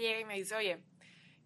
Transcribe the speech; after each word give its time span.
llega 0.00 0.18
y 0.20 0.24
me 0.24 0.34
dice, 0.34 0.54
oye, 0.56 0.82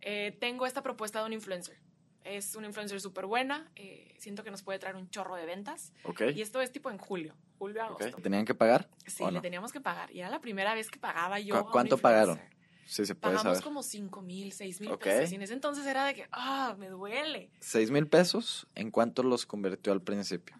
eh, 0.00 0.36
tengo 0.40 0.66
esta 0.66 0.82
propuesta 0.82 1.20
de 1.20 1.26
un 1.26 1.32
influencer. 1.32 1.76
Es 2.24 2.54
un 2.56 2.64
influencer 2.64 3.00
súper 3.02 3.26
buena, 3.26 3.70
eh, 3.76 4.14
siento 4.18 4.42
que 4.44 4.50
nos 4.50 4.62
puede 4.62 4.78
traer 4.78 4.96
un 4.96 5.10
chorro 5.10 5.36
de 5.36 5.44
ventas. 5.44 5.92
Ok. 6.04 6.22
Y 6.34 6.40
esto 6.40 6.60
es 6.62 6.72
tipo 6.72 6.90
en 6.90 6.96
julio, 6.96 7.34
julio, 7.58 7.82
agosto. 7.82 8.16
ok. 8.16 8.22
¿Tenían 8.22 8.46
que 8.46 8.54
pagar? 8.54 8.88
Sí, 9.06 9.22
¿O 9.22 9.30
le 9.30 9.40
teníamos 9.42 9.72
que 9.72 9.80
pagar. 9.82 10.10
Y 10.10 10.20
era 10.20 10.30
la 10.30 10.40
primera 10.40 10.72
vez 10.74 10.90
que 10.90 10.98
pagaba 10.98 11.38
yo. 11.38 11.54
¿Cu- 11.54 11.58
a 11.60 11.64
un 11.64 11.70
cuánto 11.72 11.98
pagaron? 11.98 12.40
Sí, 12.86 13.04
se 13.06 13.14
puede 13.14 13.34
Pagamos 13.36 13.58
saber. 13.58 13.62
como 13.64 13.82
5 13.82 14.20
mil, 14.22 14.52
6 14.52 14.80
mil 14.80 14.96
pesos. 14.98 15.32
Y 15.32 15.34
en 15.36 15.42
ese 15.42 15.52
entonces 15.54 15.86
era 15.86 16.04
de 16.06 16.14
que, 16.14 16.26
ah, 16.32 16.74
me 16.78 16.88
duele. 16.88 17.50
¿Seis 17.60 17.90
mil 17.90 18.06
pesos? 18.06 18.66
¿En 18.74 18.90
cuánto 18.90 19.22
los 19.22 19.46
convirtió 19.46 19.92
al 19.92 20.02
principio? 20.02 20.54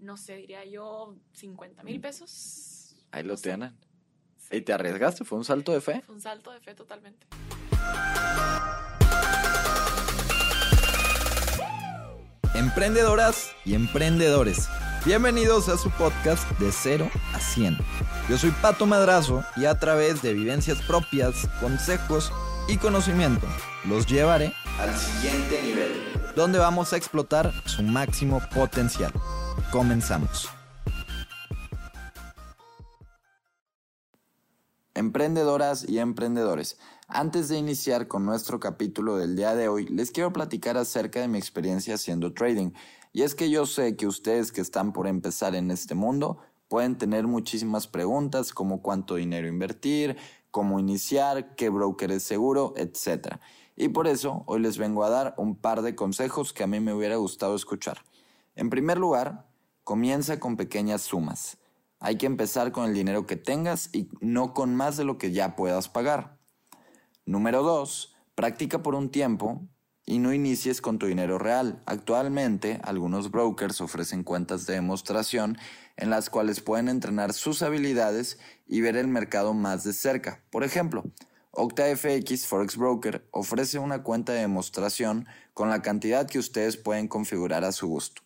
No 0.00 0.16
sé, 0.16 0.36
diría 0.36 0.64
yo 0.64 1.16
50 1.32 1.84
mil 1.84 2.00
pesos. 2.00 2.96
Ahí 3.12 3.22
No 3.22 3.28
lo 3.30 3.36
sé. 3.36 3.44
tienen. 3.44 3.76
¿Y 4.52 4.60
te 4.60 4.74
arriesgaste? 4.74 5.24
¿Fue 5.24 5.38
un 5.38 5.44
salto 5.44 5.72
de 5.72 5.80
fe? 5.80 6.02
Fue 6.04 6.14
un 6.14 6.20
salto 6.20 6.52
de 6.52 6.60
fe 6.60 6.74
totalmente. 6.74 7.26
Emprendedoras 12.54 13.52
y 13.64 13.74
emprendedores, 13.74 14.68
bienvenidos 15.06 15.70
a 15.70 15.78
su 15.78 15.90
podcast 15.92 16.48
de 16.58 16.70
0 16.70 17.10
a 17.32 17.40
100. 17.40 17.78
Yo 18.28 18.36
soy 18.36 18.50
Pato 18.50 18.84
Madrazo 18.84 19.42
y 19.56 19.64
a 19.64 19.78
través 19.78 20.20
de 20.20 20.34
vivencias 20.34 20.80
propias, 20.82 21.48
consejos 21.60 22.30
y 22.68 22.76
conocimiento 22.76 23.46
los 23.84 24.06
llevaré 24.06 24.52
al 24.78 24.94
siguiente 24.94 25.62
nivel, 25.62 25.92
donde 26.36 26.58
vamos 26.58 26.92
a 26.92 26.98
explotar 26.98 27.52
su 27.64 27.82
máximo 27.82 28.40
potencial. 28.54 29.12
Comenzamos. 29.70 30.48
Emprendedoras 34.94 35.88
y 35.88 36.00
emprendedores, 36.00 36.76
antes 37.08 37.48
de 37.48 37.56
iniciar 37.56 38.08
con 38.08 38.26
nuestro 38.26 38.60
capítulo 38.60 39.16
del 39.16 39.36
día 39.36 39.54
de 39.54 39.66
hoy, 39.66 39.86
les 39.86 40.10
quiero 40.10 40.34
platicar 40.34 40.76
acerca 40.76 41.18
de 41.18 41.28
mi 41.28 41.38
experiencia 41.38 41.94
haciendo 41.94 42.34
trading. 42.34 42.72
Y 43.10 43.22
es 43.22 43.34
que 43.34 43.48
yo 43.48 43.64
sé 43.64 43.96
que 43.96 44.06
ustedes 44.06 44.52
que 44.52 44.60
están 44.60 44.92
por 44.92 45.06
empezar 45.06 45.54
en 45.54 45.70
este 45.70 45.94
mundo 45.94 46.40
pueden 46.68 46.98
tener 46.98 47.26
muchísimas 47.26 47.86
preguntas 47.86 48.52
como 48.52 48.82
cuánto 48.82 49.14
dinero 49.14 49.48
invertir, 49.48 50.18
cómo 50.50 50.78
iniciar, 50.78 51.54
qué 51.54 51.70
broker 51.70 52.10
es 52.10 52.22
seguro, 52.22 52.74
etc. 52.76 53.36
Y 53.76 53.88
por 53.88 54.06
eso 54.06 54.42
hoy 54.44 54.60
les 54.60 54.76
vengo 54.76 55.04
a 55.04 55.10
dar 55.10 55.34
un 55.38 55.56
par 55.56 55.80
de 55.80 55.94
consejos 55.94 56.52
que 56.52 56.64
a 56.64 56.66
mí 56.66 56.80
me 56.80 56.92
hubiera 56.92 57.16
gustado 57.16 57.56
escuchar. 57.56 58.04
En 58.56 58.68
primer 58.68 58.98
lugar, 58.98 59.48
comienza 59.84 60.38
con 60.38 60.58
pequeñas 60.58 61.00
sumas. 61.00 61.56
Hay 62.04 62.16
que 62.16 62.26
empezar 62.26 62.72
con 62.72 62.86
el 62.86 62.94
dinero 62.94 63.26
que 63.26 63.36
tengas 63.36 63.88
y 63.92 64.08
no 64.20 64.54
con 64.54 64.74
más 64.74 64.96
de 64.96 65.04
lo 65.04 65.18
que 65.18 65.30
ya 65.30 65.54
puedas 65.54 65.88
pagar. 65.88 66.36
Número 67.26 67.62
2. 67.62 68.16
Practica 68.34 68.82
por 68.82 68.96
un 68.96 69.12
tiempo 69.12 69.62
y 70.04 70.18
no 70.18 70.32
inicies 70.32 70.80
con 70.80 70.98
tu 70.98 71.06
dinero 71.06 71.38
real. 71.38 71.80
Actualmente, 71.86 72.80
algunos 72.82 73.30
brokers 73.30 73.80
ofrecen 73.80 74.24
cuentas 74.24 74.66
de 74.66 74.74
demostración 74.74 75.56
en 75.96 76.10
las 76.10 76.28
cuales 76.28 76.60
pueden 76.60 76.88
entrenar 76.88 77.32
sus 77.34 77.62
habilidades 77.62 78.40
y 78.66 78.80
ver 78.80 78.96
el 78.96 79.06
mercado 79.06 79.54
más 79.54 79.84
de 79.84 79.92
cerca. 79.92 80.42
Por 80.50 80.64
ejemplo, 80.64 81.04
OctaFX 81.52 82.48
Forex 82.48 82.76
Broker 82.76 83.28
ofrece 83.30 83.78
una 83.78 84.02
cuenta 84.02 84.32
de 84.32 84.40
demostración 84.40 85.28
con 85.54 85.68
la 85.68 85.82
cantidad 85.82 86.28
que 86.28 86.40
ustedes 86.40 86.76
pueden 86.76 87.06
configurar 87.06 87.62
a 87.62 87.70
su 87.70 87.86
gusto. 87.86 88.21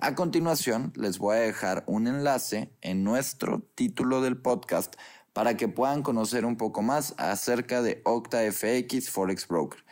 A 0.00 0.14
continuación, 0.14 0.92
les 0.94 1.18
voy 1.18 1.34
a 1.34 1.40
dejar 1.40 1.82
un 1.88 2.06
enlace 2.06 2.70
en 2.82 3.02
nuestro 3.02 3.62
título 3.74 4.22
del 4.22 4.36
podcast 4.36 4.94
para 5.32 5.56
que 5.56 5.66
puedan 5.66 6.04
conocer 6.04 6.44
un 6.44 6.56
poco 6.56 6.82
más 6.82 7.14
acerca 7.18 7.82
de 7.82 8.00
OctaFX 8.04 9.10
Forex 9.10 9.48
Broker. 9.48 9.84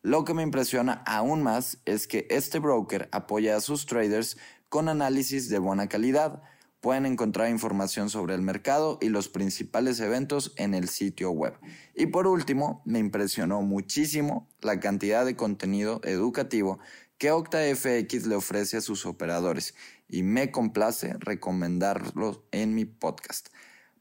Lo 0.00 0.24
que 0.24 0.32
me 0.32 0.42
impresiona 0.42 1.02
aún 1.04 1.42
más 1.42 1.76
es 1.84 2.08
que 2.08 2.26
este 2.30 2.58
broker 2.58 3.10
apoya 3.12 3.54
a 3.54 3.60
sus 3.60 3.84
traders 3.84 4.38
con 4.70 4.88
análisis 4.88 5.50
de 5.50 5.58
buena 5.58 5.90
calidad. 5.90 6.42
Pueden 6.80 7.04
encontrar 7.04 7.50
información 7.50 8.08
sobre 8.08 8.34
el 8.34 8.40
mercado 8.40 8.96
y 9.02 9.10
los 9.10 9.28
principales 9.28 10.00
eventos 10.00 10.54
en 10.56 10.72
el 10.72 10.88
sitio 10.88 11.32
web. 11.32 11.52
Y 11.94 12.06
por 12.06 12.26
último, 12.26 12.80
me 12.86 12.98
impresionó 12.98 13.60
muchísimo 13.60 14.48
la 14.62 14.80
cantidad 14.80 15.26
de 15.26 15.36
contenido 15.36 16.00
educativo 16.04 16.78
que 17.20 17.30
OctaFX 17.32 18.26
le 18.26 18.34
ofrece 18.34 18.78
a 18.78 18.80
sus 18.80 19.04
operadores 19.04 19.74
y 20.08 20.22
me 20.22 20.50
complace 20.50 21.12
recomendarlos 21.18 22.40
en 22.50 22.74
mi 22.74 22.86
podcast. 22.86 23.50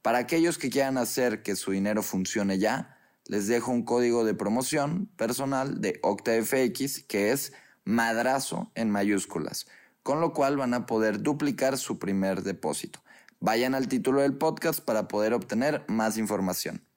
Para 0.02 0.19
aquellos 0.19 0.57
que 0.57 0.69
quieran 0.69 0.97
hacer 0.97 1.44
que 1.44 1.57
su 1.57 1.72
dinero 1.72 2.02
funcione 2.02 2.59
ya, 2.59 2.97
les 3.25 3.47
dejo 3.47 3.74
un 3.74 3.84
código 3.84 4.24
de 4.24 4.35
promoción 4.35 5.07
personal 5.18 5.81
de 5.81 6.00
OctaFX 6.02 7.03
que 7.09 7.34
es 7.34 7.52
madrazo 7.84 8.72
en 8.74 8.90
mayúsculas, 8.90 9.68
con 10.01 10.22
lo 10.22 10.31
cual 10.31 10.56
van 10.56 10.74
a 10.74 10.86
poder 10.86 11.22
duplicar 11.22 11.78
su 11.78 12.00
primer 12.00 12.41
depósito. 12.44 13.03
Vayan 13.41 13.75
al 13.75 13.90
título 13.90 14.22
del 14.22 14.38
podcast 14.38 14.80
para 14.80 15.09
poder 15.09 15.34
obtener 15.34 15.84
más 15.90 16.18
información. 16.18 16.88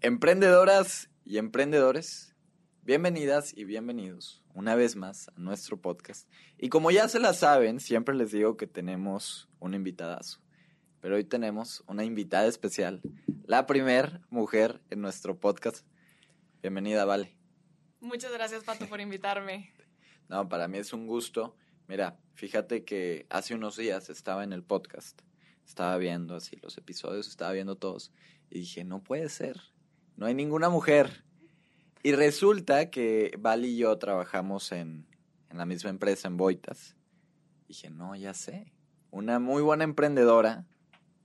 Emprendedoras 0.00 1.08
y 1.24 1.38
emprendedores, 1.38 2.27
bienvenidas 2.88 3.52
y 3.54 3.64
bienvenidos 3.64 4.42
una 4.54 4.74
vez 4.74 4.96
más 4.96 5.28
a 5.28 5.34
nuestro 5.36 5.78
podcast. 5.78 6.26
Y 6.56 6.70
como 6.70 6.90
ya 6.90 7.06
se 7.06 7.20
la 7.20 7.34
saben, 7.34 7.80
siempre 7.80 8.14
les 8.14 8.32
digo 8.32 8.56
que 8.56 8.66
tenemos 8.66 9.46
un 9.60 9.74
invitadazo. 9.74 10.40
Pero 11.02 11.16
hoy 11.16 11.24
tenemos 11.24 11.84
una 11.86 12.06
invitada 12.06 12.46
especial, 12.46 13.02
la 13.44 13.66
primer 13.66 14.22
mujer 14.30 14.80
en 14.88 15.02
nuestro 15.02 15.38
podcast. 15.38 15.84
Bienvenida, 16.62 17.04
Vale. 17.04 17.36
Muchas 18.00 18.32
gracias, 18.32 18.64
Pato, 18.64 18.86
por 18.86 19.02
invitarme. 19.02 19.70
No, 20.30 20.48
para 20.48 20.66
mí 20.66 20.78
es 20.78 20.94
un 20.94 21.06
gusto. 21.06 21.56
Mira, 21.88 22.18
fíjate 22.36 22.84
que 22.86 23.26
hace 23.28 23.54
unos 23.54 23.76
días 23.76 24.08
estaba 24.08 24.44
en 24.44 24.54
el 24.54 24.62
podcast, 24.62 25.20
estaba 25.66 25.98
viendo 25.98 26.34
así 26.34 26.56
los 26.62 26.78
episodios, 26.78 27.28
estaba 27.28 27.52
viendo 27.52 27.76
todos 27.76 28.12
y 28.48 28.60
dije, 28.60 28.82
no 28.82 29.02
puede 29.02 29.28
ser, 29.28 29.60
no 30.16 30.24
hay 30.24 30.34
ninguna 30.34 30.70
mujer. 30.70 31.27
Y 32.02 32.12
resulta 32.12 32.90
que 32.90 33.32
Vale 33.38 33.68
y 33.68 33.76
yo 33.76 33.96
trabajamos 33.98 34.72
en, 34.72 35.06
en 35.50 35.58
la 35.58 35.66
misma 35.66 35.90
empresa, 35.90 36.28
en 36.28 36.36
Boitas. 36.36 36.96
Dije, 37.66 37.90
no, 37.90 38.14
ya 38.14 38.34
sé, 38.34 38.72
una 39.10 39.38
muy 39.38 39.62
buena 39.62 39.84
emprendedora. 39.84 40.66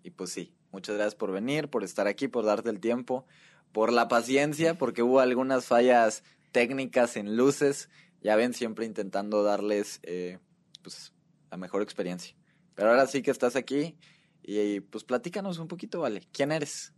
Y 0.04 0.12
pues 0.12 0.32
sí, 0.32 0.54
muchas 0.72 0.96
gracias 0.96 1.16
por 1.16 1.32
venir, 1.32 1.70
por 1.70 1.84
estar 1.84 2.08
aquí, 2.08 2.28
por 2.28 2.46
darte 2.46 2.70
el 2.70 2.80
tiempo, 2.80 3.26
por 3.72 3.94
la 3.94 4.08
paciencia, 4.08 4.78
porque 4.78 5.04
hubo 5.04 5.20
algunas 5.20 5.66
fallas 5.66 6.24
técnicas 6.52 7.18
en 7.18 7.38
luces. 7.38 7.90
Ya 8.22 8.36
ven, 8.36 8.54
siempre 8.54 8.86
intentando 8.86 9.44
darles 9.44 10.00
eh, 10.04 10.40
pues, 10.82 11.14
la 11.52 11.58
mejor 11.58 11.82
experiencia. 11.82 12.36
Pero 12.76 12.90
ahora 12.90 13.08
sí 13.08 13.22
que 13.22 13.32
estás 13.32 13.56
aquí 13.56 13.98
y 14.42 14.82
pues 14.82 15.04
platícanos 15.04 15.60
un 15.60 15.68
poquito, 15.68 16.02
¿vale? 16.02 16.28
¿Quién 16.32 16.52
eres? 16.52 16.94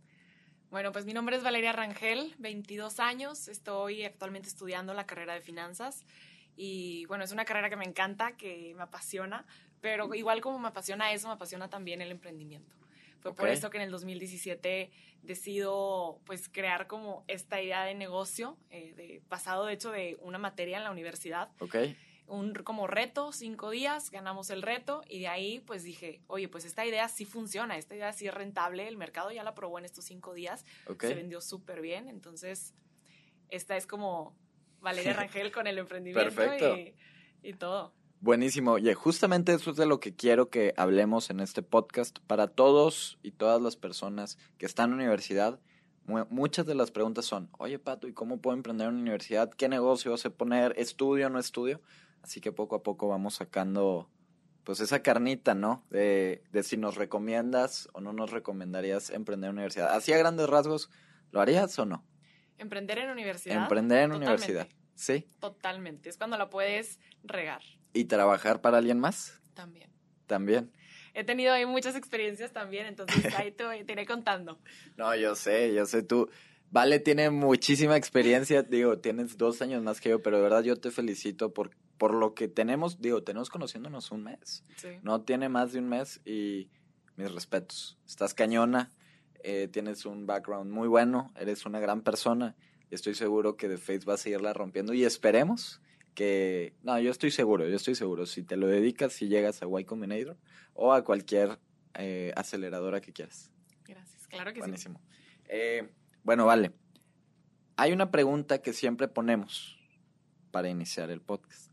Bueno, 0.76 0.92
pues 0.92 1.06
mi 1.06 1.14
nombre 1.14 1.34
es 1.36 1.42
Valeria 1.42 1.72
Rangel, 1.72 2.34
22 2.36 3.00
años, 3.00 3.48
estoy 3.48 4.04
actualmente 4.04 4.50
estudiando 4.50 4.92
la 4.92 5.06
carrera 5.06 5.32
de 5.32 5.40
finanzas 5.40 6.04
y 6.54 7.06
bueno, 7.06 7.24
es 7.24 7.32
una 7.32 7.46
carrera 7.46 7.70
que 7.70 7.76
me 7.76 7.86
encanta, 7.86 8.36
que 8.36 8.74
me 8.76 8.82
apasiona, 8.82 9.46
pero 9.80 10.14
igual 10.14 10.42
como 10.42 10.58
me 10.58 10.68
apasiona 10.68 11.14
eso, 11.14 11.28
me 11.28 11.32
apasiona 11.32 11.70
también 11.70 12.02
el 12.02 12.10
emprendimiento. 12.10 12.76
Fue 13.20 13.34
por 13.34 13.48
Ok. 13.48 13.54
eso 13.54 13.70
que 13.70 13.78
en 13.78 13.84
el 13.84 13.90
2017 13.90 14.90
decido 15.22 16.20
pues 16.26 16.50
crear 16.50 16.86
como 16.86 17.24
esta 17.26 17.62
idea 17.62 17.84
de 17.84 17.94
negocio, 17.94 18.58
eh, 18.68 18.92
de, 18.98 19.22
basado 19.30 19.64
de 19.64 19.72
hecho 19.72 19.90
de 19.92 20.18
una 20.20 20.36
materia 20.36 20.76
en 20.76 20.84
la 20.84 20.90
universidad, 20.90 21.48
¿Ok? 21.58 21.74
Un 22.28 22.54
como 22.54 22.86
reto, 22.86 23.32
cinco 23.32 23.70
días, 23.70 24.10
ganamos 24.10 24.50
el 24.50 24.62
reto 24.62 25.02
y 25.08 25.20
de 25.20 25.28
ahí 25.28 25.60
pues 25.60 25.82
dije, 25.84 26.20
oye, 26.26 26.48
pues 26.48 26.64
esta 26.64 26.84
idea 26.84 27.08
sí 27.08 27.24
funciona, 27.24 27.76
esta 27.78 27.94
idea 27.94 28.12
sí 28.12 28.26
es 28.26 28.34
rentable, 28.34 28.88
el 28.88 28.96
mercado 28.96 29.30
ya 29.30 29.44
la 29.44 29.54
probó 29.54 29.78
en 29.78 29.84
estos 29.84 30.04
cinco 30.06 30.34
días, 30.34 30.64
¿Ok? 30.88 31.02
se 31.02 31.14
vendió 31.14 31.40
súper 31.40 31.80
bien, 31.80 32.08
entonces 32.08 32.74
esta 33.48 33.76
es 33.76 33.86
como 33.86 34.34
Valeria 34.80 35.12
Rangel 35.30 35.52
con 35.52 35.66
el 35.66 35.78
emprendimiento. 35.78 36.30
Y, 36.76 36.94
y 37.42 37.52
todo. 37.54 37.92
Buenísimo. 38.20 38.72
Oye, 38.72 38.94
justamente 38.94 39.52
eso 39.52 39.70
es 39.70 39.76
de 39.76 39.86
lo 39.86 40.00
que 40.00 40.16
quiero 40.16 40.48
que 40.48 40.72
hablemos 40.76 41.30
en 41.30 41.38
este 41.40 41.62
podcast. 41.62 42.18
Para 42.26 42.48
todos 42.48 43.18
y 43.22 43.30
todas 43.32 43.60
las 43.60 43.76
personas 43.76 44.38
que 44.58 44.66
están 44.66 44.90
en 44.90 44.96
la 44.96 45.02
universidad, 45.04 45.60
mu- 46.06 46.24
muchas 46.30 46.66
de 46.66 46.74
las 46.74 46.90
preguntas 46.90 47.26
son, 47.26 47.50
oye, 47.58 47.78
Pato, 47.78 48.08
¿y 48.08 48.14
cómo 48.14 48.40
puedo 48.40 48.56
emprender 48.56 48.88
en 48.88 48.94
universidad? 48.96 49.50
¿Qué 49.50 49.68
negocio 49.68 50.10
vas 50.12 50.24
a 50.24 50.30
poner? 50.30 50.72
¿Estudio 50.78 51.26
o 51.26 51.30
no 51.30 51.38
estudio? 51.38 51.80
Así 52.26 52.40
que 52.40 52.50
poco 52.50 52.74
a 52.74 52.82
poco 52.82 53.06
vamos 53.06 53.34
sacando, 53.34 54.10
pues, 54.64 54.80
esa 54.80 55.00
carnita, 55.00 55.54
¿no? 55.54 55.86
De, 55.90 56.42
de 56.50 56.64
si 56.64 56.76
nos 56.76 56.96
recomiendas 56.96 57.88
o 57.92 58.00
no 58.00 58.12
nos 58.12 58.32
recomendarías 58.32 59.10
emprender 59.10 59.50
en 59.50 59.54
universidad. 59.54 59.94
Así 59.94 60.12
a 60.12 60.18
grandes 60.18 60.48
rasgos, 60.48 60.90
¿lo 61.30 61.40
harías 61.40 61.78
o 61.78 61.86
no? 61.86 62.04
Emprender 62.58 62.98
en 62.98 63.10
universidad. 63.10 63.62
Emprender 63.62 63.98
en 63.98 64.10
totalmente, 64.10 64.26
universidad. 64.26 64.68
Sí. 64.96 65.28
Totalmente, 65.38 66.08
es 66.08 66.16
cuando 66.16 66.36
la 66.36 66.50
puedes 66.50 66.98
regar 67.22 67.62
¿Y 67.92 68.06
trabajar 68.06 68.60
para 68.60 68.78
alguien 68.78 68.98
más? 68.98 69.40
también. 69.54 69.92
También. 70.26 70.72
He 71.14 71.22
tenido 71.22 71.52
ahí 71.52 71.64
muchas 71.64 71.94
experiencias 71.94 72.52
también, 72.52 72.86
entonces 72.86 73.32
ahí 73.36 73.52
te, 73.52 73.84
te 73.84 73.92
iré 73.92 74.04
contando. 74.04 74.58
No, 74.96 75.14
yo 75.14 75.36
sé, 75.36 75.72
yo 75.72 75.86
sé, 75.86 76.02
tú, 76.02 76.28
Vale 76.70 76.98
tiene 76.98 77.30
muchísima 77.30 77.96
experiencia, 77.96 78.62
digo, 78.62 78.98
tienes 78.98 79.36
dos 79.36 79.62
años 79.62 79.82
más 79.82 80.00
que 80.00 80.10
yo, 80.10 80.22
pero 80.22 80.36
de 80.36 80.42
verdad 80.42 80.62
yo 80.62 80.76
te 80.76 80.90
felicito 80.90 81.54
por, 81.54 81.70
por 81.96 82.12
lo 82.12 82.34
que 82.34 82.48
tenemos, 82.48 83.00
digo, 83.00 83.22
tenemos 83.22 83.50
conociéndonos 83.50 84.10
un 84.10 84.24
mes. 84.24 84.64
Sí. 84.76 84.88
No 85.02 85.22
tiene 85.22 85.48
más 85.48 85.72
de 85.72 85.78
un 85.78 85.88
mes 85.88 86.20
y 86.24 86.68
mis 87.16 87.32
respetos. 87.32 87.98
Estás 88.06 88.34
cañona, 88.34 88.90
eh, 89.42 89.68
tienes 89.68 90.04
un 90.06 90.26
background 90.26 90.70
muy 90.70 90.88
bueno, 90.88 91.32
eres 91.36 91.66
una 91.66 91.80
gran 91.80 92.02
persona 92.02 92.56
y 92.90 92.94
estoy 92.94 93.14
seguro 93.14 93.56
que 93.56 93.68
The 93.68 93.78
Face 93.78 94.04
va 94.06 94.14
a 94.14 94.18
seguirla 94.18 94.52
rompiendo 94.52 94.92
y 94.92 95.04
esperemos 95.04 95.80
que... 96.14 96.74
No, 96.82 96.98
yo 96.98 97.10
estoy 97.10 97.30
seguro, 97.30 97.68
yo 97.68 97.76
estoy 97.76 97.94
seguro. 97.94 98.26
Si 98.26 98.42
te 98.42 98.56
lo 98.56 98.66
dedicas, 98.66 99.12
si 99.12 99.28
llegas 99.28 99.62
a 99.62 99.66
Y 99.80 99.84
Combinator 99.84 100.36
o 100.74 100.92
a 100.92 101.04
cualquier 101.04 101.58
eh, 101.94 102.32
aceleradora 102.36 103.00
que 103.00 103.12
quieras. 103.12 103.50
Gracias, 103.84 104.26
claro 104.26 104.52
que 104.52 104.60
Buenísimo. 104.60 105.00
Eh, 105.48 105.88
bueno, 106.26 106.44
vale. 106.44 106.72
Hay 107.76 107.92
una 107.92 108.10
pregunta 108.10 108.60
que 108.60 108.72
siempre 108.72 109.06
ponemos 109.06 109.78
para 110.50 110.68
iniciar 110.68 111.10
el 111.10 111.20
podcast. 111.20 111.70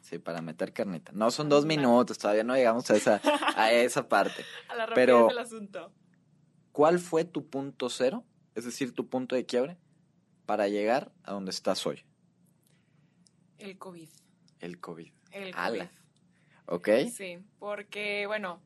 Sí, 0.00 0.18
para 0.18 0.40
meter 0.40 0.72
carnita. 0.72 1.10
No 1.12 1.32
son 1.32 1.48
dos 1.48 1.66
minutos, 1.66 2.16
todavía 2.18 2.44
no 2.44 2.54
llegamos 2.54 2.88
a 2.90 2.94
esa, 2.96 3.20
a 3.56 3.72
esa 3.72 4.08
parte. 4.08 4.44
A 4.68 4.76
la 4.76 4.86
pero- 4.94 5.26
del 5.26 5.38
asunto. 5.38 5.92
¿Cuál 6.70 6.98
fue 7.00 7.24
tu 7.24 7.48
punto 7.48 7.88
cero? 7.90 8.22
Es 8.54 8.64
decir, 8.64 8.92
tu 8.94 9.08
punto 9.08 9.34
de 9.34 9.44
quiebre 9.46 9.76
para 10.44 10.68
llegar 10.68 11.10
a 11.24 11.32
donde 11.32 11.50
estás 11.50 11.84
hoy. 11.86 12.04
El 13.58 13.76
COVID. 13.78 14.08
El 14.60 14.78
COVID. 14.80 15.12
El 15.32 15.42
COVID. 15.52 15.54
Ala. 15.56 15.90
¿Ok? 16.66 16.88
Sí, 17.12 17.38
porque, 17.58 18.26
bueno, 18.26 18.60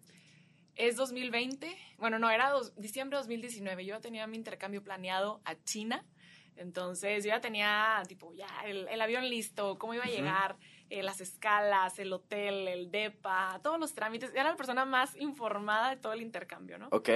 es 0.88 0.96
2020. 0.96 1.76
Bueno, 1.98 2.18
no, 2.18 2.30
era 2.30 2.50
dos- 2.50 2.74
diciembre 2.76 3.16
de 3.16 3.20
2019. 3.22 3.84
Yo 3.84 3.94
ya 3.96 4.00
tenía 4.00 4.26
mi 4.26 4.36
intercambio 4.36 4.82
planeado 4.82 5.40
a 5.44 5.54
China. 5.64 6.04
Entonces, 6.56 7.24
yo 7.24 7.28
ya 7.28 7.40
tenía, 7.40 8.02
tipo, 8.08 8.34
ya 8.34 8.46
el, 8.64 8.86
el 8.88 9.00
avión 9.00 9.28
listo, 9.28 9.78
cómo 9.78 9.94
iba 9.94 10.04
a 10.04 10.08
llegar, 10.08 10.56
eh, 10.90 11.02
las 11.02 11.20
escalas, 11.22 11.98
el 11.98 12.12
hotel, 12.12 12.68
el 12.68 12.90
DEPA, 12.90 13.60
todos 13.62 13.80
los 13.80 13.94
trámites. 13.94 14.30
Era 14.34 14.50
la 14.50 14.56
persona 14.56 14.84
más 14.84 15.16
informada 15.16 15.90
de 15.90 15.96
todo 15.96 16.12
el 16.12 16.20
intercambio, 16.20 16.76
¿no? 16.78 16.88
¿Ok? 16.90 17.08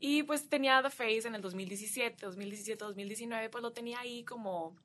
Y 0.00 0.22
pues 0.22 0.48
tenía 0.48 0.80
The 0.82 0.90
Face 0.90 1.26
en 1.26 1.34
el 1.34 1.42
2017, 1.42 2.24
2017, 2.24 2.84
2019, 2.84 3.50
pues 3.50 3.62
lo 3.62 3.72
tenía 3.72 3.98
ahí 4.00 4.24
como... 4.24 4.76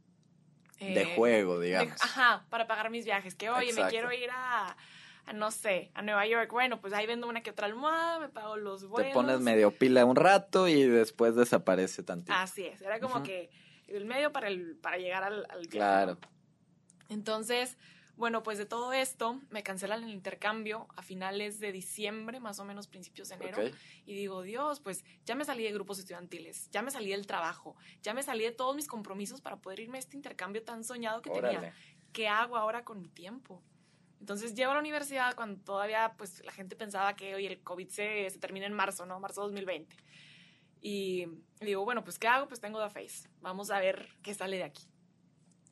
de 0.80 1.04
eh, 1.04 1.16
juego, 1.16 1.60
de- 1.60 1.68
digamos. 1.68 2.02
ajá, 2.02 2.46
para 2.50 2.68
pagar 2.68 2.90
mis 2.90 3.06
viajes. 3.06 3.36
Que, 3.36 3.50
oye, 3.50 3.70
Exacto. 3.70 3.86
me 3.86 3.90
quiero 3.92 4.12
ir 4.12 4.30
a, 4.32 4.76
a, 5.25 5.34
no 5.34 5.52
sé, 5.52 5.92
a 5.94 6.02
Nueva 6.02 6.25
York. 6.28 6.52
Bueno, 6.52 6.81
pues 6.81 6.94
ahí 6.94 7.06
vendo 7.06 7.28
una 7.28 7.42
que 7.42 7.52
otra 7.52 7.68
almohada, 7.68 8.20
me 8.20 8.30
pago 8.30 8.58
los 8.58 8.88
vuelos. 8.88 9.12
Te 9.12 9.14
pones 9.14 9.40
medio 9.40 9.72
pila 9.72 10.06
un 10.06 10.16
rato 10.16 10.68
y 10.68 10.84
después 10.84 11.36
desaparece 11.36 12.04
tantito. 12.04 12.34
Así 12.34 12.66
es, 12.66 12.81
era 12.81 13.00
como 13.00 13.24
que 13.24 13.50
el 13.88 14.06
medio 14.06 14.31
para, 14.31 14.48
el, 14.48 14.75
para 14.78 14.98
llegar 14.98 15.24
al, 15.24 15.46
Claro. 15.70 16.18
Entonces, 17.10 17.78
bueno, 18.16 18.44
pues 18.44 18.58
de 18.58 18.66
todo 18.66 18.94
esto, 18.94 19.42
me 19.50 19.64
cancelan 19.64 20.04
el 20.04 20.10
intercambio 20.10 20.88
a 20.96 21.02
finales 21.02 21.60
de 21.60 21.72
diciembre, 21.72 22.40
más 22.40 22.60
o 22.60 22.66
menos 22.66 22.88
principios 22.88 23.30
de 23.30 23.36
enero. 23.36 23.58
Y 24.06 24.14
digo, 24.14 24.42
Dios, 24.42 24.80
pues 24.80 25.04
ya 25.25 25.36
me 25.36 25.46
salí 25.46 25.64
de 25.64 25.72
grupos 25.72 26.00
estudiantiles, 26.00 26.70
ya 26.72 26.81
me 26.81 26.92
salí 26.92 27.12
del 27.12 27.28
trabajo, 27.28 27.75
ya 28.02 28.14
me 28.14 28.24
salí 28.24 28.44
de 28.44 28.52
todos 28.52 28.75
mis 28.75 28.88
compromisos 28.88 29.42
para 29.42 29.58
poder 29.58 29.80
irme 29.80 29.98
a 29.98 30.00
este 30.00 30.16
intercambio 30.16 30.64
tan 30.64 30.84
soñado 30.84 31.22
que 31.22 31.30
tenía. 31.30 31.74
¿Qué 32.12 32.28
hago 32.28 32.58
ahora 32.58 32.84
con 32.84 33.02
mi 33.02 33.10
tiempo? 33.10 33.64
Entonces 34.24 34.54
llego 34.56 34.72
a 34.72 34.75
la 34.75 34.80
universidad 34.80 35.36
cuando 35.36 35.62
todavía 35.62 36.14
pues 36.18 36.42
la 36.46 36.54
gente 36.54 36.78
pensaba 36.78 37.14
que 37.14 37.36
oye, 37.36 37.48
el 37.48 37.60
COVID 37.62 37.90
se, 37.90 38.30
se 38.30 38.40
termina 38.40 38.66
en 38.66 38.72
marzo, 38.72 39.06
¿no? 39.06 39.20
Marzo 39.20 39.42
2020. 39.42 39.98
Y 40.81 41.25
digo, 41.60 41.84
bueno, 41.84 42.06
pues 42.06 42.18
¿qué 42.18 42.30
hago? 42.30 42.48
Pues 42.48 42.62
tengo 42.62 42.81
The 42.81 42.90
Face. 42.90 43.28
Vamos 43.42 43.70
a 43.70 43.80
ver 43.81 44.08
qué 44.22 44.34
sale 44.34 44.56
de 44.56 44.64
aquí. 44.64 44.86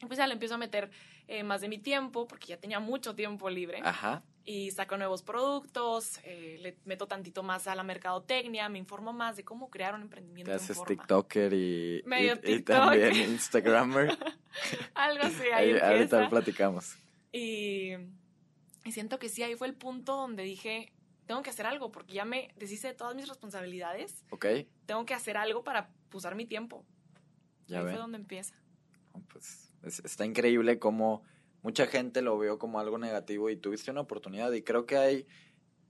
Y 0.02 0.06
pues 0.06 0.18
ya 0.18 0.28
le 0.28 0.34
empiezo 0.34 0.56
a 0.56 0.58
meter 0.58 0.92
eh, 1.30 1.44
más 1.44 1.62
de 1.62 1.70
mi 1.70 1.78
tiempo, 1.78 2.28
porque 2.28 2.48
ya 2.48 2.58
tenía 2.58 2.82
mucho 2.82 3.16
tiempo 3.16 3.50
libre 3.50 3.80
Ajá. 3.86 4.22
y 4.44 4.70
saco 4.72 4.98
nuevos 4.98 5.24
productos, 5.24 6.20
eh, 6.26 6.58
le 6.60 6.78
meto 6.84 7.08
tantito 7.08 7.44
más 7.44 7.68
a 7.68 7.76
la 7.76 7.84
mercadotecnia, 7.84 8.68
me 8.68 8.80
informo 8.80 9.14
más 9.14 9.38
de 9.38 9.46
cómo 9.46 9.70
crear 9.70 9.96
un 9.96 10.02
emprendimiento. 10.02 10.50
Te 10.52 10.58
en 10.58 10.62
haces 10.62 10.76
forma. 10.76 10.90
TikToker 10.90 11.54
y, 11.54 12.02
Medio 12.06 12.34
y- 12.34 12.38
y 12.38 12.56
TikTok. 12.58 12.76
también 12.76 13.16
Instagrammer. 13.32 14.18
Algo 14.94 15.24
así, 15.24 15.44
ahí 15.54 15.72
Ahí, 15.72 15.80
ahorita 15.80 16.20
lo 16.24 16.30
platicamos. 16.30 16.98
Y, 17.32 17.94
y 18.84 18.92
siento 18.92 19.20
que 19.20 19.30
sí, 19.30 19.44
ahí 19.44 19.56
fue 19.56 19.68
el 19.68 19.76
punto 19.76 20.16
donde 20.16 20.44
dije, 20.44 20.92
tengo 21.26 21.42
que 21.44 21.50
hacer 21.50 21.66
algo, 21.66 21.92
porque 21.92 22.14
ya 22.14 22.26
me 22.26 22.54
deshice 22.58 22.88
de 22.90 22.94
todas 22.94 23.16
mis 23.16 23.28
responsabilidades, 23.28 24.26
¿Ok? 24.32 24.46
tengo 24.86 25.06
que 25.06 25.14
hacer 25.14 25.38
algo 25.38 25.64
para 25.64 25.90
usar 26.14 26.36
mi 26.36 26.46
tiempo. 26.46 26.86
Ya 27.68 27.80
ahí 27.80 27.86
ven. 27.86 27.94
fue 27.94 28.02
donde 28.02 28.18
empieza. 28.18 28.56
Pues 29.30 29.74
es- 29.84 30.00
está 30.04 30.26
increíble 30.26 30.80
cómo 30.80 31.24
mucha 31.62 31.86
gente 31.88 32.22
lo 32.22 32.38
vio 32.40 32.58
como 32.58 32.80
algo 32.80 32.98
negativo 32.98 33.50
y 33.50 33.56
tuviste 33.58 33.92
una 33.92 34.02
oportunidad. 34.02 34.52
Y 34.54 34.64
creo 34.64 34.86
que 34.86 34.98
hay 34.98 35.28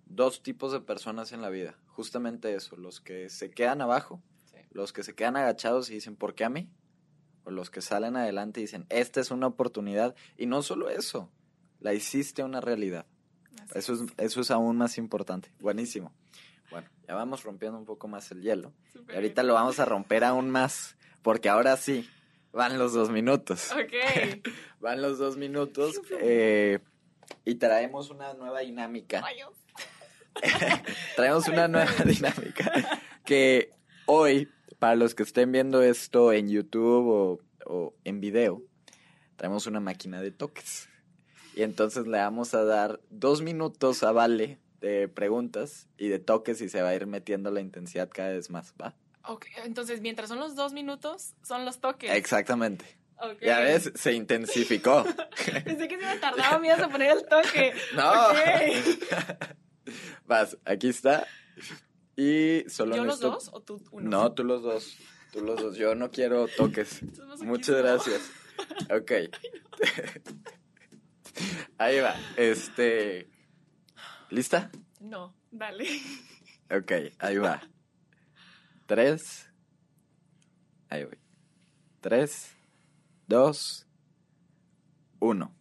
dos 0.06 0.44
tipos 0.44 0.72
de 0.74 0.82
personas 0.82 1.32
en 1.32 1.42
la 1.42 1.50
vida. 1.50 1.80
Justamente 1.88 2.54
eso, 2.54 2.76
los 2.76 3.00
que 3.02 3.30
se 3.30 3.50
quedan 3.52 3.82
abajo, 3.82 4.22
Sí. 4.46 4.58
los 4.72 4.92
que 4.94 5.04
se 5.04 5.16
quedan 5.16 5.38
agachados 5.38 5.90
y 5.90 5.94
dicen, 5.96 6.16
¿por 6.18 6.36
qué 6.36 6.44
a 6.44 6.50
mí? 6.50 6.70
O 7.46 7.52
los 7.52 7.70
que 7.72 7.82
salen 7.82 8.16
adelante 8.18 8.60
y 8.60 8.64
dicen, 8.64 8.86
esta 8.90 9.20
es 9.22 9.32
una 9.32 9.48
oportunidad. 9.48 10.16
Y 10.38 10.46
no 10.46 10.62
solo 10.62 10.90
eso, 10.90 11.32
la 11.82 11.94
hiciste 11.94 12.44
una 12.44 12.62
realidad. 12.62 13.06
Así 13.64 13.80
Eso 13.80 13.94
es, 13.94 14.02
eso 14.18 14.42
es 14.42 14.52
aún 14.52 14.78
más 14.78 14.98
importante. 14.98 15.52
Buenísimo. 15.60 16.14
Bueno, 16.70 16.88
ya 17.08 17.16
vamos 17.16 17.44
rompiendo 17.44 17.78
un 17.78 17.86
poco 17.86 18.08
más 18.08 18.32
el 18.32 18.42
hielo. 18.42 18.74
Súper 18.94 19.16
Y 19.16 19.18
ahorita 19.18 19.44
lo 19.44 19.56
vamos 19.56 19.80
a 19.80 19.86
romper 19.86 20.24
aún 20.24 20.50
más, 20.50 20.96
porque 21.22 21.50
ahora 21.50 21.76
sí, 21.76 22.10
van 22.54 22.78
los 22.78 22.94
dos 22.94 23.10
minutos. 23.10 23.72
Ok. 23.72 24.48
Van 24.80 25.00
los 25.00 25.20
dos 25.20 25.38
minutos 25.38 26.02
eh, 26.22 26.80
y 27.46 27.54
traemos 27.56 28.10
una 28.10 28.34
nueva 28.34 28.62
dinámica. 28.62 29.24
Traemos 31.16 31.48
una 31.50 31.68
nueva 31.68 31.92
dinámica 32.04 33.00
que 33.24 33.74
hoy, 34.08 34.50
para 34.80 34.96
los 34.96 35.14
que 35.14 35.22
estén 35.22 35.52
viendo 35.52 35.84
esto 35.84 36.34
en 36.34 36.50
YouTube 36.50 37.08
o, 37.08 37.40
o 37.68 37.94
en 38.06 38.22
video, 38.22 38.64
traemos 39.36 39.68
una 39.68 39.80
máquina 39.80 40.20
de 40.20 40.32
toques. 40.32 40.90
Y 41.56 41.64
entonces 41.64 42.08
le 42.08 42.18
vamos 42.18 42.54
a 42.54 42.64
dar 42.64 43.00
dos 43.10 43.42
minutos 43.42 44.04
a 44.04 44.12
Vale 44.12 44.60
de 44.80 45.08
preguntas 45.08 45.88
y 45.98 46.08
de 46.08 46.20
toques 46.20 46.62
y 46.62 46.70
se 46.70 46.82
va 46.82 46.90
a 46.90 46.96
ir 46.96 47.06
metiendo 47.06 47.52
la 47.52 47.62
intensidad 47.62 48.10
cada 48.12 48.30
vez 48.30 48.50
más, 48.50 48.74
¿va? 48.82 48.96
Ok, 49.28 49.48
entonces 49.64 50.02
mientras 50.02 50.30
son 50.30 50.40
los 50.40 50.56
dos 50.56 50.74
minutos, 50.74 51.36
son 51.44 51.66
los 51.66 51.80
toques. 51.80 52.12
Exactamente. 52.12 52.86
Ok. 53.18 53.40
Ya 53.42 53.60
ves, 53.60 53.92
se 53.94 54.14
intensificó. 54.14 55.04
Pensé 55.64 55.88
que 55.88 56.00
se 56.00 56.06
me 56.06 56.18
tardaba 56.18 56.58
me 56.58 56.68
ibas 56.68 56.80
a 56.80 56.90
poner 56.90 57.18
el 57.18 57.26
toque. 57.26 57.74
No. 57.96 58.12
Vas, 60.26 60.58
aquí 60.66 60.90
está. 60.90 61.28
Y 62.16 62.64
solo 62.68 62.96
¿Yo 62.96 63.06
los 63.06 63.20
dos 63.20 63.50
o 63.54 63.62
tú 63.62 63.82
uno? 63.92 64.10
No, 64.10 64.32
tú 64.32 64.44
los 64.44 64.64
dos. 64.64 64.98
Tú 65.32 65.44
los 65.44 65.62
dos. 65.62 65.78
Yo 65.78 65.94
no 65.96 66.10
quiero 66.10 66.48
toques. 66.48 67.02
Muchas 67.42 67.78
gracias. 67.78 68.32
Ok. 68.90 69.12
Ahí 71.78 72.00
va. 72.00 72.16
Este. 72.38 73.30
¿Lista? 74.30 74.72
No, 75.00 75.36
dale. 75.52 75.88
Ok, 76.70 76.92
ahí 77.20 77.38
va. 77.38 77.62
Tres. 78.86 79.50
Ahí 80.90 81.06
voy. 81.06 81.18
Tres, 82.02 82.58
dos, 83.28 83.88
uno. 85.20 85.56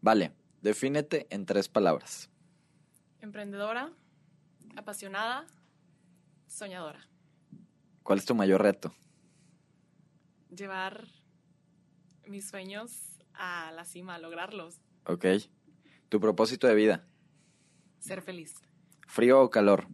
Vale, 0.00 0.32
defínete 0.62 1.26
en 1.30 1.44
tres 1.44 1.68
palabras. 1.68 2.30
Emprendedora, 3.20 3.92
apasionada, 4.76 5.46
soñadora. 6.46 7.06
¿Cuál 8.02 8.18
es 8.18 8.24
tu 8.24 8.34
mayor 8.34 8.62
reto? 8.62 8.94
Llevar 10.48 11.06
mis 12.26 12.48
sueños 12.48 13.20
a 13.34 13.70
la 13.72 13.84
cima, 13.84 14.14
a 14.14 14.18
lograrlos. 14.18 14.80
Ok. 15.08 15.24
Tu 16.10 16.20
propósito 16.20 16.66
de 16.66 16.74
vida. 16.74 17.06
Ser 17.98 18.20
feliz. 18.20 18.54
¿Frío 19.06 19.40
o 19.40 19.48
calor? 19.48 19.88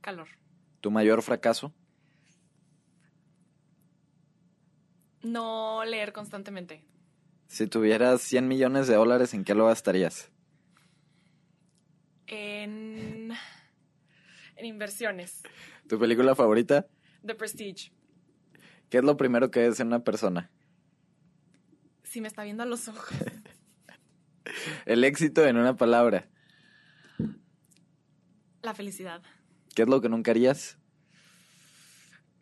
Calor. 0.00 0.28
¿Tu 0.80 0.90
mayor 0.90 1.22
fracaso? 1.22 1.74
No 5.22 5.84
leer 5.84 6.14
constantemente. 6.14 6.82
Si 7.46 7.66
tuvieras 7.66 8.22
100 8.22 8.48
millones 8.48 8.88
de 8.88 8.94
dólares, 8.94 9.34
¿en 9.34 9.44
qué 9.44 9.54
lo 9.54 9.66
gastarías? 9.66 10.30
En, 12.26 13.32
en 14.56 14.64
inversiones. 14.64 15.42
¿Tu 15.88 15.98
película 15.98 16.34
favorita? 16.34 16.86
The 17.26 17.34
Prestige. 17.34 17.92
¿Qué 18.88 18.98
es 18.98 19.04
lo 19.04 19.18
primero 19.18 19.50
que 19.50 19.60
ves 19.60 19.80
en 19.80 19.88
una 19.88 20.04
persona? 20.04 20.50
Si 22.02 22.22
me 22.22 22.28
está 22.28 22.44
viendo 22.44 22.62
a 22.62 22.66
los 22.66 22.88
ojos. 22.88 23.08
El 24.86 25.04
éxito 25.04 25.44
en 25.46 25.56
una 25.56 25.76
palabra. 25.76 26.28
La 28.62 28.74
felicidad. 28.74 29.22
¿Qué 29.74 29.82
es 29.82 29.88
lo 29.88 30.00
que 30.00 30.08
nunca 30.08 30.30
harías? 30.30 30.78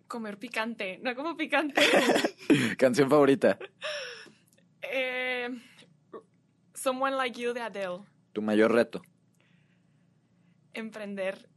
Comer 0.08 0.38
picante, 0.38 0.98
no 1.02 1.14
como 1.14 1.36
picante. 1.36 1.82
Canción 2.78 3.10
favorita. 3.10 3.58
Eh, 4.82 5.48
Someone 6.74 7.16
Like 7.16 7.40
You 7.40 7.52
de 7.52 7.60
Adele. 7.60 8.04
Tu 8.32 8.40
mayor 8.40 8.72
reto. 8.72 9.02
Emprender 10.72 11.48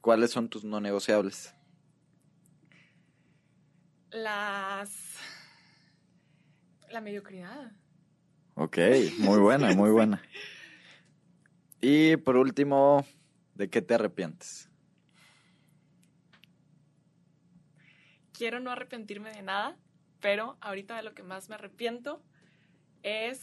¿Cuáles 0.00 0.30
son 0.30 0.48
tus 0.48 0.64
no 0.64 0.80
negociables? 0.80 1.54
las... 4.10 5.16
La 6.90 7.02
mediocridad. 7.02 7.72
Ok, 8.60 8.76
muy 9.18 9.38
buena, 9.38 9.72
muy 9.76 9.90
buena. 9.90 10.20
Y 11.80 12.16
por 12.16 12.36
último, 12.36 13.06
¿de 13.54 13.70
qué 13.70 13.82
te 13.82 13.94
arrepientes? 13.94 14.68
Quiero 18.32 18.58
no 18.58 18.72
arrepentirme 18.72 19.30
de 19.30 19.42
nada, 19.42 19.76
pero 20.18 20.58
ahorita 20.60 20.96
de 20.96 21.04
lo 21.04 21.14
que 21.14 21.22
más 21.22 21.48
me 21.48 21.54
arrepiento 21.54 22.20
es... 23.04 23.40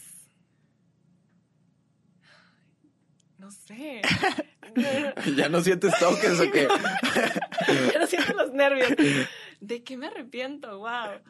No 3.38 3.50
sé. 3.50 4.02
¿Ya 5.36 5.48
no 5.48 5.62
sientes 5.62 5.98
toques 5.98 6.40
o 6.40 6.50
qué? 6.50 6.68
ya 7.92 7.98
no 7.98 8.06
siento 8.06 8.34
los 8.34 8.52
nervios. 8.52 8.90
¿De 9.60 9.82
qué 9.82 9.96
me 9.96 10.08
arrepiento? 10.08 10.78
Wow. 10.78 11.22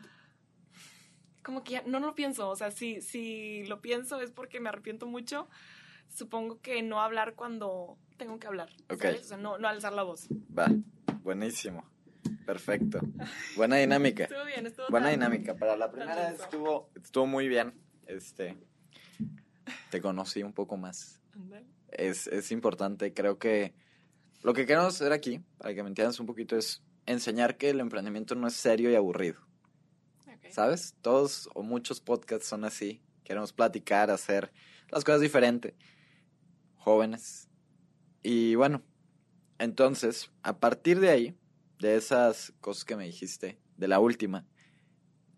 Como 1.46 1.62
que 1.62 1.74
ya 1.74 1.82
no 1.86 2.00
lo 2.00 2.16
pienso. 2.16 2.48
O 2.50 2.56
sea, 2.56 2.72
si, 2.72 3.00
si 3.00 3.64
lo 3.66 3.80
pienso 3.80 4.20
es 4.20 4.32
porque 4.32 4.58
me 4.58 4.68
arrepiento 4.68 5.06
mucho. 5.06 5.48
Supongo 6.12 6.60
que 6.60 6.82
no 6.82 7.00
hablar 7.00 7.34
cuando 7.36 7.96
tengo 8.16 8.40
que 8.40 8.48
hablar. 8.48 8.68
O 8.90 8.96
sea, 8.96 9.36
no, 9.36 9.56
no 9.56 9.68
alzar 9.68 9.92
la 9.92 10.02
voz. 10.02 10.26
Va, 10.58 10.66
buenísimo. 11.22 11.88
Perfecto. 12.44 12.98
Buena 13.54 13.76
dinámica. 13.76 14.24
Estuvo 14.24 14.44
bien, 14.44 14.66
estuvo 14.66 14.86
Buena 14.88 15.06
tan- 15.06 15.20
dinámica. 15.20 15.54
Para 15.56 15.76
la 15.76 15.92
primera 15.92 16.30
estuvo, 16.30 16.90
estuvo 16.96 17.26
muy 17.26 17.46
bien. 17.46 17.74
Este, 18.08 18.56
te 19.90 20.00
conocí 20.00 20.42
un 20.42 20.52
poco 20.52 20.76
más. 20.76 21.20
Es, 21.92 22.26
es 22.26 22.50
importante, 22.50 23.14
creo 23.14 23.38
que 23.38 23.72
lo 24.42 24.52
que 24.52 24.66
queremos 24.66 24.94
hacer 24.96 25.12
aquí, 25.12 25.40
para 25.58 25.74
que 25.74 25.82
me 25.84 25.90
entiendas 25.90 26.18
un 26.18 26.26
poquito, 26.26 26.56
es 26.56 26.82
enseñar 27.06 27.56
que 27.56 27.70
el 27.70 27.78
emprendimiento 27.78 28.34
no 28.34 28.48
es 28.48 28.54
serio 28.54 28.90
y 28.90 28.96
aburrido. 28.96 29.45
¿Sabes? 30.50 30.94
Todos 31.02 31.48
o 31.54 31.62
muchos 31.62 32.00
podcasts 32.00 32.46
son 32.46 32.64
así. 32.64 33.02
Queremos 33.24 33.52
platicar, 33.52 34.10
hacer 34.10 34.52
las 34.90 35.04
cosas 35.04 35.20
diferentes. 35.20 35.74
Jóvenes. 36.76 37.48
Y 38.22 38.54
bueno, 38.54 38.82
entonces, 39.58 40.30
a 40.42 40.58
partir 40.58 41.00
de 41.00 41.10
ahí, 41.10 41.38
de 41.80 41.96
esas 41.96 42.52
cosas 42.60 42.84
que 42.84 42.96
me 42.96 43.04
dijiste, 43.04 43.60
de 43.76 43.88
la 43.88 44.00
última, 44.00 44.46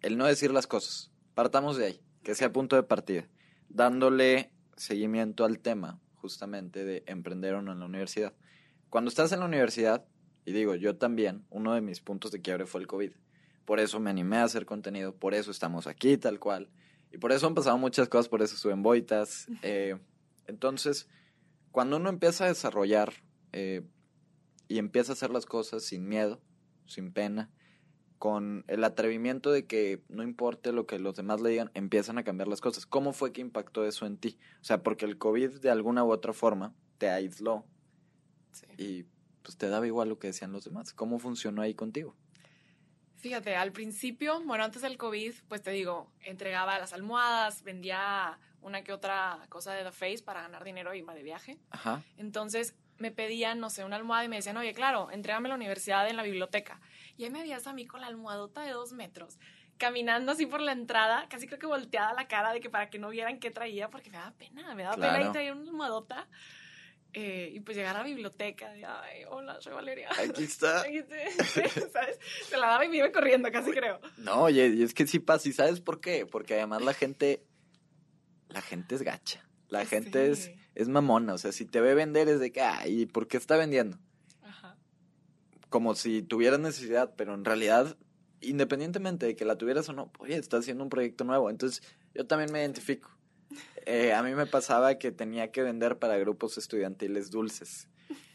el 0.03 0.17
no 0.17 0.27
decir 0.27 0.53
las 0.53 0.67
cosas. 0.67 1.13
Partamos 1.35 1.77
de 1.77 1.87
ahí, 1.87 2.01
que 2.23 2.35
sea 2.35 2.53
punto 2.53 2.77
de 2.77 2.83
partida, 2.83 3.29
dándole 3.69 4.53
seguimiento 4.77 5.45
al 5.45 5.59
tema 5.59 6.01
justamente 6.15 6.85
de 6.85 7.05
emprender 7.07 7.55
o 7.55 7.63
no 7.63 7.73
en 7.73 7.81
la 7.81 7.87
universidad. 7.87 8.35
Cuando 8.91 9.09
estás 9.09 9.33
en 9.33 9.41
la 9.41 9.47
universidad, 9.47 10.05
y 10.45 10.53
digo, 10.53 10.75
yo 10.75 10.97
también, 10.97 11.45
uno 11.51 11.75
de 11.75 11.81
mis 11.81 12.01
puntos 12.01 12.33
de 12.33 12.41
quiebre 12.41 12.67
fue 12.67 12.81
el 12.81 12.87
COVID. 12.87 13.13
Por 13.69 13.81
eso 13.81 14.01
me 14.01 14.09
animé 14.09 14.39
a 14.39 14.45
hacer 14.45 14.65
contenido, 14.65 15.15
por 15.15 15.35
eso 15.35 15.51
estamos 15.51 15.87
aquí 15.87 16.17
tal 16.17 16.39
cual. 16.41 16.71
Y 17.13 17.19
por 17.19 17.33
eso 17.33 17.47
han 17.47 17.55
pasado 17.55 17.77
muchas 17.77 18.09
cosas, 18.09 18.31
por 18.31 18.41
eso 18.41 18.57
suben 18.57 18.83
boitas. 18.83 19.47
Eh, 19.63 19.99
entonces, 20.47 21.07
cuando 21.71 21.99
uno 21.99 22.09
empieza 22.09 22.47
a 22.47 22.49
desarrollar 22.49 23.13
eh, 23.53 23.83
y 24.69 24.79
empieza 24.79 25.13
a 25.13 25.17
hacer 25.17 25.29
las 25.29 25.45
cosas 25.45 25.83
sin 25.83 26.09
miedo, 26.09 26.41
sin 26.87 27.13
pena, 27.13 27.51
con 28.17 28.65
el 28.69 28.85
atrevimiento 28.85 29.53
de 29.53 29.67
que 29.67 30.03
no 30.09 30.23
importe 30.23 30.73
lo 30.73 30.87
que 30.87 30.99
los 30.99 31.15
demás 31.17 31.43
le 31.43 31.51
digan, 31.51 31.71
empiezan 31.75 32.17
a 32.17 32.25
cambiar 32.25 32.49
las 32.49 32.63
cosas. 32.63 32.87
¿Cómo 32.87 33.13
fue 33.13 33.33
que 33.35 33.43
impactó 33.43 33.85
eso 33.85 34.07
en 34.07 34.17
ti? 34.17 34.39
O 34.63 34.65
sea, 34.65 34.83
porque 34.83 35.05
el 35.05 35.19
COVID 35.19 35.61
de 35.61 35.69
alguna 35.71 36.05
u 36.05 36.11
otra 36.11 36.33
forma 36.33 36.75
te 36.97 37.11
aisló 37.11 37.67
Sí. 38.53 38.65
y 38.79 39.05
pues 39.43 39.59
te 39.59 39.69
daba 39.69 39.87
igual 39.87 40.09
lo 40.09 40.19
que 40.19 40.29
decían 40.29 40.53
los 40.53 40.65
demás. 40.65 40.95
¿Cómo 40.95 41.19
funcionó 41.19 41.61
ahí 41.61 41.75
contigo? 41.75 42.17
Fíjate, 43.19 43.57
al 43.57 43.73
principio, 43.73 44.41
bueno, 44.45 44.65
antes 44.65 44.83
del 44.83 44.97
COVID, 44.97 45.35
pues 45.49 45.63
te 45.63 45.73
digo, 45.73 46.11
entregaba 46.23 46.79
las 46.79 46.93
almohadas, 46.93 47.65
vendía 47.65 48.39
una 48.63 48.83
que 48.83 48.93
otra 48.93 49.41
cosa 49.49 49.73
de 49.73 49.83
The 49.83 49.93
Face 49.93 50.23
para 50.25 50.43
ganar 50.43 50.63
dinero 50.65 50.95
y 50.95 50.99
irme 50.99 51.15
de 51.15 51.23
viaje. 51.23 51.59
Ajá. 51.71 52.03
Entonces 52.17 52.77
me 52.99 53.11
pedían, 53.11 53.61
no 53.61 53.71
sé, 53.71 53.85
una 53.85 53.97
almohada 53.97 54.25
y 54.25 54.29
me 54.29 54.37
decían, 54.37 54.57
oye, 54.57 54.73
claro, 54.73 55.11
entrégame 55.11 55.49
a 55.49 55.51
la 55.51 55.55
universidad 55.55 56.09
en 56.09 56.17
la 56.17 56.23
biblioteca. 56.23 56.81
Y 57.17 57.25
ahí 57.25 57.31
me 57.31 57.41
veías 57.41 57.67
a 57.67 57.73
mí 57.73 57.87
con 57.87 58.01
la 58.01 58.07
almohadota 58.09 58.63
de 58.63 58.71
dos 58.71 58.93
metros, 58.93 59.39
caminando 59.79 60.33
así 60.33 60.47
por 60.47 60.61
la 60.61 60.73
entrada, 60.73 61.27
casi 61.29 61.47
creo 61.47 61.59
que 61.59 61.67
volteada 61.67 62.13
la 62.13 62.29
cara 62.29 62.53
de 62.53 62.61
que 62.61 62.71
para 62.71 62.91
que 62.91 62.99
no 62.99 63.09
vieran 63.09 63.39
qué 63.39 63.51
traía, 63.51 63.91
porque 63.91 64.11
me 64.11 64.19
daba 64.19 64.33
pena, 64.33 64.75
me 64.75 64.83
daba 64.83 64.97
pena 64.97 65.29
y 65.29 65.33
traía 65.33 65.53
una 65.53 65.63
almohadota. 65.63 66.27
Eh, 67.15 67.51
y 67.55 67.61
pues 67.61 67.77
llegar 67.77 67.97
a 67.97 68.01
la 68.01 68.05
biblioteca, 68.05 68.71
de, 68.73 68.85
ay, 68.85 69.23
hola, 69.29 69.61
soy 69.61 69.73
Valeria. 69.73 70.09
Aquí 70.19 70.45
está. 70.45 70.81
Aquí 70.83 71.03
te- 71.03 71.31
¿Sabes? 71.91 72.19
Se 72.49 72.57
la 72.57 72.67
daba 72.69 72.85
y 72.85 72.89
me 72.89 72.99
iba 72.99 73.11
corriendo, 73.11 73.51
casi 73.51 73.71
creo. 73.71 73.99
No, 74.19 74.43
oye, 74.43 74.67
y 74.69 74.83
es 74.83 74.93
que 74.95 75.07
sí 75.07 75.19
pasa. 75.19 75.49
¿Y 75.49 75.53
sabes 75.53 75.81
por 75.81 76.01
qué? 76.01 76.27
Porque 76.27 76.55
además 76.55 76.83
la 76.83 76.93
gente, 76.95 77.43
la 78.49 78.61
gente 78.61 78.95
es 78.95 79.03
gacha. 79.03 79.45
La 79.69 79.85
gente 79.87 80.31
es, 80.31 80.51
es 80.75 80.89
mamona. 80.89 81.35
O 81.35 81.39
sea, 81.39 81.53
si 81.53 81.65
te 81.65 81.81
ve 81.81 81.95
vender 81.95 82.29
es 82.29 82.41
de 82.41 82.53
que, 82.53 82.61
ay, 82.61 83.07
¿por 83.07 83.27
qué 83.27 83.37
está 83.39 83.57
vendiendo? 83.57 83.99
Ajá. 84.43 84.77
Como 85.71 85.95
si 85.95 86.23
tuvieras 86.23 86.61
necesidad, 86.61 87.15
pero 87.17 87.35
en 87.35 87.45
realidad, 87.45 87.97
independientemente 88.41 89.27
de 89.27 89.35
que 89.37 89.45
la 89.45 89.57
tuvieras 89.59 89.89
o 89.89 89.93
no, 89.93 90.11
oye, 90.19 90.37
estás 90.37 90.61
haciendo 90.61 90.85
un 90.85 90.91
proyecto 90.91 91.25
nuevo. 91.25 91.51
Entonces, 91.51 91.83
yo 92.15 92.27
también 92.27 92.53
me 92.53 92.61
identifico. 92.61 93.11
Eh, 93.91 94.13
a 94.13 94.23
mí 94.23 94.35
me 94.35 94.45
pasaba 94.45 94.99
que 94.99 95.13
tenía 95.13 95.51
que 95.51 95.63
vender 95.63 95.99
para 95.99 96.19
grupos 96.19 96.59
estudiantiles 96.59 97.31
dulces. 97.31 97.89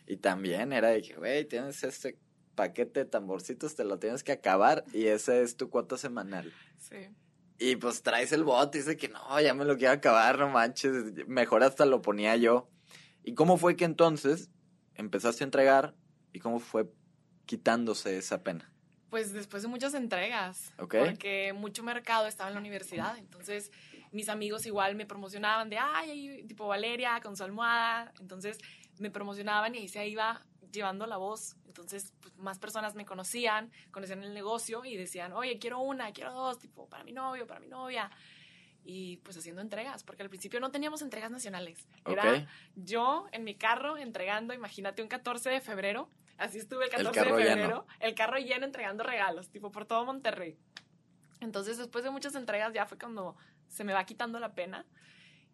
Y 0.08 0.18
también 0.18 0.74
era 0.74 0.90
de 0.90 1.04
que, 1.04 1.16
güey, 1.16 1.46
tienes 1.46 1.84
este 1.84 2.18
paquete 2.56 3.02
de 3.02 3.06
tamborcitos, 3.06 3.76
te 3.76 3.84
lo 3.84 4.00
tienes 4.00 4.24
que 4.24 4.32
acabar 4.32 4.84
y 4.94 5.06
esa 5.06 5.36
es 5.36 5.56
tu 5.56 5.70
cuota 5.70 5.96
semanal. 5.96 6.52
Sí. 6.80 7.08
Y 7.60 7.76
pues 7.76 8.02
traes 8.02 8.32
el 8.32 8.44
bote 8.44 8.80
y 8.80 8.82
dice 8.82 8.98
que 8.98 9.10
no, 9.10 9.40
ya 9.42 9.54
me 9.54 9.64
lo 9.64 9.78
quiero 9.78 9.94
acabar, 9.94 10.40
no 10.40 10.50
manches, 10.50 11.28
mejor 11.28 11.64
hasta 11.64 11.86
lo 11.86 12.02
ponía 12.02 12.36
yo. 12.36 12.68
¿Y 13.24 13.36
cómo 13.36 13.58
fue 13.58 13.76
que 13.76 13.86
entonces 13.86 14.50
empezaste 14.96 15.44
a 15.44 15.46
entregar 15.46 15.94
y 16.32 16.40
cómo 16.40 16.60
fue 16.60 16.92
quitándose 17.46 18.18
esa 18.18 18.42
pena? 18.42 18.74
Pues 19.12 19.34
después 19.34 19.62
de 19.62 19.70
muchas 19.70 19.94
entregas. 19.94 20.74
Ok. 20.80 20.96
Porque 20.98 21.54
mucho 21.54 21.84
mercado 21.84 22.26
estaba 22.26 22.50
en 22.50 22.56
la 22.56 22.60
universidad. 22.60 23.16
Entonces, 23.20 23.72
mis 24.14 24.30
amigos 24.30 24.66
igual 24.66 24.96
me 24.96 25.06
promocionaban 25.06 25.70
de, 25.70 25.78
ay, 25.78 26.46
tipo 26.48 26.68
Valeria 26.68 27.20
con 27.22 27.36
su 27.36 27.44
almohada. 27.44 28.14
Entonces, 28.20 28.58
me 29.00 29.10
promocionaban 29.12 29.76
y 29.76 29.80
ahí 29.80 29.88
se 29.90 30.08
iba 30.08 30.42
llevando 30.72 31.06
la 31.06 31.18
voz. 31.18 31.56
Entonces, 31.66 32.14
pues, 32.22 32.36
más 32.38 32.60
personas 32.60 32.96
me 32.96 33.06
conocían, 33.06 33.72
conocían 33.92 34.24
el 34.24 34.34
negocio 34.34 34.86
y 34.86 34.96
decían, 34.96 35.34
oye, 35.34 35.58
quiero 35.60 35.80
una, 35.80 36.12
quiero 36.14 36.32
dos, 36.34 36.60
tipo, 36.60 36.88
para 36.88 37.04
mi 37.04 37.12
novio, 37.12 37.46
para 37.48 37.60
mi 37.60 37.68
novia. 37.68 38.10
Y 38.86 39.18
pues 39.18 39.38
haciendo 39.38 39.62
entregas, 39.62 40.04
porque 40.04 40.24
al 40.24 40.30
principio 40.30 40.60
no 40.60 40.70
teníamos 40.70 41.02
entregas 41.02 41.32
nacionales. 41.32 41.88
Era 42.06 42.34
Ok. 42.34 42.48
yo 42.76 43.28
en 43.32 43.44
mi 43.46 43.56
carro 43.56 43.98
entregando, 43.98 44.54
imagínate, 44.54 45.02
un 45.02 45.08
14 45.08 45.50
de 45.50 45.62
febrero. 45.62 46.10
Así 46.38 46.58
estuve 46.58 46.86
el 46.86 46.92
El 46.94 46.98
14 47.06 47.20
de 47.20 47.26
lleno. 47.26 47.46
febrero. 47.56 47.88
El 48.00 48.14
carro 48.14 48.38
lleno 48.40 48.66
entregando 48.66 49.04
regalos, 49.04 49.50
tipo 49.50 49.72
por 49.72 49.86
todo 49.86 50.04
Monterrey. 50.06 50.58
Entonces, 51.40 51.78
después 51.78 52.04
de 52.04 52.10
muchas 52.10 52.36
entregas, 52.36 52.74
ya 52.74 52.86
fue 52.86 52.98
cuando 52.98 53.36
se 53.74 53.84
me 53.84 53.94
va 53.94 54.06
quitando 54.06 54.40
la 54.40 54.54
pena. 54.54 54.86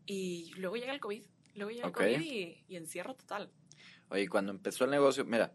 Y 0.06 0.52
luego 0.58 0.76
llega 0.76 0.94
el 0.94 1.00
COVID. 1.00 1.24
Luego 1.56 1.72
llega 1.72 1.88
el 1.88 1.94
COVID 1.94 2.22
y, 2.22 2.64
y 2.68 2.76
encierro 2.76 3.16
total. 3.16 3.52
Oye, 4.10 4.28
cuando 4.28 4.52
empezó 4.52 4.86
el 4.86 4.92
negocio, 4.92 5.24
mira, 5.26 5.54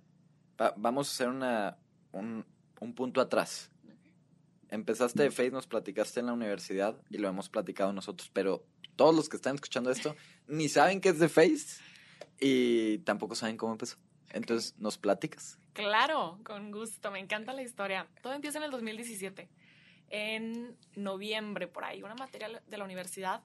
va- 0.60 0.74
vamos 0.76 1.08
a 1.08 1.12
hacer 1.12 1.28
una, 1.28 1.76
un, 2.12 2.44
un 2.80 2.94
punto 2.94 3.20
atrás. 3.20 3.70
Empezaste 4.70 5.22
de 5.22 5.30
Face, 5.30 5.50
nos 5.50 5.66
platicaste 5.66 6.20
en 6.20 6.26
la 6.26 6.32
universidad 6.32 6.96
y 7.10 7.18
lo 7.18 7.28
hemos 7.28 7.48
platicado 7.48 7.92
nosotros, 7.92 8.30
pero 8.32 8.64
todos 8.96 9.14
los 9.14 9.28
que 9.28 9.36
están 9.36 9.54
escuchando 9.56 9.90
esto 9.90 10.16
ni 10.48 10.68
saben 10.68 11.00
qué 11.00 11.10
es 11.10 11.18
de 11.18 11.28
Face 11.28 11.80
y 12.40 12.98
tampoco 12.98 13.34
saben 13.34 13.56
cómo 13.56 13.72
empezó. 13.72 13.96
Entonces, 14.30 14.74
¿nos 14.78 14.98
platicas? 14.98 15.58
Claro, 15.74 16.40
con 16.44 16.70
gusto. 16.72 17.10
Me 17.12 17.20
encanta 17.20 17.52
la 17.52 17.62
historia. 17.62 18.08
Todo 18.22 18.32
empieza 18.32 18.58
en 18.58 18.64
el 18.64 18.70
2017. 18.72 19.48
En 20.10 20.76
noviembre, 20.94 21.66
por 21.66 21.84
ahí, 21.84 22.02
una 22.02 22.14
materia 22.14 22.62
de 22.66 22.78
la 22.78 22.84
universidad 22.84 23.42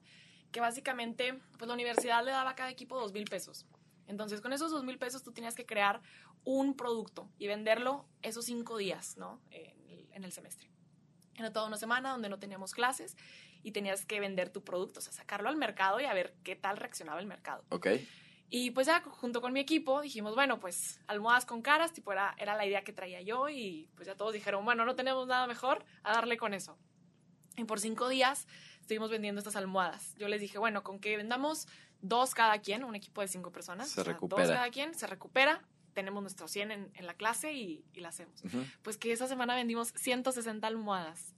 que 0.51 0.59
básicamente, 0.59 1.39
pues 1.57 1.67
la 1.67 1.73
universidad 1.73 2.23
le 2.23 2.31
daba 2.31 2.51
a 2.51 2.55
cada 2.55 2.69
equipo 2.69 2.99
dos 2.99 3.13
mil 3.13 3.25
pesos. 3.25 3.65
Entonces, 4.07 4.41
con 4.41 4.53
esos 4.53 4.71
dos 4.71 4.83
mil 4.83 4.97
pesos 4.97 5.23
tú 5.23 5.31
tenías 5.31 5.55
que 5.55 5.65
crear 5.65 6.01
un 6.43 6.75
producto 6.75 7.29
y 7.37 7.47
venderlo 7.47 8.07
esos 8.21 8.45
cinco 8.45 8.77
días, 8.77 9.17
¿no? 9.17 9.41
En 9.51 10.23
el, 10.23 10.31
semestre. 10.31 10.69
Era 11.35 11.53
toda 11.53 11.67
una 11.67 11.77
semana 11.77 12.11
donde 12.11 12.27
no 12.27 12.39
teníamos 12.39 12.73
clases 12.73 13.15
y 13.63 13.71
tenías 13.71 14.05
que 14.05 14.19
vender 14.19 14.49
tu 14.49 14.63
producto, 14.63 14.99
o 14.99 15.01
sea, 15.01 15.13
sacarlo 15.13 15.47
al 15.47 15.55
mercado 15.55 15.99
y 16.01 16.05
a 16.05 16.13
ver 16.13 16.35
qué 16.43 16.55
tal 16.55 16.75
reaccionaba 16.75 17.21
el 17.21 17.27
mercado. 17.27 17.63
Ok. 17.69 17.87
Y 18.51 18.71
pues 18.71 18.87
ya 18.87 19.01
junto 19.01 19.41
con 19.41 19.53
mi 19.53 19.59
equipo 19.59 20.01
dijimos, 20.01 20.33
bueno, 20.33 20.59
pues 20.59 20.99
almohadas 21.07 21.45
con 21.45 21.61
caras, 21.61 21.93
tipo 21.93 22.11
era, 22.11 22.33
era 22.37 22.55
la 22.55 22.65
idea 22.65 22.83
que 22.83 22.91
traía 22.93 23.21
yo 23.21 23.47
y 23.49 23.87
pues 23.95 24.07
ya 24.07 24.15
todos 24.15 24.33
dijeron, 24.33 24.65
bueno, 24.65 24.85
no 24.85 24.95
tenemos 24.95 25.27
nada 25.27 25.45
mejor, 25.45 25.85
a 26.03 26.13
darle 26.13 26.37
con 26.37 26.53
eso. 26.53 26.77
Y 27.57 27.65
por 27.65 27.79
cinco 27.79 28.09
días 28.09 28.47
estuvimos 28.81 29.11
vendiendo 29.11 29.39
estas 29.39 29.55
almohadas. 29.55 30.15
Yo 30.17 30.27
les 30.27 30.41
dije, 30.41 30.57
bueno, 30.57 30.81
con 30.83 30.99
que 30.99 31.15
vendamos 31.15 31.67
dos 32.01 32.33
cada 32.33 32.57
quien, 32.59 32.83
un 32.83 32.95
equipo 32.95 33.21
de 33.21 33.27
cinco 33.27 33.51
personas, 33.51 33.89
Se 33.89 34.01
o 34.01 34.03
sea, 34.03 34.13
recupera. 34.13 34.47
dos 34.47 34.55
cada 34.55 34.69
quien, 34.71 34.95
se 34.95 35.05
recupera, 35.05 35.61
tenemos 35.93 36.21
nuestro 36.23 36.47
100 36.47 36.71
en, 36.71 36.91
en 36.95 37.05
la 37.05 37.13
clase 37.13 37.53
y, 37.53 37.83
y 37.93 37.99
la 37.99 38.09
hacemos. 38.09 38.41
Pues 38.81 38.97
que 38.97 39.11
esa 39.11 39.27
semana 39.27 39.55
vendimos 39.55 39.91
160 39.95 40.65
almohadas. 40.65 41.35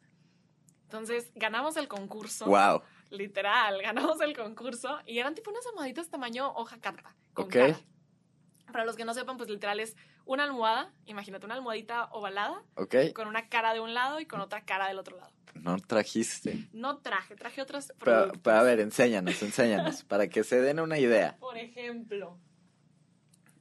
Entonces 0.84 1.32
ganamos 1.36 1.78
el 1.78 1.88
concurso. 1.88 2.46
Wow. 2.46 2.84
Literal, 3.12 3.80
ganamos 3.84 4.20
el 4.22 4.36
concurso 4.36 5.00
y 5.06 5.20
eran 5.20 5.36
tipo 5.36 5.52
unas 5.52 5.66
almohaditas 5.68 6.10
tamaño 6.10 6.52
hoja 6.56 6.80
carta. 6.80 7.16
Con 7.34 7.46
Ok. 7.46 7.52
cara. 7.52 7.80
Para 8.72 8.86
los 8.86 8.96
que 8.96 9.04
no 9.04 9.14
sepan, 9.14 9.36
pues 9.38 9.50
literal 9.50 9.82
es 9.82 9.98
una 10.26 10.46
almohada, 10.46 10.94
imagínate 11.06 11.46
una 11.46 11.56
almohadita 11.56 12.06
ovalada 12.12 12.64
Ok. 12.76 12.96
con 13.14 13.28
una 13.28 13.50
cara 13.50 13.74
de 13.74 13.82
un 13.82 13.94
lado 13.94 14.22
y 14.22 14.26
con 14.26 14.40
otra 14.40 14.64
cara 14.64 14.88
del 14.88 14.98
otro 14.98 15.18
lado. 15.18 15.32
No 15.56 15.78
trajiste. 15.78 16.70
No 16.72 17.00
traje, 17.00 17.36
traje 17.36 17.62
otros 17.62 17.92
Pero, 18.02 18.32
pero 18.42 18.56
a 18.58 18.64
ver, 18.64 18.80
enséñanos, 18.80 19.44
enséñanos, 19.44 20.04
para 20.08 20.28
que 20.30 20.46
se 20.46 20.62
den 20.62 20.80
una 20.80 20.98
idea. 20.98 21.36
Por 21.42 21.58
ejemplo, 21.58 22.38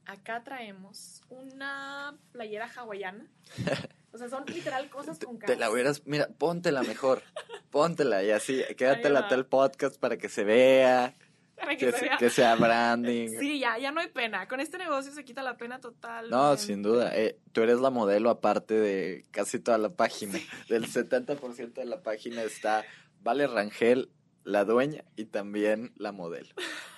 acá 0.05 0.41
traemos 0.43 1.21
una 1.29 2.17
playera 2.31 2.69
hawaiana. 2.73 3.27
O 4.13 4.17
sea, 4.17 4.27
son 4.29 4.43
literal 4.47 4.89
cosas 4.89 5.17
con 5.19 5.39
Te 5.39 5.45
caras. 5.45 5.59
la 5.59 5.71
hubieras, 5.71 6.01
mira, 6.05 6.27
póntela 6.37 6.83
mejor. 6.83 7.23
Póntela 7.69 8.23
y 8.23 8.31
así, 8.31 8.61
quédatela 8.77 9.27
todo 9.27 9.39
el 9.39 9.45
podcast 9.45 9.97
para 9.97 10.17
que 10.17 10.27
se 10.27 10.43
vea, 10.43 11.13
Para 11.55 11.71
que 11.77 11.77
que, 11.77 11.91
se 11.93 11.97
se- 11.99 12.05
vea. 12.05 12.17
que 12.17 12.29
sea 12.29 12.55
branding. 12.55 13.29
Sí, 13.39 13.59
ya, 13.59 13.77
ya 13.77 13.91
no 13.91 14.01
hay 14.01 14.09
pena. 14.09 14.47
Con 14.49 14.59
este 14.59 14.77
negocio 14.77 15.13
se 15.13 15.23
quita 15.23 15.41
la 15.43 15.55
pena 15.57 15.79
total. 15.79 16.29
No, 16.29 16.57
sin 16.57 16.81
duda. 16.83 17.15
eh, 17.15 17.39
tú 17.53 17.61
eres 17.61 17.79
la 17.79 17.89
modelo 17.89 18.29
aparte 18.29 18.73
de 18.73 19.23
casi 19.31 19.59
toda 19.59 19.77
la 19.77 19.89
página. 19.95 20.33
Del 20.69 20.87
70% 20.87 21.73
de 21.73 21.85
la 21.85 22.01
página 22.03 22.43
está 22.43 22.83
Vale 23.21 23.47
Rangel, 23.47 24.11
la 24.43 24.65
dueña, 24.65 25.05
y 25.15 25.25
también 25.25 25.93
la 25.95 26.11
modelo. 26.11 26.49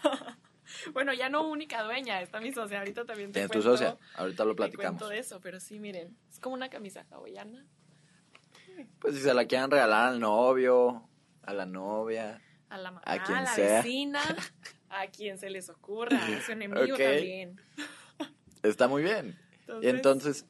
Bueno, 0.92 1.14
ya 1.14 1.30
no 1.30 1.48
única 1.48 1.84
dueña, 1.84 2.22
está 2.22 2.40
mi 2.42 2.52
socia. 2.52 2.80
Ahorita 2.80 3.06
también 3.06 3.30
te 3.32 3.40
¿Tienes 3.40 3.52
tu 3.52 3.60
cuento- 3.62 3.72
socia? 3.78 3.98
Ahorita 4.16 4.44
lo 4.46 4.52
te 4.52 4.56
platicamos. 4.58 5.00
cuento 5.02 5.10
de 5.10 5.20
eso, 5.20 5.40
pero 5.40 5.60
sí, 5.60 5.80
miren. 5.80 6.18
Es 6.30 6.40
como 6.40 6.56
una 6.56 6.70
camisa 6.70 7.06
hawaiana. 7.12 7.66
Pues 9.00 9.16
si 9.16 9.22
se 9.22 9.34
la 9.34 9.46
quieren 9.46 9.70
regalar 9.70 10.10
al 10.10 10.20
novio, 10.20 11.08
a 11.44 11.54
la 11.54 11.66
novia. 11.66 12.42
A 12.70 12.78
la 12.78 12.92
mamá, 12.92 13.02
A 13.06 13.18
la 13.42 13.46
sea. 13.54 13.78
vecina, 13.78 14.20
a 14.90 15.08
quien 15.08 15.38
se 15.38 15.50
les 15.50 15.70
ocurra, 15.70 16.18
a 16.26 16.42
su 16.42 16.52
enemigo 16.54 16.98
también. 16.98 17.62
Está 18.64 18.88
muy 18.88 19.04
bien. 19.04 19.38
Y 19.82 19.88
Entonces, 19.88 19.94
entonces 19.94 20.46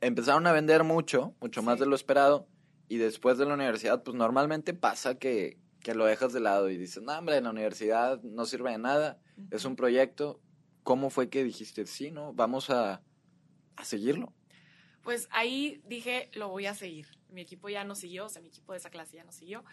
empezaron 0.00 0.46
a 0.46 0.52
vender 0.52 0.84
mucho, 0.84 1.34
mucho 1.40 1.62
más 1.62 1.78
de 1.78 1.86
lo 1.86 1.94
esperado. 1.94 2.48
Y 2.88 2.96
después 2.96 3.38
de 3.38 3.44
la 3.46 3.54
universidad, 3.54 4.02
pues 4.02 4.16
normalmente 4.16 4.72
pasa 4.74 5.16
que, 5.18 5.58
que 5.80 5.94
lo 5.94 6.06
dejas 6.06 6.32
de 6.32 6.40
lado 6.40 6.68
y 6.70 6.76
dices, 6.78 7.02
no, 7.02 7.16
hombre, 7.16 7.36
en 7.36 7.44
la 7.44 7.50
universidad 7.50 8.20
no 8.22 8.46
sirve 8.46 8.70
de 8.72 8.78
nada, 8.78 9.18
es 9.50 9.64
un 9.64 9.76
proyecto. 9.76 10.40
¿Cómo 10.82 11.10
fue 11.10 11.28
que 11.28 11.44
dijiste, 11.44 11.86
sí, 11.86 12.10
no, 12.10 12.32
vamos 12.32 12.70
a, 12.70 13.02
a 13.76 13.84
seguirlo? 13.84 14.32
Pues 15.02 15.28
ahí 15.30 15.82
dije, 15.86 16.30
lo 16.34 16.48
voy 16.48 16.66
a 16.66 16.74
seguir. 16.74 17.06
Mi 17.30 17.40
equipo 17.40 17.68
ya 17.68 17.84
no 17.84 17.94
siguió, 17.94 18.26
o 18.26 18.28
sea, 18.28 18.42
mi 18.42 18.48
equipo 18.48 18.72
de 18.72 18.78
esa 18.78 18.90
clase 18.90 19.16
ya 19.16 19.24
no 19.24 19.32
siguió. 19.32 19.64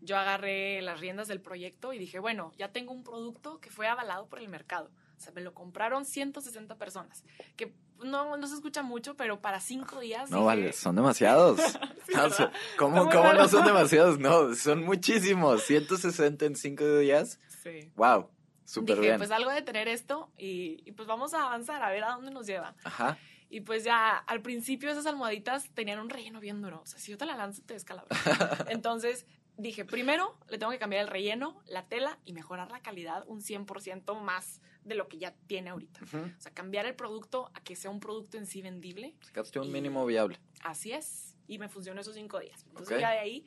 Yo 0.00 0.16
agarré 0.16 0.82
las 0.82 1.00
riendas 1.00 1.28
del 1.28 1.40
proyecto 1.40 1.92
y 1.92 1.98
dije, 1.98 2.18
bueno, 2.18 2.52
ya 2.56 2.72
tengo 2.72 2.92
un 2.92 3.04
producto 3.04 3.60
que 3.60 3.70
fue 3.70 3.86
avalado 3.86 4.28
por 4.28 4.40
el 4.40 4.48
mercado. 4.48 4.90
O 5.16 5.20
sea, 5.20 5.32
me 5.32 5.40
lo 5.40 5.54
compraron 5.54 6.04
160 6.04 6.78
personas, 6.78 7.22
que 7.56 7.74
no, 8.02 8.36
no 8.36 8.46
se 8.48 8.54
escucha 8.54 8.82
mucho, 8.82 9.16
pero 9.16 9.40
para 9.40 9.60
cinco 9.60 10.00
días... 10.00 10.30
No, 10.30 10.38
dije, 10.38 10.46
vale, 10.46 10.72
son 10.72 10.96
demasiados. 10.96 11.60
Sí, 12.06 12.12
No, 12.16 12.28
¿Cómo, 12.76 13.08
cómo 13.08 13.32
no 13.32 13.46
son 13.46 13.64
demasiados? 13.64 14.18
No, 14.18 14.54
son 14.56 14.82
muchísimos. 14.82 15.62
160 15.62 16.46
en 16.46 16.56
5 16.56 16.98
días. 16.98 17.38
Sí. 17.62 17.92
Wow, 17.94 18.28
súper 18.64 18.96
Dije, 18.96 19.08
bien. 19.08 19.18
pues 19.18 19.30
algo 19.30 19.50
de 19.50 19.62
tener 19.62 19.88
esto 19.88 20.30
y, 20.38 20.82
y 20.86 20.92
pues 20.92 21.06
vamos 21.08 21.34
a 21.34 21.44
avanzar, 21.46 21.82
a 21.82 21.90
ver 21.90 22.04
a 22.04 22.12
dónde 22.12 22.30
nos 22.30 22.46
lleva. 22.46 22.74
Ajá. 22.84 23.18
Y 23.48 23.60
pues 23.60 23.84
ya 23.84 24.16
al 24.16 24.40
principio 24.40 24.90
esas 24.90 25.04
almohaditas 25.06 25.68
tenían 25.74 25.98
un 25.98 26.08
relleno 26.08 26.40
bien 26.40 26.62
duro. 26.62 26.80
O 26.82 26.86
sea, 26.86 26.98
si 26.98 27.10
yo 27.12 27.18
te 27.18 27.26
la 27.26 27.36
lanzo, 27.36 27.62
te 27.66 27.74
descalabra. 27.74 28.08
Entonces 28.70 29.26
dije, 29.58 29.84
primero 29.84 30.38
le 30.48 30.56
tengo 30.56 30.72
que 30.72 30.78
cambiar 30.78 31.02
el 31.02 31.08
relleno, 31.08 31.60
la 31.66 31.86
tela 31.86 32.18
y 32.24 32.32
mejorar 32.32 32.70
la 32.70 32.80
calidad 32.80 33.24
un 33.26 33.40
100% 33.42 34.18
más 34.20 34.62
de 34.84 34.94
lo 34.94 35.06
que 35.06 35.18
ya 35.18 35.34
tiene 35.46 35.68
ahorita. 35.70 36.00
Ujú. 36.04 36.16
O 36.18 36.40
sea, 36.40 36.52
cambiar 36.54 36.86
el 36.86 36.94
producto 36.96 37.50
a 37.54 37.60
que 37.62 37.76
sea 37.76 37.90
un 37.90 38.00
producto 38.00 38.38
en 38.38 38.46
sí 38.46 38.62
vendible. 38.62 39.14
Sacaste 39.20 39.60
un 39.60 39.70
mínimo 39.70 40.06
viable. 40.06 40.38
Así 40.62 40.92
es. 40.92 41.36
Y 41.46 41.58
me 41.58 41.68
funcionó 41.68 42.00
esos 42.00 42.14
cinco 42.14 42.38
días. 42.40 42.64
Entonces 42.68 42.94
Ok. 42.96 43.00
ya 43.02 43.10
de 43.10 43.18
ahí, 43.18 43.44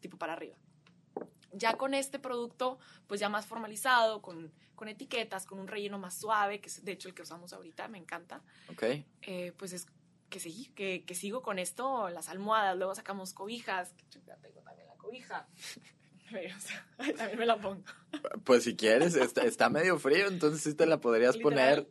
tipo 0.00 0.16
para 0.16 0.32
arriba. 0.32 0.56
Ya 1.52 1.76
con 1.76 1.94
este 1.94 2.18
producto, 2.18 2.78
pues 3.06 3.20
ya 3.20 3.28
más 3.28 3.46
formalizado, 3.46 4.22
con, 4.22 4.52
con 4.74 4.88
etiquetas, 4.88 5.46
con 5.46 5.58
un 5.58 5.68
relleno 5.68 5.98
más 5.98 6.14
suave, 6.18 6.60
que 6.60 6.68
es 6.68 6.84
de 6.84 6.92
hecho 6.92 7.08
el 7.08 7.14
que 7.14 7.22
usamos 7.22 7.52
ahorita, 7.52 7.88
me 7.88 7.98
encanta. 7.98 8.42
Ok. 8.70 8.82
eh, 9.22 9.52
pues 9.56 9.72
es 9.72 9.86
que 10.30 10.40
seguí, 10.40 10.68
que, 10.68 11.04
que 11.04 11.14
sigo 11.14 11.42
con 11.42 11.58
esto, 11.58 12.08
las 12.08 12.30
almohadas, 12.30 12.76
luego 12.78 12.94
sacamos 12.94 13.34
cobijas, 13.34 13.92
que 13.92 14.20
ya 14.26 14.36
tengo 14.36 14.60
también 14.62 14.88
la 14.88 14.94
cobija. 14.96 15.46
O 16.32 16.60
sea, 16.60 16.86
ay, 16.98 17.12
también 17.12 17.38
me 17.40 17.44
la 17.44 17.60
pongo. 17.60 17.84
Pues 18.44 18.64
si 18.64 18.74
quieres, 18.74 19.14
está, 19.16 19.42
está 19.42 19.68
medio 19.68 19.98
frío, 19.98 20.28
entonces 20.28 20.62
sí 20.62 20.72
te 20.72 20.86
la 20.86 20.98
podrías 20.98 21.36
Literal, 21.36 21.84
poner. 21.84 21.90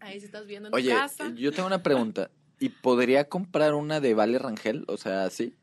Ahí 0.00 0.18
si 0.20 0.24
estás 0.24 0.46
viendo 0.46 0.68
en 0.68 0.72
tu 0.72 0.76
Oye, 0.76 0.88
casa. 0.94 1.30
yo 1.34 1.52
tengo 1.52 1.66
una 1.66 1.82
pregunta. 1.82 2.30
¿Y 2.58 2.70
podría 2.70 3.28
comprar 3.28 3.74
una 3.74 4.00
de 4.00 4.14
Vale 4.14 4.38
Rangel? 4.38 4.84
O 4.88 4.96
sea, 4.96 5.28
sí. 5.28 5.54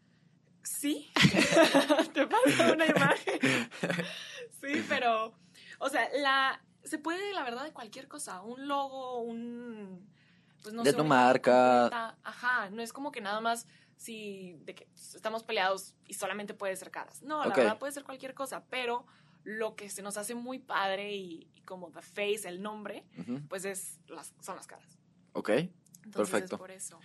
Sí, 0.64 1.12
te 2.14 2.26
paso 2.28 2.74
una 2.74 2.86
imagen. 2.86 3.40
Sí, 4.62 4.84
pero, 4.88 5.34
o 5.80 5.90
sea, 5.90 6.08
la, 6.16 6.62
se 6.84 6.98
puede, 6.98 7.34
la 7.34 7.44
verdad, 7.44 7.64
de 7.64 7.72
cualquier 7.74 8.08
cosa. 8.08 8.42
Un 8.42 8.68
logo, 8.68 9.20
un, 9.22 10.10
pues 10.62 10.74
no 10.74 10.84
De 10.84 10.92
sé, 10.92 10.98
tu 10.98 11.04
marca. 11.04 11.82
completa. 11.90 12.18
Ajá, 12.24 12.70
no 12.70 12.82
es 12.82 12.94
como 12.94 13.12
que 13.12 13.22
nada 13.22 13.42
más 13.42 13.68
si 13.98 14.54
de 14.64 14.76
que 14.76 14.88
estamos 14.96 15.44
peleados 15.44 15.96
y 16.08 16.14
solamente 16.14 16.54
puede 16.54 16.76
ser 16.76 16.92
caras. 16.92 17.22
No, 17.22 17.44
la 17.46 17.56
verdad 17.56 17.78
puede 17.78 17.92
ser 17.94 18.04
cualquier 18.04 18.34
cosa, 18.34 18.64
pero 18.70 19.06
lo 19.44 19.76
que 19.76 19.90
se 19.90 20.02
nos 20.02 20.16
hace 20.18 20.36
muy 20.36 20.60
padre 20.60 21.14
y, 21.16 21.50
y 21.54 21.62
como 21.62 21.92
the 21.92 22.02
face, 22.02 22.48
el 22.48 22.62
nombre, 22.62 23.06
pues 23.50 23.66
es 23.66 24.00
las, 24.08 24.34
son 24.42 24.56
las 24.56 24.68
caras. 24.68 24.98
Ok. 25.34 25.50
Entonces 25.50 26.32
Perfecto. 26.32 26.56
es 26.56 26.60
por 26.60 26.72
eso. 26.72 27.00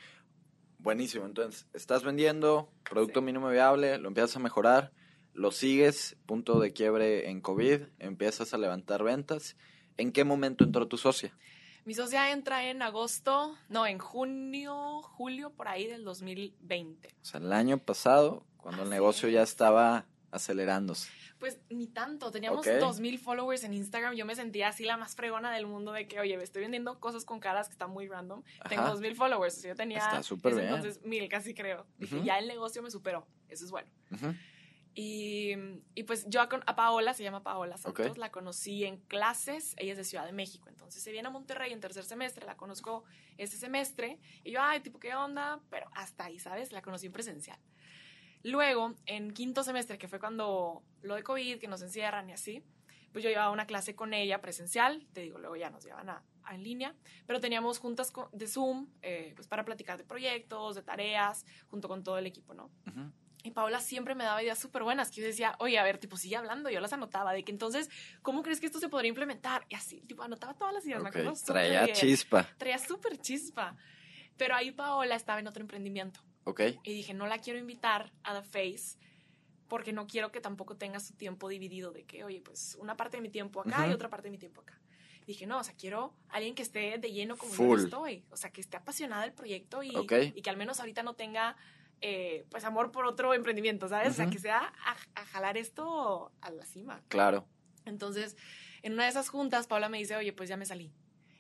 Buenísimo. 0.79 1.27
Entonces, 1.27 1.67
estás 1.73 2.05
vendiendo 2.05 2.71
producto 2.89 3.21
Sí. 3.21 3.27
mínimo 3.27 3.49
viable, 3.49 3.99
lo 3.99 4.09
empiezas 4.09 4.37
a 4.37 4.41
mejorar, 4.41 4.93
lo 5.35 5.51
sigues, 5.51 6.17
punto 6.27 6.61
de 6.61 6.73
quiebre 6.73 7.31
en 7.31 7.41
COVID, 7.41 7.83
empiezas 7.99 8.55
a 8.55 8.59
levantar 8.59 9.03
ventas. 9.03 9.57
¿En 9.97 10.13
qué 10.13 10.25
momento 10.25 10.65
entró 10.65 10.87
tu 10.87 10.97
socia? 10.97 11.37
Mi 11.85 11.95
socia 11.95 12.31
entra 12.33 12.69
en 12.69 12.83
agosto, 12.83 13.57
no, 13.69 13.87
en 13.87 13.99
junio, 13.99 15.01
julio, 15.03 15.51
por 15.51 15.69
ahí 15.69 15.87
del 15.87 16.05
2020. 16.05 17.09
O 17.23 17.25
sea, 17.25 17.41
el 17.41 17.53
año 17.53 17.79
pasado, 17.79 18.45
cuando 18.59 18.83
el 18.83 18.91
negocio 18.91 19.29
ya 19.29 19.43
es. 19.43 19.51
estaba 19.51 20.07
acelerándose. 20.31 21.11
Pues 21.39 21.59
ni 21.71 21.87
tanto, 21.87 22.31
teníamos 22.31 22.67
Ok. 22.67 22.75
2000 22.81 23.19
followers 23.19 23.65
en 23.65 23.73
Instagram. 23.73 24.15
Yo 24.15 24.27
me 24.27 24.35
sentía 24.35 24.69
así 24.69 24.85
la 24.85 24.97
más 24.97 25.15
fregona 25.15 25.53
del 25.53 25.67
mundo 25.67 25.93
de 25.93 26.09
que, 26.09 26.19
oye, 26.19 26.37
me 26.37 26.43
estoy 26.45 26.63
vendiendo 26.63 26.99
cosas 26.99 27.25
con 27.25 27.39
caras 27.41 27.69
que 27.69 27.73
están 27.73 27.91
muy 27.91 28.09
random. 28.09 28.43
Tengo 28.69 28.83
Ajá. 28.83 28.91
2000 28.91 29.15
followers, 29.15 29.57
o 29.57 29.61
sea, 29.61 29.71
yo 29.71 29.77
tenía. 29.77 29.99
Está 29.99 30.23
súper 30.23 30.53
ese 30.53 30.63
bien. 30.63 30.75
Entonces, 30.75 31.05
mil 31.05 31.29
casi 31.29 31.55
creo. 31.55 31.87
Dije, 31.99 32.17
Ujú. 32.17 32.25
ya 32.25 32.39
el 32.39 32.49
negocio 32.49 32.83
me 32.83 32.91
superó. 32.91 33.27
Eso 33.49 33.65
es 33.65 33.71
bueno. 33.71 33.89
Y, 35.01 35.53
y 35.95 36.03
pues 36.03 36.27
yo 36.29 36.41
a, 36.41 36.49
Paola, 36.49 37.15
se 37.15 37.23
llama 37.23 37.45
Paola 37.45 37.77
Santos, 37.77 38.19
la 38.19 38.33
conocí 38.33 38.85
en 38.85 38.97
clases, 38.97 39.75
ella 39.77 39.93
es 39.93 39.99
de 39.99 40.03
Ciudad 40.03 40.27
de 40.27 40.33
México, 40.33 40.69
entonces 40.69 41.01
se 41.01 41.13
viene 41.13 41.29
a 41.29 41.31
Monterrey 41.31 41.73
en 41.73 41.79
tercer 41.79 42.03
semestre, 42.03 42.45
la 42.45 42.57
conozco 42.57 43.05
este 43.37 43.57
semestre, 43.57 44.19
y 44.43 44.51
yo, 44.51 44.61
ay, 44.61 44.81
tipo, 44.81 44.99
¿qué 44.99 45.15
onda? 45.15 45.61
Pero 45.71 45.89
hasta 45.95 46.25
ahí, 46.25 46.41
¿sabes? 46.41 46.73
La 46.73 46.83
conocí 46.83 47.07
en 47.07 47.13
presencial. 47.13 47.61
Luego, 48.43 48.95
en 49.07 49.33
quinto 49.33 49.63
semestre, 49.63 49.99
que 49.99 50.09
fue 50.09 50.21
cuando 50.21 50.83
lo 51.03 51.15
de 51.15 51.23
COVID, 51.23 51.59
que 51.59 51.69
nos 51.69 51.83
encierran 51.83 52.29
y 52.31 52.33
así, 52.33 52.63
pues 53.13 53.25
yo 53.25 53.31
llevaba 53.31 53.51
una 53.51 53.67
clase 53.67 53.95
con 53.95 54.15
ella 54.15 54.41
presencial, 54.41 55.07
te 55.13 55.23
digo, 55.23 55.39
luego 55.39 55.57
ya 55.57 55.71
nos 55.71 55.85
llevan 55.85 56.09
a, 56.09 56.23
a 56.45 56.55
en 56.55 56.63
línea, 56.63 56.95
pero 57.27 57.41
teníamos 57.41 57.79
juntas 57.79 58.13
de 58.33 58.47
Zoom, 58.47 58.89
eh, 59.03 59.33
pues 59.35 59.49
para 59.49 59.65
platicar 59.65 59.99
de 59.99 60.05
proyectos, 60.05 60.77
de 60.77 60.83
tareas, 60.83 61.45
junto 61.69 61.89
con 61.89 62.03
todo 62.05 62.19
el 62.19 62.27
equipo, 62.27 62.55
¿no? 62.55 62.71
Y 63.45 63.53
Paola 63.53 63.81
siempre 63.81 64.15
me 64.15 64.25
daba 64.25 64.43
ideas 64.43 64.59
súper 64.59 64.83
buenas, 64.83 65.11
que 65.11 65.21
yo 65.21 65.27
decía, 65.27 65.55
oye, 65.59 65.79
a 65.79 65.85
ver, 65.85 65.99
tipo, 65.99 66.17
sigue 66.17 66.37
hablando, 66.37 66.71
yo 66.71 66.81
las 66.81 66.93
anotaba, 66.93 67.33
de 67.33 67.45
que 67.45 67.53
entonces, 67.53 67.89
¿cómo 68.21 68.43
crees 68.43 68.61
que 68.61 68.67
esto 68.67 68.81
se 68.81 68.89
podría 68.89 69.09
implementar? 69.09 69.65
Y 69.69 69.75
así, 69.75 70.01
tipo, 70.03 70.23
anotaba 70.23 70.55
todas 70.55 70.75
las 70.75 70.85
ideas, 70.85 71.03
me 71.03 71.09
Ok, 71.09 71.17
acuerdo 71.17 71.35
Traía 71.47 71.93
chispa. 71.93 72.49
Traía 72.59 72.79
súper 72.79 73.17
chispa. 73.19 73.77
Pero 74.37 74.55
ahí 74.55 74.73
Paola 74.73 75.15
estaba 75.15 75.41
en 75.41 75.47
otro 75.47 75.63
emprendimiento. 75.63 76.21
Ok. 76.45 76.61
Y 76.83 76.93
dije, 76.93 77.15
no 77.15 77.27
la 77.27 77.39
quiero 77.39 77.59
invitar 77.59 78.13
a 78.23 78.41
The 78.41 78.43
Face 78.43 78.99
porque 79.69 79.93
no 79.93 80.07
quiero 80.07 80.33
que 80.33 80.41
tampoco 80.41 80.77
tenga 80.77 80.99
su 80.99 81.15
tiempo 81.15 81.49
dividido 81.49 81.93
de 81.93 82.05
que, 82.05 82.25
oye, 82.25 82.41
pues 82.41 82.75
una 82.81 82.97
parte 82.97 83.19
de 83.19 83.21
mi 83.23 83.29
tiempo 83.29 83.61
acá 83.61 83.83
y 83.85 83.89
Ujú. 83.89 83.97
otra 83.97 84.09
parte 84.09 84.29
de 84.29 84.31
mi 84.31 84.39
tiempo 84.39 84.63
acá. 84.63 84.81
dije, 85.27 85.47
no, 85.47 85.59
o 85.59 85.65
sea, 85.65 85.75
quiero 85.75 86.15
alguien 86.31 86.55
que 86.55 86.63
esté 86.63 86.97
de 86.97 87.13
lleno 87.13 87.37
como 87.37 87.53
yo 87.53 87.57
Full. 87.59 87.79
lo 87.81 87.85
estoy. 87.85 88.25
O 88.31 88.37
sea, 88.39 88.51
que 88.51 88.63
esté 88.63 88.79
apasionada 88.79 89.25
del 89.25 89.35
proyecto 89.35 89.83
y, 89.83 89.95
Ok. 89.95 90.13
y 90.35 90.41
que 90.41 90.49
al 90.49 90.57
menos 90.57 90.81
ahorita 90.81 91.03
no 91.03 91.13
tenga, 91.17 91.55
eh, 92.01 92.47
pues, 92.51 92.65
amor 92.65 92.91
por 92.93 93.05
otro 93.05 93.35
emprendimiento, 93.35 93.89
¿sabes? 93.89 94.13
O 94.13 94.15
sea, 94.15 94.31
que 94.31 94.39
sea 94.39 94.73
a, 94.87 94.97
a 95.21 95.27
jalar 95.27 95.59
esto 95.59 96.33
a 96.41 96.51
la 96.51 96.65
cima. 96.65 97.03
Claro. 97.09 97.47
Entonces, 97.85 98.39
en 98.81 98.95
una 98.95 99.05
de 99.05 99.11
esas 99.11 99.29
juntas, 99.29 99.67
Paula 99.67 99.91
me 99.91 99.99
dice, 99.99 100.17
oye, 100.17 100.33
pues 100.33 100.49
ya 100.49 100.57
me 100.57 100.65
salí. 100.65 100.95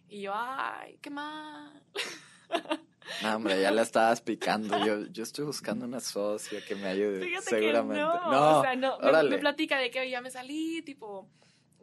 Y 0.06 0.20
yo, 0.20 0.32
ay, 0.34 0.98
qué 1.00 1.08
mal. 1.08 1.82
No, 3.23 3.37
hombre, 3.37 3.61
ya 3.61 3.71
la 3.71 3.83
estabas 3.83 4.21
picando. 4.21 4.85
Yo, 4.85 5.07
yo 5.07 5.23
estoy 5.23 5.44
buscando 5.44 5.85
una 5.85 6.01
socia 6.01 6.64
que 6.64 6.75
me 6.75 6.87
ayude. 6.88 7.25
Fíjate 7.25 7.51
seguramente. 7.51 7.94
que 7.94 8.01
no. 8.01 8.31
no 8.31 8.59
o 8.59 8.62
sea, 8.62 8.77
no. 8.77 8.99
Me, 8.99 9.09
órale. 9.09 9.31
me 9.31 9.38
platica 9.38 9.79
de 9.79 9.90
que 9.90 10.09
ya 10.11 10.21
me 10.21 10.31
salí, 10.31 10.83
tipo, 10.83 11.29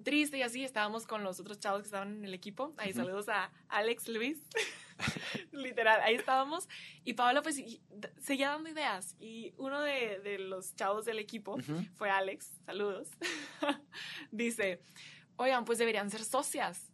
triste 0.04 0.38
y 0.38 0.42
así. 0.44 0.64
Estábamos 0.64 1.08
con 1.08 1.24
los 1.24 1.40
otros 1.40 1.60
chavos 1.60 1.82
que 1.82 1.88
estaban 1.88 2.16
en 2.18 2.26
el 2.26 2.34
equipo. 2.34 2.74
Ahí 2.78 2.94
saludos 2.94 3.30
a 3.30 3.52
Alex 3.70 4.08
Luis. 4.08 4.40
Literal, 5.52 6.00
ahí 6.02 6.16
estábamos. 6.16 6.68
Y 7.04 7.14
Paola, 7.14 7.42
pues, 7.42 7.58
y- 7.60 7.82
seguía 8.22 8.50
dando 8.50 8.70
ideas. 8.70 9.16
Y 9.20 9.54
uno 9.58 9.82
de, 9.82 10.20
de 10.20 10.40
los 10.40 10.76
chavos 10.76 11.06
del 11.06 11.20
equipo 11.20 11.58
fue 11.96 12.10
Alex. 12.10 12.52
Saludos. 12.66 13.10
Dice, 14.32 14.82
oigan, 15.36 15.66
pues 15.66 15.80
deberían 15.80 16.10
ser 16.10 16.24
socias. 16.24 16.92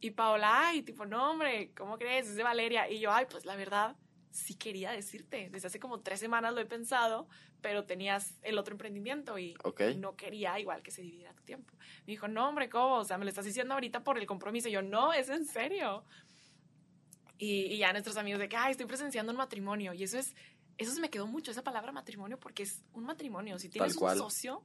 Y 0.00 0.12
Paola, 0.12 0.68
ay, 0.68 0.82
tipo, 0.82 1.06
no, 1.06 1.30
hombre, 1.30 1.72
¿cómo 1.76 1.98
crees? 1.98 2.28
Es 2.28 2.36
de 2.36 2.42
Valeria. 2.42 2.88
Y 2.88 3.00
yo, 3.00 3.12
ay, 3.12 3.26
pues 3.28 3.44
la 3.44 3.56
verdad, 3.56 3.96
sí 4.30 4.54
quería 4.54 4.92
decirte. 4.92 5.48
Desde 5.50 5.66
hace 5.66 5.80
como 5.80 6.00
tres 6.00 6.20
semanas 6.20 6.54
lo 6.54 6.60
he 6.60 6.66
pensado, 6.66 7.28
pero 7.60 7.84
tenías 7.84 8.38
el 8.42 8.58
otro 8.58 8.74
emprendimiento 8.74 9.38
y 9.38 9.56
Ok. 9.64 9.80
no 9.96 10.14
quería 10.14 10.58
igual 10.60 10.82
que 10.82 10.92
se 10.92 11.02
dividiera 11.02 11.34
tu 11.34 11.42
tiempo. 11.42 11.74
Me 12.06 12.12
dijo, 12.12 12.28
no, 12.28 12.48
hombre, 12.48 12.68
¿cómo? 12.68 12.96
O 12.98 13.04
sea, 13.04 13.18
me 13.18 13.24
lo 13.24 13.30
estás 13.30 13.44
diciendo 13.44 13.74
ahorita 13.74 14.04
por 14.04 14.18
el 14.18 14.26
compromiso. 14.26 14.68
Y 14.68 14.72
yo, 14.72 14.82
no, 14.82 15.12
es 15.12 15.28
en 15.30 15.44
serio. 15.44 16.04
Y, 17.36 17.66
y 17.66 17.78
ya 17.78 17.92
nuestros 17.92 18.16
amigos 18.16 18.40
de 18.40 18.48
que, 18.48 18.56
ay, 18.56 18.72
estoy 18.72 18.86
presenciando 18.86 19.32
un 19.32 19.38
matrimonio. 19.38 19.92
Y 19.94 20.04
eso 20.04 20.18
es, 20.18 20.34
eso 20.76 20.92
se 20.92 21.00
me 21.00 21.10
quedó 21.10 21.26
mucho, 21.26 21.50
esa 21.50 21.64
palabra 21.64 21.90
matrimonio, 21.90 22.38
porque 22.38 22.62
es 22.62 22.84
un 22.92 23.04
matrimonio. 23.04 23.58
Si 23.58 23.68
tienes 23.68 23.96
un 23.96 24.16
socio, 24.16 24.62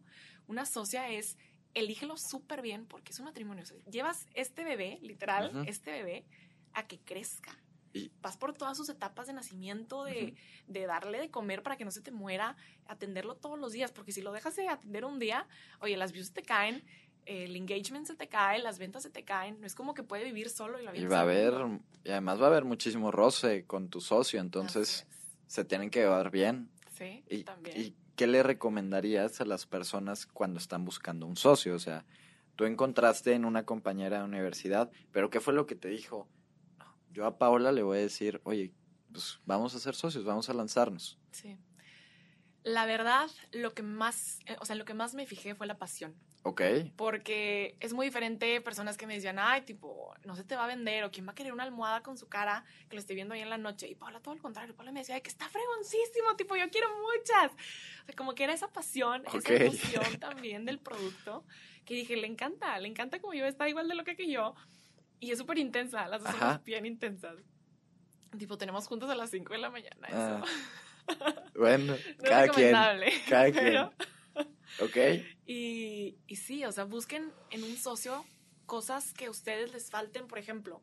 una 0.48 0.66
socia 0.66 1.10
es, 1.10 1.38
elígelo 1.74 2.18
súper 2.18 2.62
bien 2.62 2.86
porque 2.86 3.12
es 3.12 3.20
un 3.20 3.26
matrimonio. 3.26 3.64
O 3.64 3.66
sea, 3.66 3.78
llevas 3.90 4.28
este 4.34 4.64
bebé, 4.64 5.00
literal, 5.02 5.64
este 5.68 5.92
bebé, 5.92 6.26
a 6.74 6.88
que 6.88 7.00
crezca. 7.00 7.58
Y- 7.94 8.12
Vas 8.22 8.38
por 8.38 8.54
todas 8.54 8.76
sus 8.76 8.90
etapas 8.90 9.28
de 9.28 9.34
nacimiento, 9.34 10.04
de, 10.04 10.36
de 10.68 10.86
darle 10.88 11.20
de 11.20 11.30
comer 11.30 11.62
para 11.62 11.78
que 11.78 11.86
no 11.86 11.92
se 11.92 12.02
te 12.02 12.12
muera, 12.12 12.56
atenderlo 12.88 13.36
todos 13.36 13.60
los 13.60 13.72
días, 13.72 13.92
porque 13.92 14.12
si 14.12 14.22
lo 14.22 14.32
dejas 14.32 14.56
de 14.56 14.68
atender 14.68 15.06
un 15.06 15.20
día, 15.20 15.48
oye, 15.80 15.96
las 15.98 16.12
views 16.12 16.28
se 16.28 16.34
te 16.34 16.42
caen, 16.42 16.84
el 17.26 17.56
engagement 17.56 18.06
se 18.08 18.16
te 18.16 18.28
cae, 18.28 18.60
las 18.60 18.80
ventas 18.80 19.04
se 19.04 19.10
te 19.12 19.24
caen, 19.24 19.62
no 19.62 19.68
es 19.68 19.76
como 19.76 19.94
que 19.94 20.02
puede 20.04 20.24
vivir 20.26 20.50
solo 20.50 20.80
y 20.80 20.84
la 20.84 20.92
Y 20.96 21.00
vida 21.02 21.10
va 21.10 21.16
a 21.18 21.20
se 21.20 21.24
haber, 21.24 21.54
acumula. 21.54 21.80
y 22.04 22.10
además 22.10 22.42
va 22.42 22.46
a 22.46 22.48
haber 22.48 22.66
muchísimo 22.66 23.12
roce 23.12 23.66
con 23.66 23.90
tu 23.90 24.02
socio, 24.02 24.42
entonces 24.42 25.06
se 25.48 25.64
tienen 25.64 25.90
que 25.92 26.00
llevar 26.00 26.32
bien. 26.32 26.70
Sí, 26.98 27.24
¿Y, 27.30 27.44
también. 27.44 27.80
¿Y 27.80 27.96
qué 28.16 28.28
le 28.28 28.44
recomendarías 28.44 29.42
a 29.42 29.46
las 29.46 29.66
personas 29.66 30.26
cuando 30.26 30.60
están 30.60 30.86
buscando 30.86 31.26
un 31.26 31.36
socio? 31.36 31.76
O 31.76 31.80
sea, 31.80 32.06
tú 32.56 32.66
encontraste 32.66 33.34
en 33.34 33.46
una 33.46 33.66
compañera 33.66 34.20
de 34.20 34.26
universidad, 34.26 34.92
pero 35.12 35.30
¿qué 35.30 35.40
fue 35.40 35.54
lo 35.54 35.66
que 35.66 35.76
te 35.76 35.90
dijo? 35.90 36.28
Yo 37.12 37.26
a 37.26 37.38
Paola 37.38 37.72
le 37.72 37.84
voy 37.84 38.00
a 38.00 38.02
decir, 38.02 38.42
oye, 38.44 38.74
pues 39.12 39.40
vamos 39.46 39.76
a 39.76 39.80
ser 39.80 39.96
socios, 39.96 40.26
vamos 40.26 40.50
a 40.50 40.54
lanzarnos. 40.54 41.20
Sí. 41.32 41.58
La 42.64 42.86
verdad, 42.86 43.30
lo 43.52 43.74
que 43.74 43.84
más, 43.84 44.40
eh, 44.46 44.56
o 44.60 44.66
sea, 44.66 44.76
lo 44.76 44.86
que 44.86 44.94
más 44.94 45.14
me 45.14 45.26
fijé 45.26 45.54
fue 45.54 45.68
la 45.68 45.78
pasión. 45.78 46.16
Ok, 46.46 46.62
Porque 46.98 47.78
es 47.80 47.94
muy 47.94 48.06
diferente 48.08 48.60
personas 48.60 48.98
que 48.98 49.08
me 49.08 49.14
decían, 49.16 49.40
ay, 49.40 49.62
tipo, 49.62 50.14
no 50.26 50.36
se 50.36 50.44
te 50.44 50.58
va 50.58 50.66
a 50.66 50.68
vender, 50.68 51.06
o 51.06 51.10
quién 51.12 51.26
va 51.26 51.32
a 51.32 51.36
querer 51.36 51.54
una 51.54 51.64
almohada 51.64 52.04
con 52.04 52.18
su 52.18 52.28
cara 52.28 52.66
que 52.90 52.98
lo 52.98 53.00
esté 53.00 53.14
viendo 53.16 53.34
ahí 53.34 53.40
en 53.40 53.50
la 53.50 53.58
noche. 53.58 53.88
Y 53.88 53.96
Paula, 53.96 54.20
todo 54.20 54.36
lo 54.36 54.42
contrario, 54.42 54.76
Paula 54.76 54.92
me 54.92 55.00
decía, 55.00 55.16
ay, 55.16 55.22
que 55.22 55.30
está 55.30 55.48
fregoncísimo, 55.48 56.36
tipo, 56.36 56.58
yo 56.58 56.70
quiero 56.70 56.90
muchas. 56.98 57.54
O 58.02 58.06
sea, 58.08 58.16
como 58.18 58.36
que 58.36 58.44
era 58.44 58.52
esa 58.54 58.68
pasión, 58.68 59.24
Ok. 59.28 59.36
esa 59.36 59.54
emoción 59.54 60.20
también 60.20 60.66
del 60.66 60.80
producto, 60.80 61.46
que 61.86 61.94
dije, 61.94 62.18
le 62.18 62.28
encanta, 62.28 62.78
le 62.78 62.90
encanta 62.90 63.20
como 63.22 63.34
yo, 63.34 63.46
está 63.46 63.70
igual 63.70 63.88
de 63.88 63.96
loca 63.96 64.16
que 64.16 64.30
yo. 64.30 64.54
Y 65.22 65.32
es 65.32 65.38
súper 65.38 65.58
intensa, 65.60 66.10
las 66.10 66.22
dos 66.24 66.30
Ajá. 66.32 66.40
somos 66.40 66.64
bien 66.66 66.86
intensas. 66.86 67.38
Tipo, 68.38 68.58
tenemos 68.58 68.86
juntos 68.88 69.10
a 69.10 69.16
las 69.16 69.30
5 69.30 69.54
de 69.54 69.60
la 69.60 69.70
mañana. 69.70 70.08
Eso. 70.10 70.44
Ah, 71.22 71.34
bueno, 71.56 71.86
no 71.94 71.96
es 71.96 72.16
cada 72.22 72.48
quien, 72.50 72.74
recomendable. 72.76 73.14
cada 73.30 73.44
pero- 73.52 73.94
ok, 74.82 74.98
Y, 75.46 76.18
y 76.28 76.36
sí, 76.38 76.64
o 76.66 76.72
sea, 76.72 76.86
busquen 76.86 77.32
en 77.52 77.64
un 77.64 77.76
socio 77.78 78.26
cosas 78.66 79.14
que 79.14 79.26
a 79.26 79.30
ustedes 79.32 79.72
les 79.74 79.90
falten. 79.90 80.28
Por 80.28 80.40
ejemplo, 80.40 80.82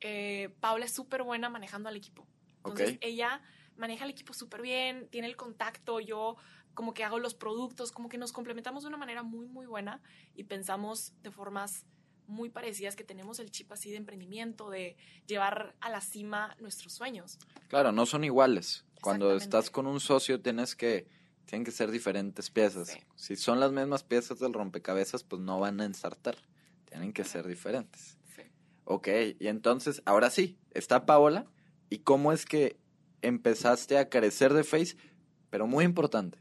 eh, 0.00 0.54
Paula 0.60 0.84
es 0.84 0.92
súper 0.92 1.22
buena 1.22 1.48
manejando 1.48 1.88
al 1.88 1.96
equipo. 1.96 2.26
Entonces, 2.58 2.90
Ok. 2.92 2.98
ella 3.02 3.40
maneja 3.76 4.04
el 4.04 4.10
equipo 4.10 4.34
súper 4.34 4.62
bien, 4.62 5.08
tiene 5.10 5.28
el 5.28 5.36
contacto, 5.36 6.00
yo 6.00 6.36
como 6.74 6.92
que 6.92 7.04
hago 7.04 7.18
los 7.18 7.34
productos, 7.34 7.92
como 7.92 8.08
que 8.08 8.18
nos 8.18 8.32
complementamos 8.32 8.82
de 8.82 8.88
una 8.88 8.96
manera 8.96 9.22
muy, 9.22 9.46
muy 9.46 9.66
buena 9.66 10.00
y 10.34 10.44
pensamos 10.44 11.12
de 11.22 11.30
formas 11.30 11.86
muy 12.26 12.50
parecidas 12.50 12.96
que 12.96 13.04
tenemos 13.04 13.38
el 13.38 13.50
chip 13.50 13.70
así 13.70 13.90
de 13.90 13.96
emprendimiento, 13.98 14.70
de 14.70 14.96
llevar 15.26 15.76
a 15.80 15.90
la 15.90 16.00
cima 16.00 16.56
nuestros 16.58 16.92
sueños. 16.94 17.38
claro, 17.68 17.92
no 17.92 18.06
son 18.06 18.24
iguales. 18.24 18.84
Cuando 19.02 19.36
estás 19.36 19.70
con 19.70 19.86
un 19.86 20.00
socio 20.00 20.40
tienes 20.40 20.74
que, 20.74 21.06
tienen 21.46 21.64
que 21.64 21.70
ser 21.70 21.90
diferentes 21.90 22.50
piezas. 22.50 22.88
Sí. 22.88 22.98
Si 23.16 23.36
son 23.36 23.60
las 23.60 23.72
mismas 23.72 24.02
piezas 24.02 24.38
del 24.38 24.52
rompecabezas, 24.52 25.24
pues 25.24 25.42
no 25.42 25.60
van 25.60 25.80
a 25.80 25.84
ensartar. 25.84 26.36
Tienen 26.86 27.12
que 27.12 27.24
ser 27.24 27.46
diferentes. 27.46 28.18
Sí. 28.34 28.42
Ok, 28.84 29.08
y 29.38 29.48
entonces, 29.48 30.02
ahora 30.04 30.30
sí, 30.30 30.58
está 30.70 31.06
Paola. 31.06 31.46
¿Y 31.90 31.98
cómo 31.98 32.32
es 32.32 32.46
que 32.46 32.78
empezaste 33.22 33.98
a 33.98 34.08
crecer 34.08 34.52
de 34.54 34.64
Face? 34.64 34.96
Pero 35.50 35.66
muy 35.66 35.84
importante, 35.84 36.38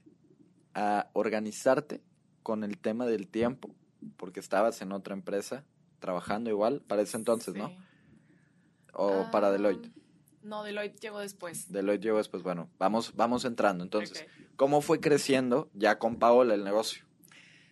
a 0.73 1.09
organizarte 1.13 2.01
con 2.41 2.63
el 2.63 2.77
tema 2.77 3.05
del 3.05 3.27
tiempo, 3.27 3.69
porque 4.17 4.39
estabas 4.39 4.81
en 4.81 4.91
otra 4.91 5.13
empresa 5.13 5.65
trabajando 5.99 6.49
igual 6.49 6.81
para 6.81 7.01
ese 7.03 7.17
entonces, 7.17 7.55
¿no? 7.55 7.75
O 8.93 9.29
para 9.31 9.47
Ah, 9.47 9.51
Deloitte. 9.51 9.91
No, 10.41 10.63
Deloitte 10.63 10.99
llegó 10.99 11.19
después. 11.19 11.71
Deloitte 11.71 12.03
llegó 12.03 12.17
después, 12.17 12.43
bueno, 12.43 12.69
vamos, 12.77 13.15
vamos 13.15 13.45
entrando. 13.45 13.83
Entonces, 13.83 14.21
Ok. 14.23 14.42
¿Cómo 14.55 14.81
fue 14.81 14.99
creciendo 14.99 15.69
ya 15.73 15.99
con 15.99 16.17
Paola 16.17 16.53
el 16.53 16.63
negocio? 16.63 17.05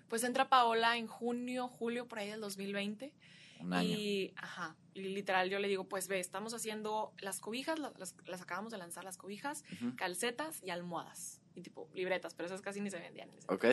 Pues 0.10 0.24
entra 0.24 0.50
Paola 0.50 0.98
en 0.98 1.08
junio, 1.08 1.68
julio, 1.68 2.08
por 2.08 2.20
ahí 2.20 2.30
del 2.30 2.42
2020. 2.42 3.14
Un 3.62 3.74
año. 3.74 3.90
Y, 3.90 4.34
ajá, 4.36 4.76
y 4.94 5.02
literal 5.02 5.50
yo 5.50 5.60
le 5.60 5.68
digo, 5.68 5.88
pues 5.88 6.08
ve, 6.08 6.20
estamos 6.20 6.54
haciendo 6.54 7.14
las 7.20 7.40
cobijas, 7.40 7.80
las, 7.80 8.42
acabamos 8.42 8.72
de 8.72 8.78
lanzar 8.78 9.04
las 9.04 9.18
cobijas, 9.18 9.64
calcetas 9.96 10.62
y 10.64 10.70
almohadas. 10.70 11.42
Y 11.56 11.62
tipo, 11.62 11.90
libretas, 11.94 12.34
pero 12.34 12.48
esas 12.48 12.62
casi 12.62 12.82
ni 12.82 12.90
se 12.90 13.00
vendían. 13.00 13.30
Ok. 13.48 13.66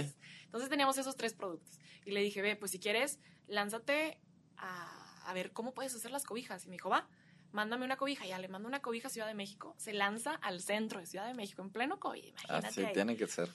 Entonces 0.44 0.68
teníamos 0.68 0.98
esos 0.98 1.16
tres 1.16 1.32
productos. 1.34 1.80
Y 2.04 2.12
le 2.12 2.20
dije, 2.20 2.42
ve, 2.42 2.54
pues 2.54 2.70
si 2.70 2.78
quieres, 2.78 3.18
lánzate 3.46 4.20
a, 4.56 5.24
a 5.26 5.32
ver 5.32 5.52
cómo 5.52 5.74
puedes 5.74 5.94
hacer 5.94 6.10
las 6.10 6.24
cobijas. 6.24 6.64
Y 6.66 6.68
me 6.68 6.74
dijo, 6.74 6.88
va, 6.88 7.08
mándame 7.52 7.84
una 7.84 7.96
cobija. 7.96 8.26
Ya 8.26 8.38
le 8.38 8.48
mando 8.48 8.68
una 8.68 8.80
cobija 8.80 9.08
a 9.08 9.10
Ciudad 9.10 9.26
de 9.26 9.34
México. 9.34 9.74
Se 9.78 9.92
lanza 9.92 10.34
al 10.34 10.60
centro 10.60 11.00
de 11.00 11.06
Ciudad 11.06 11.26
de 11.26 11.34
México, 11.34 11.62
en 11.62 11.70
pleno 11.70 11.98
COVID, 12.00 12.24
imagínate. 12.24 12.66
Así 12.68 12.80
ahí 12.80 12.86
Ah, 12.90 12.92
tiene 12.92 13.16
que 13.16 13.26
ser. 13.26 13.48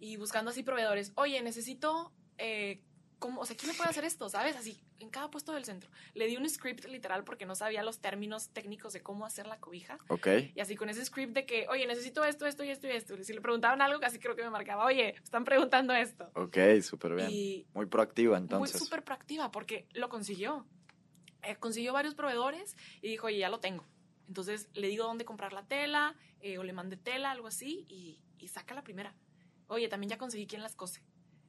y 0.00 0.16
buscando 0.16 0.50
así 0.50 0.62
proveedores. 0.62 1.12
Oye, 1.16 1.40
necesito, 1.42 2.12
eh, 2.38 2.82
¿cómo? 3.18 3.40
O 3.40 3.46
sea, 3.46 3.56
¿quién 3.56 3.70
me 3.70 3.76
puede 3.76 3.90
hacer 3.90 4.04
esto? 4.04 4.28
¿Sabes? 4.28 4.56
Así, 4.56 4.78
en 4.98 5.08
cada 5.08 5.30
puesto 5.30 5.52
del 5.52 5.64
centro. 5.64 5.88
Le 6.14 6.26
di 6.26 6.36
un 6.36 6.48
script 6.48 6.84
literal 6.86 7.24
porque 7.24 7.46
no 7.46 7.54
sabía 7.54 7.82
los 7.82 8.00
términos 8.00 8.50
técnicos 8.50 8.92
de 8.92 9.02
cómo 9.02 9.24
hacer 9.24 9.46
la 9.46 9.58
cobija. 9.60 9.98
Ok. 10.08 10.26
Y 10.54 10.60
así 10.60 10.76
con 10.76 10.88
ese 10.90 11.04
script 11.04 11.32
de 11.32 11.46
que, 11.46 11.66
oye, 11.68 11.86
necesito 11.86 12.24
esto, 12.24 12.44
esto 12.46 12.64
y 12.64 12.70
esto 12.70 12.86
y 12.86 12.90
esto. 12.90 13.14
Y 13.16 13.24
si 13.24 13.32
le 13.32 13.40
preguntaban 13.40 13.80
algo, 13.82 13.98
casi 14.00 14.18
creo 14.18 14.36
que 14.36 14.42
me 14.42 14.50
marcaba, 14.50 14.84
oye, 14.84 15.14
están 15.22 15.44
preguntando 15.44 15.94
esto. 15.94 16.30
Ok, 16.34 16.58
súper 16.82 17.14
bien. 17.14 17.28
Y 17.30 17.66
Muy 17.72 17.86
proactiva 17.86 18.36
muy 18.38 18.44
entonces. 18.44 18.78
súper 18.80 19.02
proactiva 19.04 19.50
porque 19.50 19.86
lo 19.94 20.08
consiguió. 20.08 20.66
Eh, 21.46 21.56
consiguió 21.56 21.92
varios 21.92 22.14
proveedores 22.14 22.76
y 23.02 23.08
dijo, 23.08 23.26
oye, 23.26 23.38
ya 23.38 23.48
lo 23.48 23.60
tengo. 23.60 23.86
Entonces 24.26 24.68
le 24.72 24.88
digo 24.88 25.04
dónde 25.04 25.24
comprar 25.24 25.52
la 25.52 25.66
tela 25.66 26.16
eh, 26.40 26.58
o 26.58 26.62
le 26.62 26.72
mandé 26.72 26.96
tela, 26.96 27.30
algo 27.30 27.46
así, 27.46 27.84
y, 27.88 28.22
y 28.38 28.48
saca 28.48 28.74
la 28.74 28.82
primera. 28.82 29.14
Oye, 29.66 29.88
también 29.88 30.10
ya 30.10 30.18
conseguí 30.18 30.46
quién 30.46 30.62
las 30.62 30.74
cose. 30.74 31.02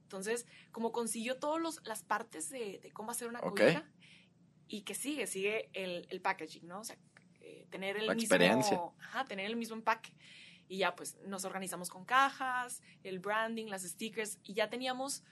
Entonces, 0.04 0.46
como 0.72 0.92
consiguió 0.92 1.40
todas 1.40 1.82
las 1.84 2.04
partes 2.04 2.50
de, 2.50 2.80
de 2.80 2.92
cómo 2.92 3.12
hacer 3.12 3.28
una 3.28 3.40
Ok. 3.40 3.60
cobija, 3.60 3.90
y 4.68 4.82
que 4.82 4.96
sigue, 4.96 5.28
sigue 5.28 5.70
el, 5.74 6.08
el 6.10 6.22
packaging, 6.22 6.68
¿no? 6.68 6.80
O 6.80 6.84
sea, 6.84 6.98
eh, 7.42 7.68
tener 7.70 7.98
el 7.98 8.08
La 8.08 8.16
mismo... 8.16 8.96
Ajá, 9.00 9.26
tener 9.26 9.46
el 9.46 9.56
mismo 9.56 9.76
empaque. 9.76 10.16
Y 10.68 10.80
ya 10.80 10.96
pues 10.96 11.18
nos 11.26 11.46
organizamos 11.46 11.90
con 11.90 12.06
cajas, 12.06 12.82
el 13.04 13.20
branding, 13.20 13.68
las 13.68 13.84
stickers, 13.84 14.40
y 14.44 14.54
ya 14.54 14.70
teníamos 14.70 15.24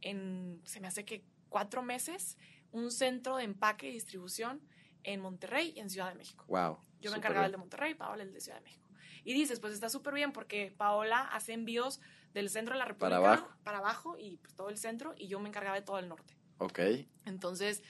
en, 0.00 0.60
se 0.64 0.80
me 0.80 0.88
hace 0.88 1.04
que 1.04 1.24
cuatro 1.48 1.82
meses, 1.82 2.36
un 2.72 2.90
centro 2.90 3.36
de 3.36 3.44
empaque 3.44 3.88
y 3.88 3.92
distribución 3.92 4.60
en 5.02 5.20
Monterrey 5.20 5.72
y 5.76 5.80
en 5.80 5.90
Ciudad 5.90 6.08
de 6.08 6.14
México. 6.14 6.44
Wow. 6.48 6.78
Yo 7.00 7.10
me 7.10 7.16
encargaba 7.16 7.46
el 7.46 7.52
de. 7.52 7.58
Monterrey, 7.58 7.94
Paola 7.94 8.22
el 8.22 8.32
de 8.32 8.40
Ciudad 8.40 8.58
de 8.58 8.64
México. 8.64 8.88
Y 9.24 9.34
dices, 9.34 9.60
pues 9.60 9.74
está 9.74 9.88
súper 9.88 10.14
bien 10.14 10.32
porque 10.32 10.72
Paola 10.76 11.20
hace 11.20 11.52
envíos 11.52 12.00
del 12.32 12.48
centro 12.48 12.74
de 12.74 12.78
la 12.78 12.84
República 12.84 13.16
Para 13.20 13.32
abajo. 13.32 13.48
para 13.64 13.78
abajo 13.78 14.16
y 14.18 14.36
pues, 14.38 14.54
todo 14.54 14.68
el 14.68 14.78
centro 14.78 15.14
y 15.16 15.28
yo 15.28 15.40
me 15.40 15.48
encargaba 15.48 15.76
de 15.76 15.82
todo 15.82 15.98
el 15.98 16.08
norte. 16.08 16.36
Ok. 16.58 16.78
Entonces, 17.24 17.82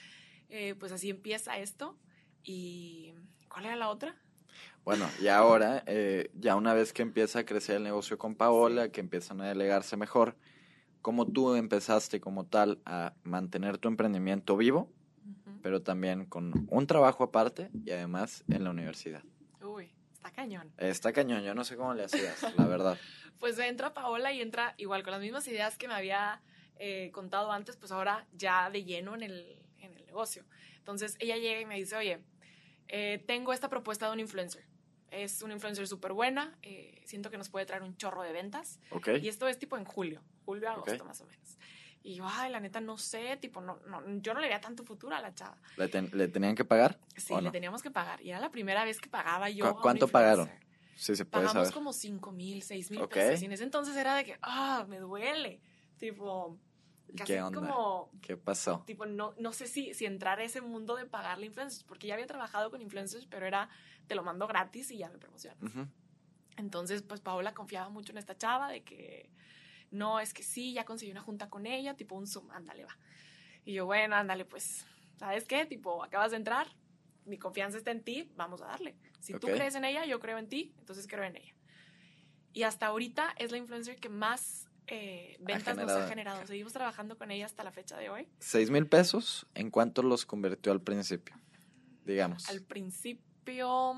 eh, 0.49 0.75
pues 0.75 0.91
así 0.91 1.09
empieza 1.09 1.57
esto. 1.57 1.97
¿Y 2.43 3.13
cuál 3.49 3.65
era 3.65 3.75
la 3.75 3.89
otra? 3.89 4.15
Bueno, 4.83 5.07
y 5.21 5.27
ahora, 5.27 5.83
eh, 5.85 6.31
ya 6.33 6.55
una 6.55 6.73
vez 6.73 6.91
que 6.91 7.03
empieza 7.03 7.39
a 7.39 7.45
crecer 7.45 7.77
el 7.77 7.83
negocio 7.83 8.17
con 8.17 8.35
Paola, 8.35 8.91
que 8.91 8.99
empiezan 8.99 9.39
a 9.41 9.47
delegarse 9.47 9.95
mejor, 9.95 10.35
¿cómo 11.01 11.27
tú 11.27 11.55
empezaste 11.55 12.19
como 12.19 12.45
tal 12.45 12.79
a 12.85 13.13
mantener 13.23 13.77
tu 13.77 13.87
emprendimiento 13.87 14.57
vivo, 14.57 14.89
Ujú. 15.25 15.59
pero 15.61 15.81
también 15.81 16.25
con 16.25 16.67
un 16.69 16.87
trabajo 16.87 17.23
aparte 17.23 17.69
y 17.85 17.91
además 17.91 18.43
en 18.49 18.63
la 18.63 18.69
universidad? 18.69 19.23
Uy, 19.61 19.91
está 20.13 20.31
cañón. 20.31 20.71
Está 20.77 21.13
cañón, 21.13 21.43
yo 21.43 21.53
no 21.55 21.63
sé 21.63 21.75
cómo 21.75 21.93
le 21.93 22.03
hacías, 22.03 22.55
la 22.55 22.67
verdad. 22.67 22.97
Pues 23.39 23.57
entra 23.57 23.91
Paola 23.91 24.31
y 24.31 24.39
entra 24.39 24.75
igual 24.77 25.01
con 25.01 25.13
las 25.13 25.19
mismas 25.19 25.47
ideas 25.47 25.75
que 25.75 25.87
me 25.87 25.95
había 25.95 26.43
eh, 26.75 27.09
contado 27.11 27.51
antes, 27.51 27.75
pues 27.75 27.91
ahora 27.91 28.27
ya 28.33 28.69
de 28.69 28.83
lleno 28.83 29.15
en 29.15 29.23
el, 29.23 29.57
en 29.79 29.97
el 29.97 30.05
negocio. 30.05 30.45
Entonces 30.77 31.15
ella 31.19 31.37
llega 31.37 31.59
y 31.59 31.65
me 31.65 31.75
dice, 31.75 31.95
oye, 31.95 32.19
eh, 32.87 33.23
tengo 33.25 33.51
esta 33.51 33.67
propuesta 33.67 34.05
de 34.05 34.13
un 34.13 34.19
influencer. 34.19 34.63
Es 35.09 35.41
una 35.41 35.55
influencer 35.55 35.87
súper 35.87 36.13
buena, 36.13 36.55
eh, 36.61 37.01
siento 37.05 37.31
que 37.31 37.39
nos 37.39 37.49
puede 37.49 37.65
traer 37.65 37.81
un 37.81 37.97
chorro 37.97 38.21
de 38.21 38.31
ventas. 38.31 38.79
¿Ok? 38.91 39.07
Y 39.23 39.27
esto 39.27 39.47
es 39.47 39.57
tipo 39.57 39.75
en 39.75 39.85
julio, 39.85 40.21
julio, 40.45 40.69
agosto 40.69 40.93
Ok. 40.95 41.03
más 41.05 41.21
o 41.21 41.25
menos. 41.25 41.57
Y 42.03 42.15
yo, 42.15 42.25
ay, 42.27 42.51
la 42.51 42.59
neta, 42.59 42.81
no 42.81 42.97
sé, 42.97 43.37
tipo, 43.37 43.61
no, 43.61 43.79
no, 43.87 44.01
yo 44.21 44.33
no 44.33 44.39
le 44.39 44.47
veía 44.47 44.59
tanto 44.59 44.83
futuro 44.83 45.15
a 45.15 45.21
la 45.21 45.33
chava. 45.35 45.57
¿Le, 45.77 45.87
ten- 45.87 46.09
le 46.13 46.27
tenían 46.27 46.55
que 46.55 46.65
pagar? 46.65 46.99
Sí, 47.15 47.33
¿O 47.33 47.37
le 47.37 47.43
no? 47.43 47.51
teníamos 47.51 47.81
que 47.83 47.91
pagar. 47.91 48.21
Y 48.21 48.29
era 48.31 48.39
la 48.39 48.49
primera 48.49 48.83
vez 48.83 48.99
que 48.99 49.09
pagaba 49.09 49.49
yo. 49.49 49.75
¿Cu- 49.75 49.81
cuánto 49.81 50.07
pagaron? 50.07 50.49
Sí, 50.95 51.15
se 51.15 51.25
puede 51.25 51.45
Pagamos 51.45 51.67
saber. 51.67 51.73
como 51.73 51.93
5 51.93 52.31
mil, 52.31 52.63
6 52.63 52.89
mil 52.89 53.01
Ok. 53.01 53.13
pesos. 53.13 53.41
Y 53.41 53.45
en 53.45 53.51
ese 53.51 53.63
entonces 53.63 53.95
era 53.95 54.15
de 54.15 54.23
que, 54.25 54.37
ah, 54.41 54.85
me 54.89 54.97
duele. 54.99 55.61
Tipo, 55.97 56.57
¿Y 57.07 57.15
casi 57.15 57.33
¿Qué 57.33 57.41
onda? 57.41 57.59
como, 57.59 58.11
¿Qué 58.21 58.35
pasó? 58.37 58.83
tipo, 58.85 59.05
no, 59.05 59.33
no 59.37 59.51
sé 59.53 59.67
si, 59.67 59.93
si 59.93 60.05
entrar 60.05 60.39
a 60.39 60.43
ese 60.43 60.61
mundo 60.61 60.95
de 60.95 61.05
pagarle 61.05 61.45
influencers, 61.45 61.83
porque 61.83 62.07
ya 62.07 62.13
había 62.15 62.25
trabajado 62.27 62.71
con 62.71 62.81
influencers, 62.81 63.25
pero 63.27 63.45
era, 63.45 63.69
te 64.07 64.15
lo 64.15 64.23
mando 64.23 64.47
gratis 64.47 64.89
y 64.91 64.97
ya 64.97 65.09
me 65.09 65.17
promocionas. 65.19 65.61
Ujú. 65.61 65.87
Entonces, 66.57 67.01
pues 67.01 67.21
Paola 67.21 67.53
confiaba 67.53 67.89
mucho 67.89 68.11
en 68.11 68.17
esta 68.17 68.37
chava 68.37 68.69
de 68.69 68.83
que, 68.83 69.29
no, 69.91 70.19
es 70.19 70.33
que 70.33 70.43
sí, 70.43 70.73
ya 70.73 70.85
conseguí 70.85 71.11
una 71.11 71.21
junta 71.21 71.49
con 71.49 71.65
ella, 71.65 71.95
tipo 71.95 72.15
un 72.15 72.25
Zoom, 72.25 72.49
ándale, 72.51 72.85
va. 72.85 72.97
Y 73.63 73.73
yo, 73.73 73.85
bueno, 73.85 74.15
ándale, 74.15 74.45
pues, 74.45 74.85
¿sabes 75.17 75.45
qué? 75.45 75.65
Tipo, 75.65 76.03
acabas 76.03 76.31
de 76.31 76.37
entrar, 76.37 76.67
mi 77.25 77.37
confianza 77.37 77.77
está 77.77 77.91
en 77.91 78.03
ti, 78.03 78.31
vamos 78.35 78.61
a 78.61 78.67
darle. 78.67 78.95
Si 79.19 79.33
tú 79.33 79.47
crees 79.47 79.75
en 79.75 79.85
ella, 79.85 80.05
yo 80.05 80.19
creo 80.19 80.37
en 80.37 80.49
ti, 80.49 80.73
entonces 80.79 81.07
creo 81.07 81.23
en 81.23 81.35
ella. 81.35 81.53
Y 82.53 82.63
hasta 82.63 82.87
ahorita 82.87 83.35
es 83.37 83.51
la 83.51 83.57
influencer 83.57 83.99
que 83.99 84.09
más 84.09 84.67
eh, 84.87 85.37
ventas 85.39 85.77
nos 85.77 85.91
ha 85.91 86.07
generado. 86.07 86.45
Seguimos 86.47 86.73
trabajando 86.73 87.17
con 87.17 87.31
ella 87.31 87.45
hasta 87.45 87.63
la 87.63 87.71
fecha 87.71 87.97
de 87.97 88.09
hoy. 88.09 88.27
¿Seis 88.39 88.69
mil 88.71 88.87
pesos? 88.87 89.47
¿En 89.53 89.69
cuánto 89.69 90.01
los 90.03 90.25
convirtió 90.25 90.71
al 90.71 90.81
principio? 90.81 91.39
Digamos. 92.03 92.49
Al 92.49 92.61
principio, 92.61 93.95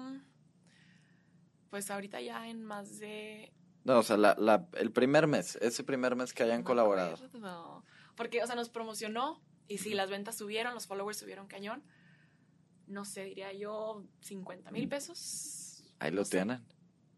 pues 1.69 1.89
ahorita 1.89 2.21
ya 2.21 2.47
en 2.47 2.63
más 2.63 2.99
de 2.99 3.53
No, 3.83 3.99
o 3.99 4.03
sea, 4.03 4.17
la- 4.17 4.35
la- 4.39 4.67
el 4.73 4.91
primer 4.91 5.27
mes, 5.27 5.57
ese 5.61 5.83
primer 5.83 6.15
mes 6.15 6.33
que 6.33 6.43
hayan 6.43 6.59
No 6.61 6.65
colaborado. 6.65 7.15
acuerdo. 7.15 7.83
Porque, 8.15 8.41
o 8.43 8.45
sea, 8.47 8.55
nos 8.55 8.69
promocionó 8.69 9.41
y 9.67 9.79
sí, 9.79 9.93
las 9.93 10.09
ventas 10.09 10.37
subieron, 10.37 10.73
los 10.73 10.87
followers 10.87 11.17
subieron 11.17 11.47
cañón. 11.47 11.83
No 12.87 13.05
sé, 13.05 13.23
diría 13.23 13.51
yo 13.53 14.03
50 14.21 14.71
mil 14.71 14.87
pesos. 14.87 15.83
Ahí 15.99 16.11
No 16.11 16.17
lo 16.17 16.25
tienen. 16.25 16.63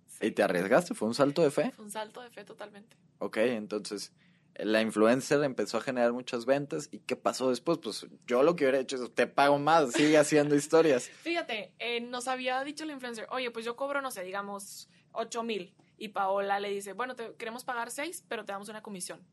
Sí. 0.08 0.28
¿Y 0.28 0.32
te 0.32 0.44
arriesgaste? 0.44 0.94
¿Fue 0.94 1.08
un 1.08 1.14
salto 1.16 1.42
de 1.42 1.52
fe? 1.52 1.72
Fue 1.76 1.86
un 1.86 1.92
salto 1.92 2.22
de 2.22 2.30
fe 2.30 2.46
totalmente. 2.46 2.96
Ok, 3.20 3.38
entonces 3.38 4.14
la 4.58 4.82
influencer 4.82 5.44
empezó 5.44 5.78
a 5.78 5.82
generar 5.82 6.14
muchas 6.14 6.46
ventas. 6.46 6.88
¿Y 6.92 7.00
qué 7.00 7.16
pasó 7.18 7.50
después? 7.50 7.78
Pues 7.80 8.08
yo 8.26 8.42
lo 8.44 8.56
que 8.56 8.64
hubiera 8.64 8.80
hecho 8.80 8.96
es, 9.04 9.14
te 9.14 9.28
pago 9.28 9.60
más, 9.60 9.92
sigue 9.92 10.18
haciendo 10.18 10.56
historias. 10.56 11.10
Fíjate, 11.24 11.74
eh, 11.80 12.00
nos 12.02 12.28
había 12.30 12.64
dicho 12.64 12.86
la 12.86 12.94
influencer, 12.94 13.28
oye, 13.32 13.52
pues 13.52 13.66
yo 13.66 13.76
cobro, 13.76 14.02
no 14.02 14.12
sé, 14.12 14.24
digamos 14.24 14.88
8 15.12 15.44
mil. 15.44 15.74
Y 15.98 16.10
Paola 16.10 16.60
le 16.60 16.70
dice, 16.70 16.94
bueno, 16.94 17.16
te 17.16 17.36
queremos 17.36 17.64
pagar 17.64 17.92
6, 17.92 18.26
pero 18.28 18.44
te 18.46 18.52
damos 18.52 18.70
una 18.70 18.82
comisión. 18.82 19.26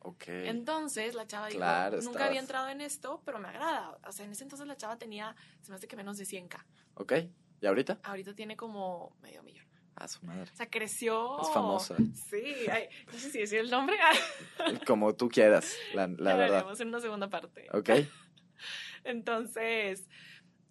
Ok. 0.00 0.24
Entonces 0.28 1.14
la 1.14 1.26
chava 1.26 1.46
dijo, 1.48 1.58
Claro, 1.58 1.96
nunca 1.96 2.10
estabas- 2.10 2.28
había 2.28 2.40
entrado 2.40 2.68
en 2.68 2.80
esto, 2.80 3.22
pero 3.24 3.38
me 3.38 3.48
agrada. 3.48 3.98
O 4.06 4.12
sea, 4.12 4.24
en 4.26 4.32
ese 4.32 4.42
entonces 4.44 4.66
la 4.66 4.76
chava 4.76 4.98
tenía, 4.98 5.34
se 5.62 5.70
me 5.70 5.76
hace 5.76 5.88
que 5.88 5.96
menos 5.96 6.18
de 6.18 6.24
100k. 6.24 6.62
Ok. 6.94 7.12
¿Y 7.60 7.66
ahorita? 7.66 7.98
Ahorita 8.02 8.34
tiene 8.34 8.56
como 8.56 9.16
medio 9.22 9.42
millón. 9.42 9.66
A 9.96 10.06
su 10.08 10.24
madre. 10.26 10.50
O 10.52 10.56
sea, 10.56 10.68
creció. 10.68 11.40
Es 11.40 11.48
famosa. 11.54 11.96
Sí, 12.28 12.42
ay, 12.70 12.88
no 13.06 13.12
sé 13.18 13.30
si 13.30 13.38
decir 13.38 13.60
el 13.60 13.70
nombre. 13.70 13.96
Como 14.88 15.14
tú 15.14 15.28
quieras, 15.28 15.72
la, 15.94 16.08
la 16.08 16.34
verdad. 16.34 16.66
en 16.80 16.88
una 16.88 16.98
segunda 17.00 17.30
parte. 17.30 17.68
Ok. 17.72 17.90
Entonces, 19.04 20.08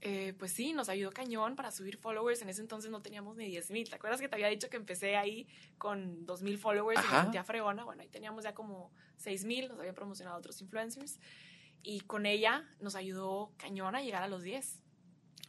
eh, 0.06 0.34
pues 0.38 0.52
sí, 0.52 0.74
nos 0.74 0.90
ayudó 0.90 1.12
cañón 1.12 1.56
para 1.56 1.72
subir 1.72 1.96
followers. 1.96 2.42
En 2.42 2.50
ese 2.50 2.60
entonces 2.60 2.92
no 2.92 3.02
teníamos 3.02 3.38
ni 3.38 3.48
10 3.48 3.72
mil. 3.72 3.90
¿Te 3.90 3.96
acuerdas 3.96 4.20
que 4.20 4.28
te 4.28 4.36
había 4.36 4.50
dicho 4.50 4.70
que 4.70 4.76
empecé 4.76 5.16
ahí 5.16 5.48
con 5.78 6.26
2 6.26 6.42
mil 6.42 6.58
followers 6.58 7.00
y 7.02 7.06
Ajá. 7.06 7.16
me 7.20 7.22
sentía 7.24 7.46
fregona? 7.46 7.86
Bueno, 7.86 8.02
ahí 8.02 8.10
teníamos 8.10 8.44
ya 8.44 8.54
como 8.54 8.92
6 9.16 9.46
mil, 9.46 9.70
nos 9.70 9.80
habían 9.80 9.96
promocionado 9.96 10.38
otros 10.38 10.60
influencers. 10.62 11.22
Y 11.84 12.02
con 12.02 12.26
ella 12.26 12.70
nos 12.82 12.96
ayudó 12.96 13.54
cañón 13.56 13.96
a 13.96 14.02
llegar 14.02 14.24
a 14.24 14.28
los 14.28 14.44
10. 14.44 14.82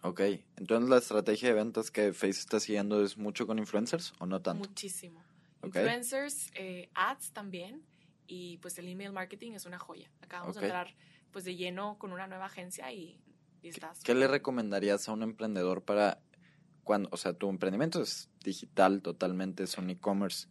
Ok. 0.03 0.21
Entonces 0.57 0.89
la 0.89 0.99
estrategia 0.99 1.49
de 1.49 1.55
ventas 1.57 1.91
que 1.91 2.13
Face 2.13 2.39
está 2.39 2.61
siguiendo 2.61 3.03
es 3.03 3.19
mucho 3.19 3.49
con 3.49 3.59
influencers 3.59 4.13
o 4.21 4.27
no 4.27 4.41
tanto? 4.41 4.69
Muchísimo. 4.69 5.21
Ok. 5.63 5.75
Influencers, 5.75 6.53
eh, 6.55 6.91
ads 6.95 7.33
también. 7.33 7.85
Y 8.29 8.59
pues 8.59 8.79
el 8.79 8.87
email 8.87 9.11
marketing 9.11 9.53
es 9.55 9.67
una 9.67 9.81
joya. 9.81 10.09
Acabamos 10.21 10.57
Ok. 10.57 10.61
de 10.61 10.69
entrar 10.69 10.95
pues 11.33 11.45
de 11.45 11.57
lleno 11.57 11.99
con 11.99 12.13
una 12.13 12.29
nueva 12.29 12.47
agencia 12.47 12.93
y, 12.93 13.21
¿Qué 13.73 13.95
súper 13.95 14.17
le 14.17 14.29
recomendarías 14.29 15.09
a 15.09 15.13
un 15.13 15.23
emprendedor 15.23 15.83
para 15.83 16.21
cuando, 16.83 17.09
o 17.13 17.17
sea, 17.17 17.33
tu 17.33 17.49
emprendimiento 17.49 18.03
es 18.03 18.29
digital 18.45 19.01
totalmente, 19.03 19.63
es 19.63 19.79
un 19.79 19.91
e-commerce? 19.91 20.49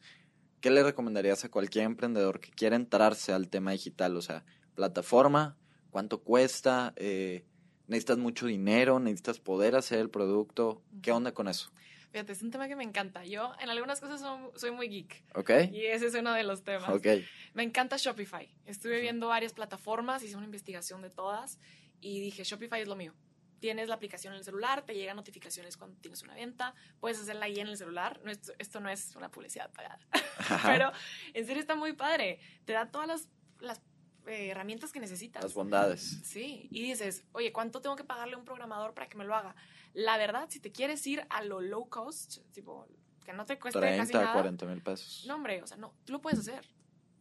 ¿Qué 0.62 0.72
le 0.72 0.82
recomendarías 0.82 1.44
a 1.44 1.50
cualquier 1.50 1.86
emprendedor 1.86 2.40
que 2.40 2.50
quiera 2.50 2.76
entrarse 2.76 3.34
al 3.34 3.50
tema 3.50 3.72
digital? 3.72 4.16
O 4.16 4.22
sea, 4.22 4.46
plataforma, 4.76 5.58
cuánto 5.92 6.24
cuesta, 6.24 6.94
eh, 6.96 7.46
necesitas 7.88 8.18
mucho 8.18 8.48
dinero, 8.48 9.00
necesitas 9.00 9.40
poder 9.40 9.76
hacer 9.76 10.00
el 10.00 10.10
producto. 10.10 10.82
¿Qué 11.02 11.12
onda 11.12 11.34
con 11.34 11.48
eso? 11.48 11.72
Fíjate, 12.12 12.32
es 12.32 12.44
un 12.44 12.52
tema 12.52 12.68
que 12.68 12.76
me 12.76 12.84
encanta. 12.84 13.26
Yo 13.26 13.54
en 13.60 13.70
algunas 13.70 14.00
cosas 14.00 14.22
soy, 14.22 14.40
soy 14.56 14.72
muy 14.72 14.88
geek 14.88 15.24
¿Ok? 15.36 15.50
y 15.72 15.86
ese 15.86 16.08
es 16.08 16.14
uno 16.14 16.32
de 16.34 16.44
los 16.44 16.64
temas. 16.64 16.90
Ok. 16.90 17.08
Me 17.56 17.64
encanta 17.64 17.98
Shopify. 17.98 18.48
Estuve 18.66 19.02
viendo 19.02 19.28
varias 19.28 19.54
plataformas, 19.54 20.24
hice 20.24 20.36
una 20.36 20.46
investigación 20.46 21.02
de 21.02 21.10
todas 21.10 21.60
y 22.04 22.20
dije, 22.20 22.44
Shopify 22.44 22.82
es 22.82 22.88
lo 22.88 22.96
mío. 22.96 23.14
Tienes 23.60 23.88
la 23.88 23.96
aplicación 23.96 24.34
en 24.34 24.40
el 24.40 24.44
celular, 24.44 24.86
te 24.86 24.94
llegan 24.94 25.16
notificaciones 25.16 25.78
cuando 25.78 25.98
tienes 26.02 26.22
una 26.22 26.36
venta, 26.36 26.76
puedes 27.00 27.18
hacerla 27.22 27.46
ahí 27.46 27.60
en 27.60 27.68
el 27.68 27.78
celular. 27.78 28.20
No, 28.24 28.30
esto, 28.30 28.52
esto 28.60 28.82
no 28.82 28.90
es 28.90 29.16
una 29.16 29.32
publicidad 29.32 29.72
pagada, 29.72 30.00
pero 30.66 30.92
en 31.34 31.46
serio 31.46 31.62
está 31.62 31.76
muy 31.76 31.94
padre. 31.94 32.40
Te 32.66 32.74
da 32.74 32.92
todas 32.92 33.08
las, 33.08 33.30
las 33.62 33.82
eh, 34.28 34.50
herramientas 34.50 34.92
que 34.92 35.00
necesitas. 35.00 35.42
Las 35.42 35.54
bondades. 35.54 36.02
Sí, 36.26 36.68
y 36.72 36.82
dices, 36.82 37.24
oye, 37.32 37.54
¿cuánto 37.54 37.80
tengo 37.80 37.96
que 37.96 38.04
pagarle 38.04 38.34
a 38.36 38.38
un 38.38 38.44
programador 38.44 38.94
para 38.94 39.08
que 39.08 39.18
me 39.18 39.24
lo 39.24 39.34
haga? 39.34 39.56
La 39.94 40.18
verdad, 40.18 40.48
si 40.50 40.60
te 40.60 40.74
quieres 40.74 41.08
ir 41.08 41.26
a 41.30 41.42
lo 41.42 41.62
low 41.62 41.88
cost, 41.88 42.40
tipo, 42.52 42.86
que 43.24 43.32
no 43.32 43.46
te 43.46 43.58
cueste 43.60 43.80
casi 43.80 44.12
30, 44.12 44.20
nada. 44.22 44.34
40 44.34 44.66
mil 44.66 44.82
pesos. 44.82 45.24
No, 45.26 45.36
hombre, 45.36 45.62
o 45.64 45.68
sea, 45.68 45.78
no, 45.78 45.94
tú 46.04 46.12
lo 46.12 46.20
puedes 46.20 46.40
hacer. 46.40 46.68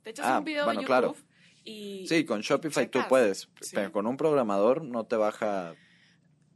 Te 0.03 0.11
echas 0.11 0.27
Ah, 0.27 0.39
un 0.39 0.45
video 0.45 0.65
bueno, 0.65 0.81
de 0.81 0.87
claro. 0.89 1.15
Y 1.65 2.07
Sí, 2.09 2.25
con 2.25 2.41
Shopify 2.41 2.89
tú 2.91 3.01
puedes, 3.09 3.49
Sí. 3.61 3.75
pero 3.75 3.93
con 3.93 4.07
un 4.07 4.17
programador 4.17 4.83
no 4.85 5.05
te 5.07 5.17
baja. 5.17 5.75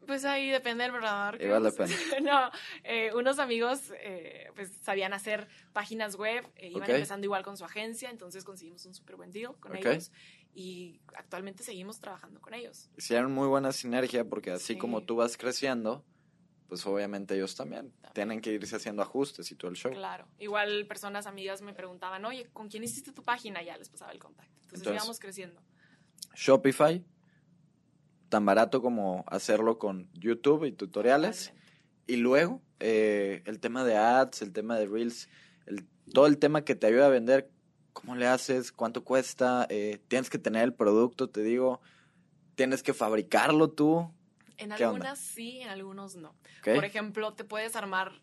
pues 0.06 0.24
ahí 0.24 0.50
depende 0.50 0.84
del 0.84 0.92
programador. 0.92 1.42
Igual 1.42 1.64
depende. 1.64 1.92
no, 2.22 2.50
eh, 2.84 3.10
unos 3.14 3.40
amigos 3.40 3.92
eh, 4.00 4.48
pues 4.54 4.70
sabían 4.82 5.12
hacer 5.12 5.48
páginas 5.72 6.14
web, 6.14 6.44
eh, 6.56 6.68
iban 6.68 6.84
Ok. 6.84 6.90
empezando 6.90 7.24
igual 7.24 7.42
con 7.42 7.56
su 7.56 7.64
agencia, 7.64 8.08
entonces 8.10 8.44
conseguimos 8.44 8.86
un 8.86 8.94
súper 8.94 9.16
buen 9.16 9.32
deal 9.32 9.56
con 9.58 9.72
Ok. 9.72 9.84
ellos 9.86 10.12
y 10.54 11.00
actualmente 11.16 11.64
seguimos 11.64 11.98
trabajando 11.98 12.40
con 12.40 12.54
ellos. 12.54 12.88
Hicieron 12.96 13.32
muy 13.32 13.48
buena 13.48 13.72
sinergia 13.72 14.24
porque 14.24 14.52
así 14.52 14.74
Sí. 14.74 14.78
como 14.78 15.02
tú 15.02 15.16
vas 15.16 15.36
creciendo, 15.36 16.04
pues 16.68 16.84
obviamente 16.86 17.34
ellos 17.34 17.54
también 17.54 17.90
También. 17.90 18.12
tienen 18.12 18.40
que 18.40 18.52
irse 18.52 18.76
haciendo 18.76 19.02
ajustes 19.02 19.50
y 19.50 19.54
todo 19.54 19.70
el 19.70 19.76
show. 19.76 19.92
Claro. 19.92 20.26
Igual 20.38 20.86
personas 20.86 21.26
amigas 21.26 21.62
me 21.62 21.72
preguntaban, 21.74 22.24
oye, 22.24 22.48
¿con 22.52 22.68
quién 22.68 22.82
hiciste 22.84 23.12
tu 23.12 23.22
página? 23.22 23.62
Ya 23.62 23.76
les 23.76 23.88
pasaba 23.88 24.12
el 24.12 24.18
contacto. 24.18 24.52
Entonces, 24.62 24.78
Entonces- 24.80 25.02
íbamos 25.02 25.20
creciendo. 25.20 25.60
Shopify, 26.34 27.04
tan 28.28 28.44
barato 28.44 28.82
como 28.82 29.24
hacerlo 29.28 29.78
con 29.78 30.10
YouTube 30.12 30.64
y 30.64 30.72
tutoriales. 30.72 31.46
Totalmente. 31.46 31.66
Y 32.08 32.16
luego, 32.16 32.62
eh, 32.80 33.42
el 33.46 33.58
tema 33.60 33.84
de 33.84 33.96
ads, 33.96 34.42
el 34.42 34.52
tema 34.52 34.78
de 34.78 34.86
reels, 34.86 35.28
el, 35.66 35.86
todo 36.12 36.26
el 36.26 36.38
tema 36.38 36.64
que 36.64 36.74
te 36.74 36.86
ayuda 36.86 37.06
a 37.06 37.10
vender, 37.10 37.50
¿cómo 37.92 38.14
le 38.16 38.26
haces? 38.26 38.72
¿Cuánto 38.72 39.02
cuesta? 39.04 39.66
Eh, 39.70 40.00
tienes 40.08 40.30
que 40.30 40.38
tener 40.38 40.62
el 40.64 40.74
producto, 40.74 41.28
te 41.30 41.42
digo, 41.42 41.80
tienes 42.54 42.82
que 42.82 42.92
fabricarlo 42.94 43.70
tú. 43.70 44.12
En 44.58 44.72
algunas 44.72 45.18
sí, 45.18 45.60
en 45.60 45.68
algunos 45.68 46.16
no. 46.16 46.30
¿ok? 46.60 46.74
Por 46.74 46.84
ejemplo, 46.84 47.34
te 47.34 47.44
puedes 47.44 47.76
armar 47.76 48.22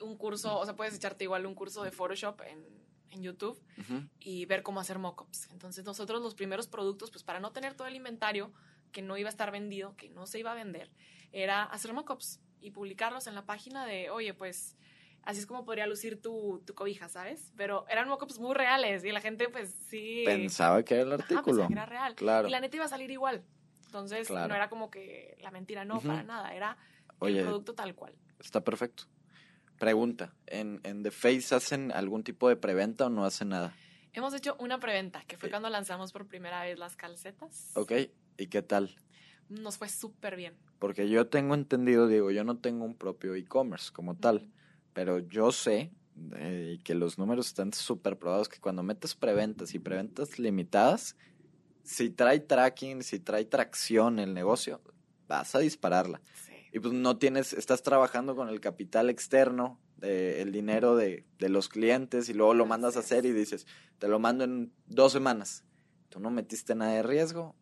un 0.00 0.16
curso, 0.16 0.58
o 0.58 0.64
sea, 0.64 0.74
puedes 0.76 0.94
echarte 0.94 1.24
igual 1.24 1.46
un 1.46 1.54
curso 1.54 1.82
de 1.82 1.90
Photoshop 1.92 2.40
en, 2.42 2.64
en 3.10 3.22
YouTube 3.22 3.60
Ujú. 3.78 4.08
y 4.18 4.46
ver 4.46 4.62
cómo 4.62 4.80
hacer 4.80 4.98
mockups. 4.98 5.50
Entonces, 5.50 5.84
nosotros 5.84 6.22
los 6.22 6.34
primeros 6.34 6.66
productos, 6.66 7.10
pues 7.10 7.22
para 7.24 7.40
no 7.40 7.52
tener 7.52 7.74
todo 7.74 7.86
el 7.88 7.94
inventario, 7.96 8.52
que 8.90 9.02
no 9.02 9.16
iba 9.16 9.28
a 9.28 9.30
estar 9.30 9.50
vendido, 9.50 9.96
que 9.96 10.10
no 10.10 10.26
se 10.26 10.38
iba 10.38 10.52
a 10.52 10.54
vender, 10.54 10.90
era 11.32 11.62
hacer 11.64 11.92
mockups 11.92 12.40
y 12.60 12.70
publicarlos 12.72 13.26
en 13.26 13.34
la 13.34 13.46
página 13.46 13.86
de, 13.86 14.10
oye, 14.10 14.34
pues 14.34 14.76
así 15.22 15.38
es 15.40 15.46
como 15.46 15.64
podría 15.64 15.86
lucir 15.86 16.20
tu, 16.20 16.62
tu 16.66 16.74
cobija, 16.74 17.08
¿sabes? 17.08 17.52
Pero 17.56 17.86
eran 17.88 18.08
mockups 18.08 18.38
muy 18.38 18.54
reales 18.54 19.04
y 19.04 19.12
la 19.12 19.20
gente 19.20 19.48
pues 19.48 19.72
sí... 19.88 20.24
Pensaba 20.26 20.82
que 20.82 20.94
era 20.94 21.02
el 21.04 21.12
Ajá, 21.12 21.22
artículo. 21.22 21.44
pensaba 21.44 21.68
que 21.68 21.72
era 21.74 21.86
real. 21.86 22.14
Claro. 22.16 22.48
Y 22.48 22.50
la 22.50 22.60
neta 22.60 22.76
iba 22.76 22.84
a 22.84 22.88
salir 22.88 23.10
igual. 23.10 23.44
Entonces 23.92 24.26
Claro. 24.28 24.48
no 24.48 24.54
era 24.54 24.70
como 24.70 24.90
que 24.90 25.36
la 25.42 25.50
mentira, 25.50 25.84
no, 25.84 26.00
para 26.00 26.22
nada, 26.22 26.54
era 26.54 26.78
Oye, 27.18 27.40
el 27.40 27.44
producto 27.44 27.74
tal 27.74 27.94
cual. 27.94 28.14
está 28.38 28.64
perfecto. 28.64 29.04
Pregunta, 29.78 30.34
¿en, 30.46 30.80
¿en 30.82 31.02
The 31.02 31.10
Face 31.10 31.54
hacen 31.54 31.92
algún 31.92 32.24
tipo 32.24 32.48
de 32.48 32.56
preventa 32.56 33.06
o 33.06 33.10
no 33.10 33.26
hacen 33.26 33.50
nada? 33.50 33.74
Hemos 34.14 34.32
hecho 34.32 34.56
una 34.58 34.80
preventa, 34.80 35.22
que 35.26 35.36
fue 35.36 35.48
Sí. 35.48 35.50
cuando 35.50 35.68
lanzamos 35.68 36.10
por 36.10 36.26
primera 36.26 36.62
vez 36.62 36.78
las 36.78 36.96
calcetas. 36.96 37.70
¿Ok? 37.76 37.92
¿Y 38.38 38.46
qué 38.46 38.62
tal? 38.62 38.96
Nos 39.50 39.76
fue 39.76 39.90
súper 39.90 40.36
bien. 40.36 40.56
Porque 40.78 41.10
yo 41.10 41.26
tengo 41.28 41.54
entendido, 41.54 42.08
digo, 42.08 42.30
yo 42.30 42.44
no 42.44 42.56
tengo 42.56 42.86
un 42.86 42.94
propio 42.96 43.34
e-commerce 43.34 43.92
como 43.92 44.16
tal, 44.16 44.50
pero 44.94 45.18
yo 45.18 45.52
sé 45.52 45.92
eh, 46.36 46.78
que 46.82 46.94
los 46.94 47.18
números 47.18 47.48
están 47.48 47.74
súper 47.74 48.18
probados 48.18 48.48
que 48.48 48.58
cuando 48.58 48.82
metes 48.82 49.14
preventas 49.14 49.74
y 49.74 49.78
preventas 49.78 50.38
limitadas, 50.38 51.14
si 51.84 52.10
trae 52.10 52.40
tracking, 52.40 53.02
si 53.02 53.18
trae 53.18 53.44
tracción 53.44 54.18
el 54.18 54.34
negocio, 54.34 54.80
vas 55.26 55.54
a 55.54 55.58
dispararla. 55.58 56.20
Sí. 56.34 56.52
Y 56.72 56.80
pues 56.80 56.94
no 56.94 57.18
tienes, 57.18 57.52
estás 57.52 57.82
trabajando 57.82 58.34
con 58.36 58.48
el 58.48 58.60
capital 58.60 59.10
externo, 59.10 59.80
el 60.00 60.50
dinero 60.50 60.96
de, 60.96 61.24
de 61.38 61.48
los 61.48 61.68
clientes 61.68 62.28
y 62.28 62.34
luego 62.34 62.54
lo 62.54 62.66
mandas 62.66 62.96
a 62.96 63.00
hacer 63.00 63.24
y 63.24 63.32
dices, 63.32 63.66
te 63.98 64.08
lo 64.08 64.18
mando 64.18 64.42
en 64.44 64.72
dos 64.86 65.12
semanas. 65.12 65.64
Tú 66.08 66.18
no 66.18 66.30
metiste 66.30 66.74
nada 66.74 66.92
de 66.94 67.02
riesgo 67.02 67.54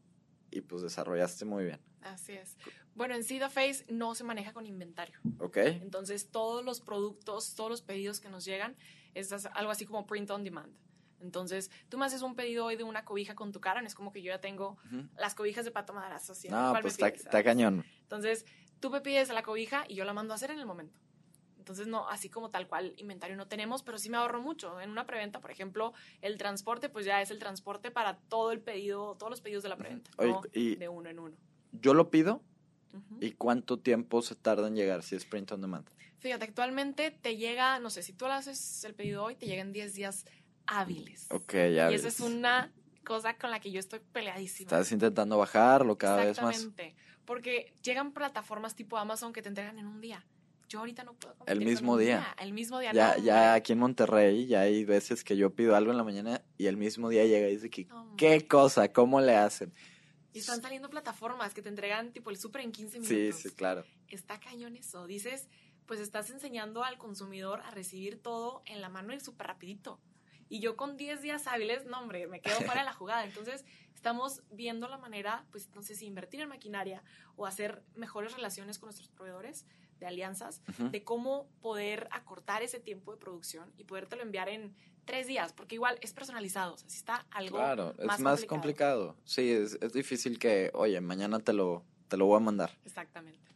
y 0.51 0.63
pues 0.63 0.83
desarrollaste 0.83 1.45
muy 1.45 1.65
bien. 1.65 1.81
Así 2.03 2.33
es. 2.33 2.57
Bueno, 2.95 3.15
en 3.15 3.25
Sida 3.25 3.51
Face 3.51 3.85
no 3.89 4.15
se 4.15 4.25
maneja 4.25 4.53
con 4.53 4.67
inventario. 4.67 5.19
¿Ok? 5.39 5.59
Entonces, 5.59 6.31
todos 6.31 6.65
los 6.65 6.81
productos, 6.81 7.55
todos 7.55 7.71
los 7.71 7.83
pedidos 7.83 8.21
que 8.21 8.29
nos 8.29 8.45
llegan, 8.45 8.77
es 9.15 9.33
algo 9.33 9.71
así 9.71 9.87
como 9.87 10.07
print 10.07 10.31
on 10.31 10.45
demand. 10.45 10.75
Entonces, 11.21 11.71
tú 11.89 11.99
me 11.99 12.07
haces 12.07 12.23
un 12.23 12.35
pedido 12.35 12.65
hoy 12.67 12.77
de 12.77 12.85
una 12.85 13.05
cobija 13.05 13.35
con 13.35 13.53
tu 13.53 13.61
cara, 13.61 13.81
no 13.81 13.87
es 13.87 13.95
como 13.95 14.13
que 14.13 14.23
yo 14.23 14.33
ya 14.33 14.41
tengo 14.41 14.79
Ujú. 14.87 15.09
las 15.17 15.35
cobijas 15.35 15.65
de 15.65 15.71
Pato 15.71 15.93
Madrazo. 15.93 16.35
¿sí? 16.35 16.49
No, 16.49 16.71
¿Cuál 16.71 16.83
me 16.85 16.91
pues 16.91 16.99
está, 16.99 17.43
cañón. 17.45 17.85
Entonces, 18.03 18.45
tú 18.81 18.91
me 18.91 19.01
pides 19.01 19.29
la 19.29 19.43
cobija 19.43 19.85
y 19.89 19.95
yo 19.95 20.05
la 20.05 20.13
mando 20.13 20.33
a 20.33 20.37
hacer 20.37 20.51
en 20.51 20.59
el 20.59 20.67
momento. 20.67 20.99
Entonces, 21.59 21.87
no, 21.87 22.09
así 22.09 22.31
como 22.31 22.51
tal 22.51 22.67
cual 22.67 22.95
inventario 22.97 23.37
no 23.37 23.47
tenemos, 23.47 23.83
pero 23.83 23.99
sí 23.99 24.09
me 24.09 24.17
ahorro 24.17 24.41
mucho. 24.41 24.81
En 24.81 24.91
una 24.91 25.07
preventa, 25.07 25.41
por 25.41 25.51
ejemplo, 25.51 25.93
el 26.23 26.39
transporte, 26.39 26.89
pues 26.89 27.05
ya 27.05 27.21
es 27.21 27.31
el 27.31 27.39
transporte 27.39 27.91
para 27.91 28.17
todo 28.29 28.51
el 28.51 28.61
pedido, 28.61 29.15
todos 29.17 29.29
los 29.31 29.41
pedidos 29.43 29.63
de 29.63 29.69
la 29.69 29.77
preventa, 29.77 30.11
Oye, 30.17 30.33
no 30.33 30.41
y- 30.55 30.77
de 30.77 30.89
uno 30.89 31.11
en 31.11 31.19
uno. 31.19 31.37
Yo 31.73 31.93
lo 31.93 32.11
pido 32.11 32.43
Ujú. 32.95 33.19
y 33.21 33.33
cuánto 33.33 33.79
tiempo 33.79 34.23
se 34.23 34.35
tarda 34.35 34.69
en 34.69 34.75
llegar 34.75 35.03
si 35.03 35.17
es 35.17 35.27
print 35.27 35.53
on 35.53 35.61
demand. 35.61 35.89
Fíjate, 36.19 36.45
actualmente 36.45 37.11
te 37.11 37.37
llega, 37.37 37.79
no 37.79 37.89
sé, 37.91 38.03
si 38.03 38.13
tú 38.15 38.27
haces 38.27 38.83
el 38.85 38.95
pedido 38.95 39.23
hoy, 39.25 39.37
te 39.37 39.47
llegan 39.47 39.73
10 39.73 39.95
días 39.95 40.25
hábiles. 40.71 41.27
Ok, 41.31 41.53
ya 41.53 41.91
y 41.91 41.95
esa 41.95 42.05
ves. 42.05 42.15
es 42.15 42.21
una 42.21 42.73
cosa 43.05 43.37
con 43.37 43.51
la 43.51 43.61
que 43.61 43.71
yo 43.71 43.81
estoy 43.81 44.01
peleadísima. 44.13 44.67
Estás 44.69 44.93
intentando 44.93 45.37
bajarlo 45.39 45.99
cada 45.99 46.25
vez 46.25 46.41
más. 46.41 46.57
Exactamente. 46.57 46.97
Porque 47.25 47.73
llegan 47.83 48.13
plataformas 48.13 48.75
tipo 48.75 48.97
Amazon 48.97 49.33
que 49.33 49.43
te 49.43 49.49
entregan 49.49 49.79
en 49.79 49.87
un 49.87 50.01
día. 50.01 50.25
Yo 50.69 50.79
ahorita 50.79 51.03
no 51.03 51.15
puedo. 51.15 51.35
El 51.47 51.61
mismo 51.61 51.97
día. 51.97 52.35
El 52.39 52.53
mismo 52.53 52.79
día. 52.79 52.93
Ya, 52.93 53.17
no, 53.17 53.25
ya 53.25 53.55
aquí 53.55 53.73
en 53.73 53.81
Monterrey 53.81 54.47
ya 54.47 54.61
hay 54.61 54.85
veces 54.85 55.25
que 55.25 55.37
yo 55.37 55.53
pido 55.53 55.75
algo 55.75 55.91
en 55.91 55.97
la 55.97 56.05
mañana 56.05 56.43
y 56.59 56.67
el 56.67 56.77
mismo 56.77 57.09
día 57.09 57.25
llega 57.27 57.49
y 57.49 57.53
dice 57.57 57.71
que 57.71 57.89
qué 58.17 58.47
cosa, 58.47 58.93
cómo 58.93 59.21
le 59.21 59.35
hacen. 59.37 59.73
Y 60.33 60.39
están 60.39 60.63
saliendo 60.63 60.89
plataformas 60.89 61.55
que 61.55 61.63
te 61.63 61.69
entregan 61.69 62.13
tipo 62.13 62.31
el 62.31 62.37
súper 62.37 62.61
en 62.63 62.71
15 62.71 63.03
Sí, 63.03 63.15
minutos. 63.15 63.41
sí, 63.41 63.51
claro. 63.51 63.85
Está 64.07 64.39
cañón 64.39 64.77
eso. 64.77 65.09
Dices, 65.09 65.49
pues 65.87 65.99
estás 65.99 66.31
enseñando 66.31 66.85
al 66.85 66.99
consumidor 66.99 67.61
a 67.63 67.73
recibir 67.73 68.23
todo 68.23 68.63
en 68.67 68.81
la 68.81 68.89
mano 68.89 69.13
y 69.13 69.19
súper 69.19 69.49
rapidito. 69.49 69.99
Y 70.51 70.61
yo 70.61 70.77
con 70.77 70.99
10 70.99 71.23
días 71.23 71.47
hábiles, 71.47 71.87
no 71.87 72.01
hombre, 72.01 72.27
me 72.27 72.41
quedo 72.43 72.57
fuera 72.57 72.81
de 72.81 72.85
la 72.85 72.93
jugada. 72.93 73.25
Entonces, 73.25 73.65
estamos 73.95 74.43
viendo 74.51 74.89
la 74.89 74.99
manera, 74.99 75.47
pues 75.53 75.71
si 75.83 76.07
invertir 76.07 76.41
en 76.41 76.49
maquinaria 76.49 77.03
o 77.37 77.47
hacer 77.47 77.83
mejores 77.95 78.35
relaciones 78.35 78.79
con 78.79 78.89
nuestros 78.89 79.09
proveedores 79.09 79.65
de 80.01 80.07
alianzas, 80.07 80.63
de 80.79 81.05
cómo 81.05 81.49
poder 81.61 82.09
acortar 82.11 82.63
ese 82.63 82.81
tiempo 82.81 83.13
de 83.13 83.19
producción 83.19 83.73
y 83.77 83.85
podértelo 83.85 84.23
enviar 84.23 84.49
en 84.49 84.75
tres 85.05 85.27
días, 85.27 85.53
porque 85.53 85.77
igual 85.77 85.99
es 86.01 86.13
personalizado, 86.13 86.75
o 86.75 86.79
sea, 86.79 86.89
si 86.89 86.97
está 86.97 87.27
algo 87.31 87.57
Claro, 87.59 87.95
es 87.99 88.07
más 88.07 88.21
más 88.21 88.45
complicado. 88.45 89.09
complicado. 89.09 89.17
Sí, 89.25 89.51
es, 89.53 89.79
es 89.81 89.93
difícil 89.93 90.39
que, 90.39 90.71
oye, 90.75 91.01
mañana 91.01 91.39
te 91.41 91.53
lo, 91.53 91.85
te 92.09 92.17
lo 92.17 92.27
voy 92.27 92.39
a 92.39 92.41
mandar. 92.41 92.77
Exactamente. 92.85 93.51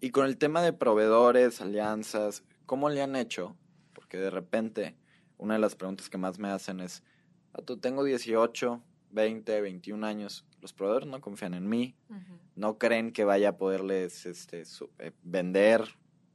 Y 0.00 0.10
con 0.10 0.26
el 0.26 0.38
tema 0.38 0.62
de 0.62 0.72
proveedores, 0.72 1.60
alianzas, 1.60 2.42
¿cómo 2.66 2.88
le 2.88 3.02
han 3.02 3.16
hecho? 3.16 3.56
Porque 3.92 4.18
de 4.18 4.30
repente, 4.30 4.96
una 5.42 5.54
de 5.54 5.60
las 5.60 5.74
preguntas 5.74 6.08
que 6.08 6.18
más 6.18 6.38
me 6.38 6.48
hacen 6.48 6.80
es, 6.80 7.02
tú 7.64 7.76
tengo 7.78 8.04
18, 8.04 8.82
20, 9.10 9.60
21 9.60 10.04
años, 10.04 10.46
los 10.60 10.72
proveedores 10.72 11.08
no 11.08 11.20
confían 11.20 11.54
en 11.54 11.68
mí, 11.68 11.96
no 12.54 12.78
creen 12.78 13.12
que 13.12 13.24
vaya 13.24 13.50
a 13.50 13.56
poderles 13.56 14.24
este, 14.26 14.64
su- 14.64 14.90
eh, 14.98 15.12
vender, 15.22 15.84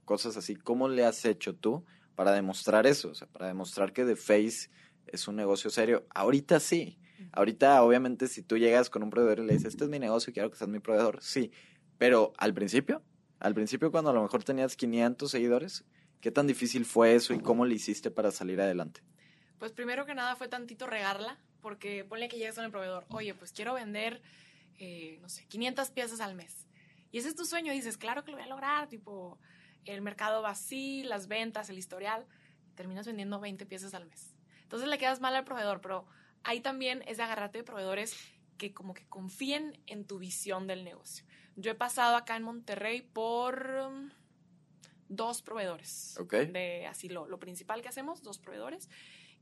cosas 0.06 0.36
así. 0.38 0.56
¿Cómo 0.56 0.88
le 0.90 1.06
has 1.06 1.24
hecho 1.26 1.56
tú 1.56 1.86
para 2.16 2.32
demostrar 2.32 2.86
eso? 2.88 3.10
O 3.10 3.16
sea, 3.16 3.28
para 3.28 3.48
demostrar 3.48 3.94
que 3.94 4.04
The 4.06 4.16
Face 4.16 4.70
es 5.06 5.28
un 5.28 5.36
negocio 5.36 5.70
serio. 5.70 6.06
Ahorita 6.14 6.60
sí. 6.60 7.00
Ahorita, 7.32 7.82
obviamente, 7.84 8.28
si 8.28 8.42
tú 8.44 8.58
llegas 8.58 8.90
con 8.90 9.04
un 9.04 9.10
proveedor 9.10 9.40
y 9.40 9.48
le 9.48 9.54
dices, 9.54 9.70
este 9.74 9.84
es 9.86 9.90
mi 9.90 10.00
negocio, 10.00 10.34
quiero 10.34 10.50
que 10.50 10.58
seas 10.58 10.70
mi 10.70 10.80
proveedor, 10.80 11.20
sí. 11.22 11.52
Pero 11.98 12.34
al 12.38 12.54
principio, 12.54 13.04
al 13.40 13.54
principio 13.54 13.92
cuando 13.92 14.10
a 14.12 14.14
lo 14.14 14.22
mejor 14.22 14.44
tenías 14.44 14.76
500 14.76 15.32
seguidores, 15.32 15.86
¿qué 16.22 16.32
tan 16.32 16.48
difícil 16.48 16.86
fue 16.86 17.16
eso 17.16 17.34
y 17.34 17.40
cómo 17.40 17.66
le 17.66 17.76
hiciste 17.76 18.12
para 18.12 18.32
salir 18.32 18.62
adelante? 18.62 19.02
Pues 19.60 19.72
primero 19.72 20.06
que 20.06 20.14
nada 20.14 20.36
fue 20.36 20.48
tantito 20.48 20.86
regarla, 20.88 21.38
porque 21.62 22.06
ponle 22.06 22.30
que 22.30 22.38
llegas 22.38 22.56
con 22.56 22.66
el 22.66 22.72
proveedor, 22.72 23.06
oye, 23.10 23.34
pues 23.34 23.52
quiero 23.52 23.74
vender, 23.74 24.22
eh, 24.80 25.18
no 25.22 25.30
sé, 25.30 25.46
500 25.48 25.90
piezas 25.92 26.20
al 26.20 26.36
mes. 26.36 26.68
Y 27.12 27.18
ese 27.18 27.30
es 27.30 27.36
tu 27.36 27.46
sueño, 27.46 27.74
dices, 27.74 27.98
claro 27.98 28.24
que 28.24 28.32
lo 28.32 28.38
voy 28.38 28.46
a 28.46 28.50
lograr, 28.50 28.88
tipo, 28.88 29.40
el 29.86 30.02
mercado 30.02 30.42
va 30.42 30.52
así, 30.52 31.04
las 31.04 31.28
ventas, 31.28 31.70
el 31.70 31.78
historial, 31.78 32.26
terminas 32.76 33.08
vendiendo 33.08 33.40
20 33.40 33.66
piezas 33.66 33.94
al 33.94 34.06
mes. 34.06 34.36
Entonces 34.64 34.88
le 34.88 34.98
quedas 34.98 35.22
mal 35.22 35.36
al 35.36 35.46
proveedor, 35.46 35.82
pero 35.82 36.06
ahí 36.44 36.60
también 36.60 37.04
es 37.08 37.18
de 37.18 37.24
agarrarte 37.24 37.60
de 37.60 37.64
proveedores 37.64 38.16
que 38.58 38.74
como 38.74 38.94
que 38.94 39.08
confíen 39.08 39.82
en 39.88 40.06
tu 40.06 40.20
visión 40.20 40.68
del 40.68 40.84
negocio. 40.84 41.26
Yo 41.56 41.72
he 41.72 41.76
pasado 41.76 42.16
acá 42.16 42.36
en 42.36 42.44
Monterrey 42.44 43.02
por 43.02 43.88
um, 43.88 44.10
dos 45.10 45.42
proveedores. 45.42 46.18
De 46.30 46.86
así 46.88 47.10
lo, 47.10 47.28
lo 47.28 47.40
principal 47.40 47.82
que 47.82 47.90
hacemos, 47.90 48.22
dos 48.24 48.38
proveedores. 48.40 48.90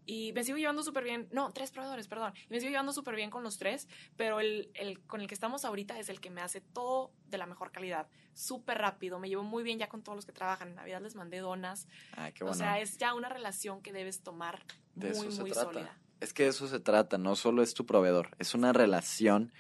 Y 0.08 0.34
me 0.34 0.44
sigo 0.44 0.60
llevando 0.60 0.84
súper 0.84 1.04
bien, 1.04 1.28
no, 1.32 1.52
tres 1.52 1.72
proveedores, 1.72 2.08
perdón. 2.08 2.32
Y 2.48 2.54
me 2.54 2.60
sigo 2.60 2.70
llevando 2.70 2.94
súper 2.94 3.16
bien 3.16 3.32
con 3.32 3.42
los 3.44 3.58
tres, 3.58 3.88
pero 4.16 4.40
el, 4.40 4.70
el 4.76 5.00
con 5.08 5.20
el 5.22 5.28
que 5.28 5.34
estamos 5.34 5.66
ahorita 5.66 5.98
es 5.98 6.10
el 6.10 6.20
que 6.22 6.30
me 6.30 6.42
hace 6.42 6.62
todo 6.62 7.12
de 7.28 7.40
la 7.40 7.48
mejor 7.48 7.72
calidad, 7.72 8.08
súper 8.36 8.78
rápido. 8.78 9.18
Me 9.18 9.30
llevo 9.30 9.42
muy 9.44 9.64
bien 9.64 9.80
ya 9.80 9.90
con 9.90 10.04
todos 10.04 10.16
los 10.16 10.26
que 10.28 10.32
trabajan. 10.32 10.70
En 10.70 10.76
Navidad 10.76 11.02
les 11.02 11.16
mandé 11.16 11.40
donas. 11.40 11.88
Ah, 12.16 12.30
qué 12.32 12.44
O 12.44 12.48
bueno. 12.48 12.58
sea, 12.60 12.80
es 12.80 13.00
ya 13.00 13.16
una 13.16 13.30
relación 13.30 13.82
que 13.82 13.92
debes 13.94 14.22
tomar 14.22 14.64
De 14.94 15.10
muy, 15.14 15.28
eso 15.28 15.32
se 15.32 15.42
muy 15.42 15.52
trata. 15.52 15.72
sólida. 15.74 15.98
Es 16.20 16.34
que 16.34 16.44
de 16.44 16.50
eso 16.50 16.68
se 16.68 16.80
trata, 16.80 17.18
no 17.18 17.36
solo 17.36 17.64
es 17.64 17.74
tu 17.74 17.88
proveedor, 17.88 18.30
es 18.38 18.54
una 18.54 18.74
relación 18.74 19.54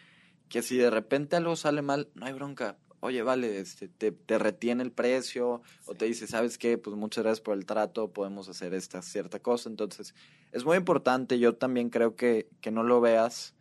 que 0.47 0.61
si 0.61 0.77
de 0.77 0.91
repente 0.91 1.35
algo 1.35 1.55
sale 1.55 1.81
mal, 1.81 2.11
no 2.13 2.27
hay 2.27 2.33
bronca. 2.33 2.77
Oye, 3.01 3.21
vale, 3.21 3.59
este, 3.59 3.87
te, 3.87 4.11
te 4.11 4.39
retiene 4.39 4.81
el 4.83 4.91
precio 4.91 5.61
o 5.85 5.93
te 5.95 6.05
dice, 6.05 6.25
¿sabes 6.27 6.57
qué? 6.57 6.77
Pues 6.77 6.95
muchas 6.95 7.23
gracias 7.23 7.41
por 7.41 7.55
el 7.55 7.65
trato, 7.65 8.11
podemos 8.11 8.49
hacer 8.49 8.73
esta 8.73 9.01
cierta 9.01 9.39
cosa. 9.39 9.69
Entonces, 9.69 10.15
es 10.51 10.65
muy 10.65 10.77
importante, 10.77 11.37
yo 11.37 11.55
también 11.55 11.89
creo 11.89 12.15
que, 12.15 12.49
que 12.61 12.71
no 12.71 12.83
lo 12.83 13.01
veas 13.01 13.53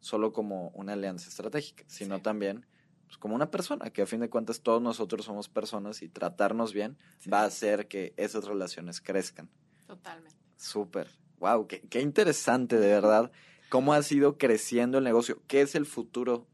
solo 0.00 0.32
como 0.32 0.68
una 0.70 0.94
alianza 0.94 1.28
estratégica, 1.28 1.84
sino 1.86 2.16
Sí. 2.16 2.22
también 2.22 2.66
pues, 3.06 3.18
como 3.18 3.34
una 3.34 3.50
persona, 3.50 3.90
que 3.90 4.02
a 4.02 4.06
fin 4.06 4.20
de 4.20 4.28
cuentas 4.30 4.60
todos 4.60 4.82
nosotros 4.82 5.24
somos 5.24 5.48
personas 5.48 6.02
y 6.02 6.08
tratarnos 6.08 6.72
bien 6.72 6.96
Sí. 7.18 7.30
va 7.30 7.42
a 7.42 7.46
hacer 7.46 7.88
que 7.88 8.14
esas 8.16 8.44
relaciones 8.46 9.00
crezcan. 9.00 9.48
Totalmente. 9.86 10.36
Súper. 10.56 11.08
Wow, 11.38 11.66
qué, 11.68 11.80
qué 11.88 12.00
interesante, 12.00 12.76
de 12.78 12.88
verdad. 13.00 13.30
¿Cómo 13.70 13.92
ha 13.92 14.00
ido 14.10 14.38
creciendo 14.38 14.98
el 14.98 15.04
negocio? 15.04 15.40
¿Qué 15.46 15.60
es 15.60 15.74
el 15.74 15.86
futuro? 15.86 16.46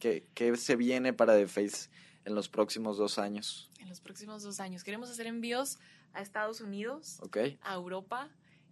¿Qué, 0.00 0.26
qué 0.34 0.56
se 0.56 0.74
viene 0.76 1.12
para 1.12 1.36
The 1.36 1.46
Face 1.46 1.88
en 2.24 2.34
los 2.34 2.48
próximos 2.48 2.96
dos 2.98 3.18
años? 3.18 3.70
En 3.78 3.88
los 3.88 4.00
próximos 4.00 4.42
dos 4.42 4.58
años 4.58 4.82
queremos 4.82 5.10
hacer 5.10 5.26
envíos 5.28 5.78
a 6.12 6.22
Estados 6.22 6.60
Unidos, 6.60 7.18
¿Ok? 7.22 7.38
a 7.60 7.74
Europa 7.74 8.28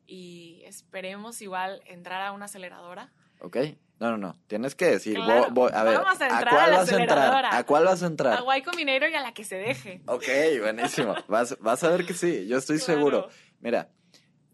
y 0.07 0.62
esperemos 0.64 1.41
igual 1.43 1.83
entrar 1.87 2.22
a 2.22 2.33
una 2.33 2.47
aceleradora. 2.47 3.12
¿Ok? 3.41 3.57
No, 4.01 4.11
no, 4.12 4.16
no. 4.16 4.41
Tienes 4.47 4.74
que 4.74 4.87
decir. 4.87 5.14
Claro, 5.14 5.47
a 5.72 5.83
ver, 5.85 5.99
vamos 5.99 6.20
a 6.20 6.29
entrar 6.29 6.49
cuál 6.55 6.64
a 6.64 6.70
la 6.70 6.76
vas 6.79 6.89
a 6.93 6.97
entrar? 7.01 7.18
aceleradora. 7.18 7.57
¿A 7.59 7.64
cuál 7.66 7.85
vas 7.85 8.03
a 8.03 8.07
A 8.07 8.09
entrar? 8.09 8.43
Guay 8.43 8.62
Combinator 8.62 9.11
y 9.11 9.14
a 9.14 9.20
la 9.22 9.35
que 9.35 9.45
se 9.45 9.57
deje. 9.57 10.01
Ok, 10.07 10.24
buenísimo. 10.61 11.14
Vas, 11.29 11.57
vas 11.61 11.83
a 11.85 11.91
ver 11.91 12.07
que 12.07 12.14
sí. 12.14 12.47
Yo 12.47 12.59
estoy 12.59 12.79
Claro. 12.79 12.95
seguro. 12.95 13.29
Mira, 13.61 13.91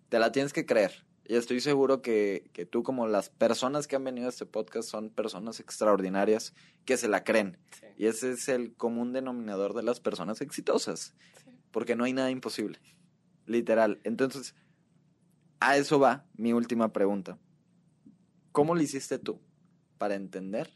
te 0.09 0.18
la 0.18 0.33
tienes 0.33 0.53
que 0.53 0.64
creer. 0.66 1.05
Y 1.27 1.37
estoy 1.37 1.61
seguro 1.61 2.03
que, 2.03 2.51
que 2.53 2.66
tú, 2.66 2.83
como 2.83 3.07
las 3.07 3.31
personas 3.31 3.87
que 3.87 3.97
han 3.97 4.05
venido 4.05 4.27
a 4.27 4.31
este 4.31 4.45
podcast, 4.45 4.89
son 4.89 5.09
personas 5.09 5.59
extraordinarias 5.59 6.55
que 6.85 6.97
se 6.97 7.09
la 7.09 7.25
creen. 7.25 7.57
Sí, 7.72 7.87
Y 7.97 8.07
ese 8.07 8.33
es 8.33 8.49
el 8.49 8.75
común 8.75 9.12
denominador 9.12 9.75
de 9.75 9.83
las 9.83 10.01
personas 10.01 10.43
exitosas, 10.43 11.14
sí. 11.43 11.51
porque 11.70 11.97
no 11.97 12.05
hay 12.05 12.12
nada 12.12 12.31
imposible. 12.31 12.79
Literal. 13.47 14.01
Entonces, 14.05 14.55
a 15.61 15.79
eso 15.79 15.99
va 15.99 16.27
mi 16.37 16.53
última 16.53 16.93
pregunta. 16.93 17.39
¿Cómo 18.53 18.75
lo 18.75 18.83
hiciste 18.83 19.18
tú 19.18 19.41
para 19.97 20.14
entender 20.14 20.70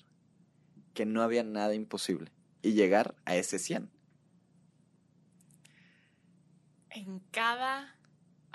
que 0.95 1.05
no 1.05 1.23
había 1.23 1.45
nada 1.45 1.75
imposible 1.75 2.33
y 2.63 2.73
llegar 2.73 3.15
a 3.27 3.37
ese 3.37 3.59
100? 3.59 3.91
En 6.91 7.21
cada, 7.31 7.98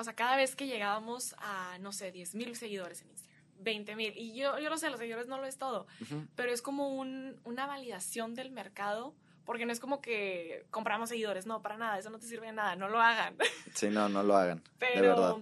o 0.03 0.05
sea, 0.05 0.15
cada 0.15 0.35
vez 0.35 0.57
que 0.57 0.67
llegábamos 0.67 1.33
a, 1.37 1.77
no 1.79 1.93
sé, 1.93 2.11
10 2.11 2.35
mil 2.35 2.57
seguidores 2.57 3.01
en 3.03 3.09
Instagram, 3.09 3.41
20 3.59 3.95
mil, 3.95 4.13
y 4.17 4.35
yo, 4.35 4.59
yo 4.59 4.69
lo 4.69 4.77
sé, 4.77 4.89
los 4.89 4.99
seguidores 4.99 5.27
no 5.27 5.37
lo 5.37 5.45
es 5.45 5.57
todo, 5.57 5.87
pero 6.35 6.51
es 6.51 6.61
como 6.61 6.89
un, 6.89 7.39
una 7.45 7.65
validación 7.67 8.35
del 8.35 8.51
mercado, 8.51 9.15
porque 9.45 9.65
no 9.65 9.71
es 9.71 9.79
como 9.79 10.01
que 10.01 10.65
compramos 10.71 11.07
seguidores, 11.07 11.45
no, 11.45 11.61
para 11.61 11.77
nada, 11.77 11.97
eso 11.97 12.09
no 12.09 12.19
te 12.19 12.27
sirve 12.27 12.47
de 12.47 12.51
nada, 12.51 12.75
no 12.75 12.89
lo 12.89 12.99
hagan. 12.99 13.37
Sí, 13.73 13.87
no, 13.87 14.09
no 14.09 14.23
lo 14.23 14.35
hagan. 14.35 14.61
Pero, 14.77 15.01
de 15.01 15.07
verdad. 15.07 15.37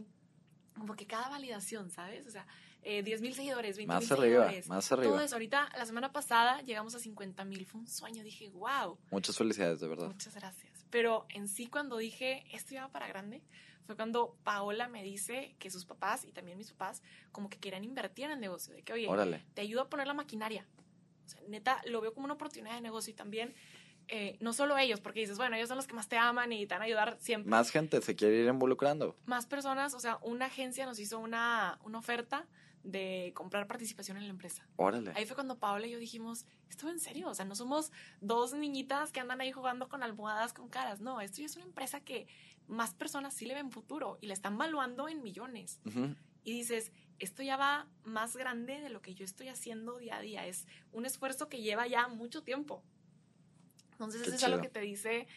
como 0.75 0.95
que 0.95 1.07
cada 1.07 1.27
validación, 1.29 1.89
¿sabes? 1.89 2.27
O 2.27 2.29
sea, 2.29 2.45
eh, 2.83 3.03
10 3.03 3.21
mil 3.21 3.33
seguidores, 3.35 3.77
20 3.77 3.93
Más 3.93 4.03
mil 4.03 4.11
arriba, 4.13 4.43
seguidores. 4.45 4.67
más 4.67 4.91
arriba. 4.91 5.11
Todo 5.13 5.21
eso, 5.21 5.35
ahorita, 5.35 5.69
la 5.77 5.85
semana 5.85 6.11
pasada 6.11 6.61
llegamos 6.61 6.95
a 6.95 6.99
50 6.99 7.45
mil, 7.45 7.65
fue 7.65 7.79
un 7.81 7.87
sueño, 7.87 8.23
dije, 8.23 8.49
wow, 8.49 8.97
Muchas 9.11 9.37
felicidades, 9.37 9.79
de 9.79 9.87
verdad. 9.87 10.07
muchas 10.07 10.35
gracias. 10.35 10.85
Pero 10.89 11.25
en 11.29 11.47
sí, 11.47 11.67
cuando 11.67 11.97
dije, 11.97 12.43
esto 12.51 12.75
va 12.75 12.89
para 12.89 13.07
grande, 13.07 13.41
fue 13.85 13.95
cuando 13.95 14.35
Paola 14.43 14.87
me 14.87 15.03
dice 15.03 15.55
que 15.59 15.69
sus 15.69 15.85
papás 15.85 16.25
y 16.25 16.31
también 16.31 16.57
mis 16.57 16.71
papás, 16.71 17.01
como 17.31 17.49
que 17.49 17.59
querían 17.59 17.83
invertir 17.83 18.25
en 18.25 18.31
el 18.31 18.39
negocio, 18.39 18.73
de 18.73 18.83
que, 18.83 18.93
oye, 18.93 19.07
Órale. 19.07 19.45
te 19.53 19.61
ayudo 19.61 19.81
a 19.81 19.89
poner 19.89 20.07
la 20.07 20.13
maquinaria. 20.13 20.65
O 21.25 21.29
sea, 21.29 21.41
neta, 21.47 21.81
lo 21.85 22.01
veo 22.01 22.13
como 22.13 22.25
una 22.25 22.33
oportunidad 22.33 22.75
de 22.75 22.81
negocio 22.81 23.11
y 23.11 23.15
también, 23.15 23.53
eh, 24.07 24.37
no 24.41 24.51
solo 24.53 24.77
ellos, 24.77 24.99
porque 24.99 25.21
dices, 25.21 25.37
bueno, 25.37 25.55
ellos 25.55 25.69
son 25.69 25.77
los 25.77 25.87
que 25.87 25.93
más 25.93 26.09
te 26.09 26.17
aman 26.17 26.51
y 26.51 26.65
te 26.67 26.73
van 26.75 26.81
a 26.81 26.85
ayudar 26.85 27.17
siempre. 27.21 27.49
Más 27.49 27.69
gente 27.69 28.01
se 28.01 28.15
quiere 28.15 28.37
ir 28.41 28.47
involucrando. 28.47 29.15
Más 29.25 29.45
personas, 29.45 29.93
o 29.93 29.99
sea, 29.99 30.17
una 30.23 30.47
agencia 30.47 30.85
nos 30.85 30.99
hizo 30.99 31.19
una, 31.19 31.79
una 31.83 31.99
oferta 31.99 32.47
de 32.83 33.31
comprar 33.35 33.67
participación 33.67 34.17
en 34.17 34.23
la 34.23 34.29
empresa. 34.29 34.67
Órale. 34.75 35.11
Ahí 35.15 35.25
fue 35.25 35.35
cuando 35.35 35.59
Paola 35.59 35.87
y 35.87 35.91
yo 35.91 35.99
dijimos, 35.99 36.45
esto 36.69 36.89
en 36.89 36.99
serio, 36.99 37.29
o 37.29 37.33
sea, 37.33 37.45
no 37.45 37.55
somos 37.55 37.91
dos 38.19 38.53
niñitas 38.53 39.11
que 39.11 39.19
andan 39.19 39.41
ahí 39.41 39.51
jugando 39.51 39.89
con 39.89 40.03
almohadas 40.03 40.53
con 40.53 40.69
caras, 40.69 40.99
no, 41.01 41.21
esto 41.21 41.41
ya 41.41 41.45
es 41.45 41.55
una 41.55 41.65
empresa 41.65 42.01
que 42.01 42.27
más 42.67 42.93
personas 42.93 43.33
sí 43.33 43.45
le 43.45 43.53
ven 43.53 43.71
futuro 43.71 44.17
y 44.21 44.27
le 44.27 44.33
están 44.33 44.57
valuando 44.57 45.09
en 45.09 45.21
millones. 45.23 45.79
Y 46.43 46.53
dices, 46.53 46.91
esto 47.19 47.43
ya 47.43 47.57
va 47.57 47.87
más 48.03 48.35
grande 48.35 48.81
de 48.81 48.89
lo 48.89 49.01
que 49.01 49.13
yo 49.13 49.25
estoy 49.25 49.47
haciendo 49.49 49.97
día 49.97 50.17
a 50.17 50.21
día, 50.21 50.47
es 50.47 50.65
un 50.91 51.05
esfuerzo 51.05 51.49
que 51.49 51.61
lleva 51.61 51.87
ya 51.87 52.07
mucho 52.07 52.43
tiempo. 52.43 52.83
Entonces, 53.91 54.21
Qué 54.21 54.29
eso 54.29 54.37
es 54.37 54.43
algo 54.43 54.61
que 54.61 54.69
te 54.69 54.81
dice, 54.81 55.27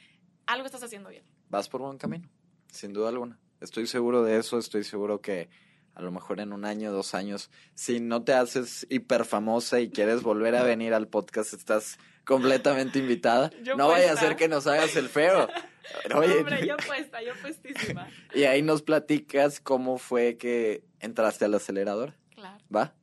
algo 0.46 0.64
estás 0.64 0.82
haciendo 0.82 1.10
bien. 1.10 1.24
Vas 1.50 1.68
por 1.68 1.82
buen 1.82 1.98
camino, 1.98 2.28
sin 2.70 2.92
duda 2.94 3.10
alguna. 3.10 3.38
Estoy 3.60 3.86
seguro 3.86 4.22
de 4.22 4.38
eso, 4.38 4.58
estoy 4.58 4.84
seguro 4.84 5.20
que 5.20 5.50
a 5.94 6.02
lo 6.02 6.10
mejor 6.10 6.40
en 6.40 6.52
un 6.52 6.64
año, 6.64 6.92
dos 6.92 7.14
años, 7.14 7.50
si 7.74 8.00
no 8.00 8.22
te 8.24 8.32
haces 8.32 8.86
hiper 8.90 9.24
famosa 9.24 9.80
y 9.80 9.90
quieres 9.90 10.22
volver 10.22 10.56
a 10.56 10.62
venir 10.62 10.92
al 10.94 11.06
podcast, 11.08 11.52
estás 11.54 11.98
completamente 12.24 12.98
invitada. 12.98 13.50
Yo 13.62 13.76
no 13.76 13.88
vaya 13.88 14.06
a 14.06 14.08
puesta. 14.12 14.26
ser 14.28 14.36
que 14.36 14.48
nos 14.48 14.66
hagas 14.66 14.96
el 14.96 15.08
feo. 15.08 15.48
Oye, 16.16 16.38
Hombre, 16.38 16.66
yo 16.66 16.76
puesta, 16.86 17.22
yo 17.22 17.32
puestísima. 17.40 18.08
y 18.34 18.44
ahí 18.44 18.62
nos 18.62 18.82
platicas 18.82 19.60
cómo 19.60 19.98
fue 19.98 20.36
que 20.38 20.82
entraste 21.00 21.44
al 21.44 21.54
acelerador. 21.54 22.14
Claro. 22.34 22.58
¿Va? 22.74 22.94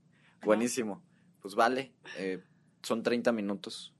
Buenísimo. 0.43 1.01
Pues 1.41 1.55
vale, 1.55 1.93
eh, 2.17 2.39
son 2.81 3.03
30 3.03 3.31
minutos. 3.31 3.93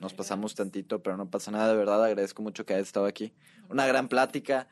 Nos 0.00 0.14
pasamos 0.14 0.54
tantito, 0.54 1.02
pero 1.02 1.16
no 1.16 1.30
pasa 1.30 1.50
nada, 1.50 1.68
de 1.70 1.76
verdad. 1.76 2.02
Agradezco 2.04 2.42
mucho 2.42 2.66
que 2.66 2.74
hayas 2.74 2.88
estado 2.88 3.06
aquí. 3.06 3.32
Una 3.68 3.86
gran 3.86 4.08
plática. 4.08 4.66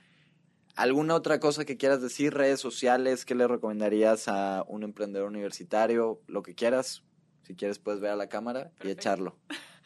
¿Alguna 0.76 1.14
otra 1.14 1.40
cosa 1.40 1.64
que 1.64 1.76
quieras 1.76 2.00
decir? 2.00 2.34
Redes 2.34 2.60
sociales, 2.60 3.24
¿qué 3.24 3.34
le 3.34 3.46
recomendarías 3.46 4.28
a 4.28 4.64
un 4.66 4.82
emprendedor 4.82 5.28
universitario? 5.28 6.22
Lo 6.26 6.42
que 6.42 6.54
quieras. 6.54 7.02
Si 7.42 7.54
quieres, 7.54 7.78
puedes 7.78 8.00
ver 8.00 8.12
a 8.12 8.16
la 8.16 8.28
cámara 8.28 8.72
y 8.82 8.90
echarlo. 8.90 9.38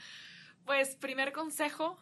Pues 0.65 0.97
primer 0.97 1.33
consejo, 1.33 1.99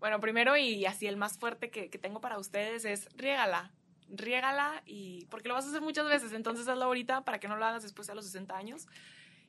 bueno, 0.00 0.18
primero 0.18 0.56
y 0.56 0.86
así 0.86 1.06
el 1.06 1.18
más 1.18 1.36
fuerte 1.36 1.70
que, 1.70 1.90
que 1.90 1.98
tengo 1.98 2.22
para 2.22 2.38
ustedes 2.38 2.86
es 2.86 3.06
riégala, 3.14 3.70
riégala 4.08 4.82
y 4.86 5.26
porque 5.26 5.48
lo 5.48 5.54
vas 5.54 5.66
a 5.66 5.68
hacer 5.68 5.82
muchas 5.82 6.06
veces, 6.08 6.32
entonces 6.32 6.66
hazlo 6.68 6.84
ahorita 6.84 7.24
para 7.26 7.38
que 7.38 7.48
no 7.48 7.56
lo 7.56 7.66
hagas 7.66 7.82
después 7.82 8.08
a 8.08 8.14
los 8.14 8.24
60 8.24 8.56
años 8.56 8.86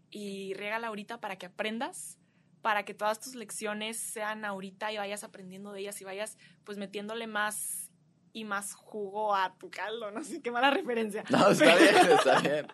y 0.10 0.54
riégala 0.56 0.88
ahorita 0.88 1.22
para 1.22 1.38
que 1.38 1.46
aprendas, 1.46 2.20
para 2.62 2.84
que 2.84 2.94
todas 2.94 3.20
tus 3.20 3.34
lecciones 3.36 3.98
sean 3.98 4.44
ahorita 4.46 4.92
y 4.92 4.98
vayas 4.98 5.24
aprendiendo 5.24 5.72
de 5.72 5.80
ellas 5.80 6.00
y 6.02 6.04
vayas 6.04 6.38
pues 6.66 6.78
metiéndole 6.78 7.28
más 7.28 7.83
y 8.36 8.46
más 8.46 8.74
jugo 8.74 9.36
a 9.36 9.54
tu 9.60 9.70
caldo, 9.70 10.10
no 10.10 10.24
sé 10.24 10.42
qué 10.42 10.50
mala 10.50 10.72
referencia. 10.72 11.24
No, 11.30 11.50
está 11.52 11.76
bien, 11.76 11.96
está 11.96 12.40
bien. 12.40 12.68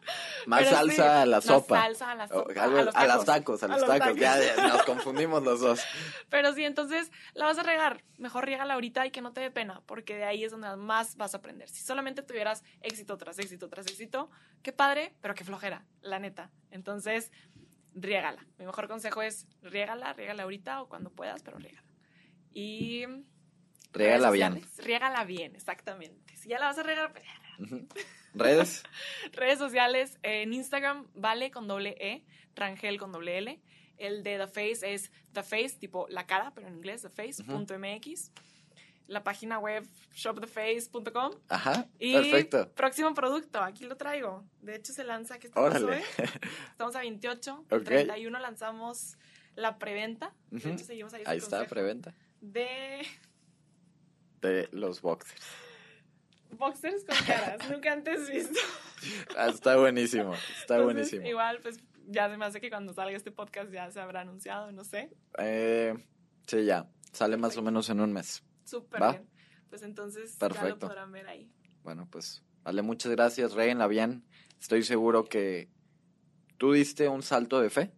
Más 0.48 0.60
Pero 0.60 0.70
sí, 0.70 0.76
salsa 0.76 1.22
a 1.22 1.26
la 1.26 1.38
más 1.38 1.46
sopa. 1.46 1.82
salsa 1.82 2.12
a 2.12 2.16
la 2.16 2.28
sopa. 2.30 2.64
a 2.64 2.68
los 2.68 2.96
a 2.96 3.08
los 3.08 3.26
tacos. 3.26 3.64
a 3.64 3.68
los 3.68 3.82
los 3.82 3.90
tacos. 3.90 4.00
tacos. 4.00 4.20
Ya, 4.20 4.40
ya, 4.42 4.68
nos 4.70 4.84
confundimos 4.84 5.44
los 5.44 5.60
dos. 5.60 5.82
Pero 6.30 6.54
sí, 6.54 6.64
entonces 6.64 7.12
la 7.34 7.46
vas 7.46 7.60
a 7.60 7.64
regar. 7.64 8.04
Mejor 8.18 8.46
riégala 8.46 8.76
ahorita 8.76 9.06
y 9.06 9.12
que 9.12 9.22
no 9.22 9.34
te 9.34 9.42
dé 9.42 9.52
pena, 9.52 9.82
porque 9.86 10.16
de 10.16 10.24
ahí 10.24 10.46
es 10.46 10.52
donde 10.52 10.74
más 10.78 11.18
vas 11.18 11.34
a 11.34 11.40
aprender. 11.40 11.68
Si 11.68 11.84
solamente 11.84 12.24
tuvieras 12.24 12.64
éxito 12.82 13.18
tras 13.18 13.38
éxito 13.38 13.68
tras 13.68 13.86
éxito, 13.88 14.30
qué 14.64 14.72
padre, 14.72 15.14
pero 15.20 15.36
qué 15.36 15.44
flojera, 15.44 15.86
la 16.02 16.20
neta. 16.20 16.52
Entonces, 16.72 17.34
riégala. 17.94 18.46
Mi 18.58 18.66
mejor 18.66 18.88
consejo 18.88 19.22
es 19.22 19.46
riégala, 19.62 20.14
riégala 20.14 20.44
ahorita 20.44 20.82
o 20.82 20.88
cuando 20.88 21.10
puedas, 21.10 21.44
pero 21.44 21.58
riégala. 21.58 21.88
Y. 22.54 23.06
Régala 23.92 24.30
redes 24.32 24.34
bien. 24.52 24.64
Riégala 24.86 25.24
bien, 25.26 25.56
exactamente. 25.56 26.36
Si 26.38 26.50
ya 26.50 26.60
la 26.60 26.68
vas 26.68 26.78
a 26.78 26.84
regar, 26.84 27.12
pues 27.12 27.24
ya. 27.24 27.80
¿Redes? 28.34 28.84
Redes 29.34 29.58
sociales, 29.60 30.20
en 30.24 30.54
Instagram, 30.54 31.08
vale 31.16 31.50
con 31.52 31.68
doble 31.68 31.96
E, 32.00 32.26
Rangel 32.56 32.98
con 33.00 33.12
doble 33.12 33.38
L. 33.40 33.60
El 33.98 34.24
de 34.24 34.38
The 34.38 34.48
Face 34.48 34.94
es 34.94 35.12
The 35.34 35.44
Face, 35.44 35.76
tipo 35.80 36.08
la 36.10 36.26
cara, 36.26 36.52
pero 36.54 36.68
en 36.68 36.76
inglés, 36.76 37.02
theface.mx. 37.02 38.32
La 39.08 39.24
página 39.24 39.58
web 39.58 39.86
shoptheface.com. 40.14 41.32
Ajá, 41.50 41.88
Y 41.98 42.14
perfecto. 42.14 42.72
próximo 42.76 43.14
producto, 43.14 43.62
aquí 43.62 43.86
lo 43.86 43.98
traigo. 43.98 44.46
De 44.62 44.76
hecho, 44.76 44.94
se 44.94 45.04
lanza, 45.04 45.40
que 45.40 45.48
estamos 45.48 45.74
hoy? 45.82 45.98
Estamos 46.72 46.96
a 46.96 47.00
28. 47.00 47.66
El 47.72 47.78
Ok. 47.80 47.84
31 47.86 48.40
lanzamos 48.40 49.18
la 49.56 49.80
preventa. 49.80 50.34
De 50.52 50.58
Ujú. 50.58 50.70
hecho, 50.70 50.86
seguimos 50.86 51.14
ahí. 51.14 51.24
Ahí 51.26 51.40
está, 51.40 51.66
preventa. 51.66 52.14
De 52.40 53.02
De 54.42 54.70
los 54.72 55.02
boxers. 55.02 55.42
boxers 56.52 57.04
con 57.04 57.18
caras, 57.26 57.60
nunca 57.70 57.92
antes 57.94 58.30
visto. 58.30 58.60
Ah, 59.38 59.50
está 59.50 59.78
buenísimo, 59.78 60.34
está 60.34 60.76
Entonces, 60.76 60.84
buenísimo. 60.86 61.28
Igual, 61.28 61.60
pues 61.62 61.78
ya 62.08 62.30
se 62.30 62.38
me 62.38 62.46
hace 62.46 62.60
que 62.60 62.70
cuando 62.70 62.94
salga 62.94 63.16
este 63.16 63.32
podcast 63.32 63.72
ya 63.72 63.90
se 63.92 64.00
habrá 64.00 64.22
anunciado, 64.22 64.72
no 64.72 64.84
sé. 64.84 65.10
Eh, 65.38 65.94
sí, 66.48 66.66
ya. 66.66 66.88
Sale 67.12 67.38
más 67.38 67.58
o 67.58 67.62
menos 67.62 67.90
en 67.90 68.00
un 68.02 68.14
mes. 68.14 68.44
Súper 68.66 69.02
¿Va? 69.02 69.12
bien. 69.12 69.30
Pues 69.70 69.84
entonces 69.84 70.34
ya 70.34 70.40
Perfecto. 70.40 70.70
lo 70.70 70.80
podrán 70.80 71.12
ver 71.12 71.28
ahí. 71.28 71.52
Bueno, 71.84 72.08
pues, 72.12 72.44
vale, 72.64 72.82
muchas 72.82 73.12
gracias, 73.12 73.54
Regenla 73.54 73.88
bien. 73.88 74.24
Estoy 74.60 74.84
seguro 74.84 75.26
que 75.26 75.70
tú 76.58 76.74
diste 76.74 77.08
un 77.08 77.24
salto 77.24 77.62
de 77.62 77.70
fe. 77.70 77.92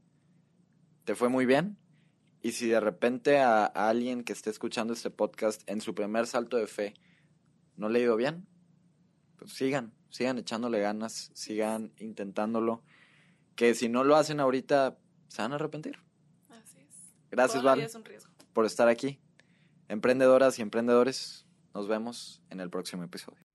Te 1.06 1.16
fue 1.16 1.30
muy 1.30 1.46
bien. 1.46 1.78
Y 2.42 2.54
si 2.54 2.68
de 2.68 2.80
repente 2.80 3.40
a, 3.40 3.66
a 3.66 3.90
alguien 3.90 4.24
que 4.24 4.34
esté 4.34 4.50
escuchando 4.50 4.94
este 4.94 5.10
podcast 5.10 5.62
en 5.68 5.82
su 5.82 5.94
primer 5.94 6.26
salto 6.28 6.58
de 6.58 6.68
fe 6.68 6.94
no 7.78 7.90
le 7.90 8.00
ha 8.00 8.04
ido 8.04 8.16
bien, 8.16 8.48
pues 9.38 9.54
sigan, 9.54 9.94
sigan 10.10 10.38
echándole 10.38 10.80
ganas, 10.80 11.32
sigan 11.34 11.94
intentándolo. 11.98 12.84
Que 13.56 13.74
si 13.76 13.90
no 13.90 14.04
lo 14.04 14.16
hacen 14.16 14.40
ahorita, 14.40 14.98
se 15.28 15.42
van 15.42 15.52
a 15.52 15.56
arrepentir. 15.56 15.98
Así 16.50 16.80
es. 16.80 17.14
Gracias, 17.30 17.64
Val. 17.64 17.80
es 17.80 17.96
un 17.96 18.04
por 18.54 18.66
estar 18.66 18.88
aquí. 18.88 19.20
Emprendedoras 19.88 20.60
y 20.60 20.62
emprendedores, 20.62 21.46
nos 21.74 21.88
vemos 21.88 22.42
en 22.50 22.60
el 22.60 22.70
próximo 22.70 23.04
episodio. 23.04 23.51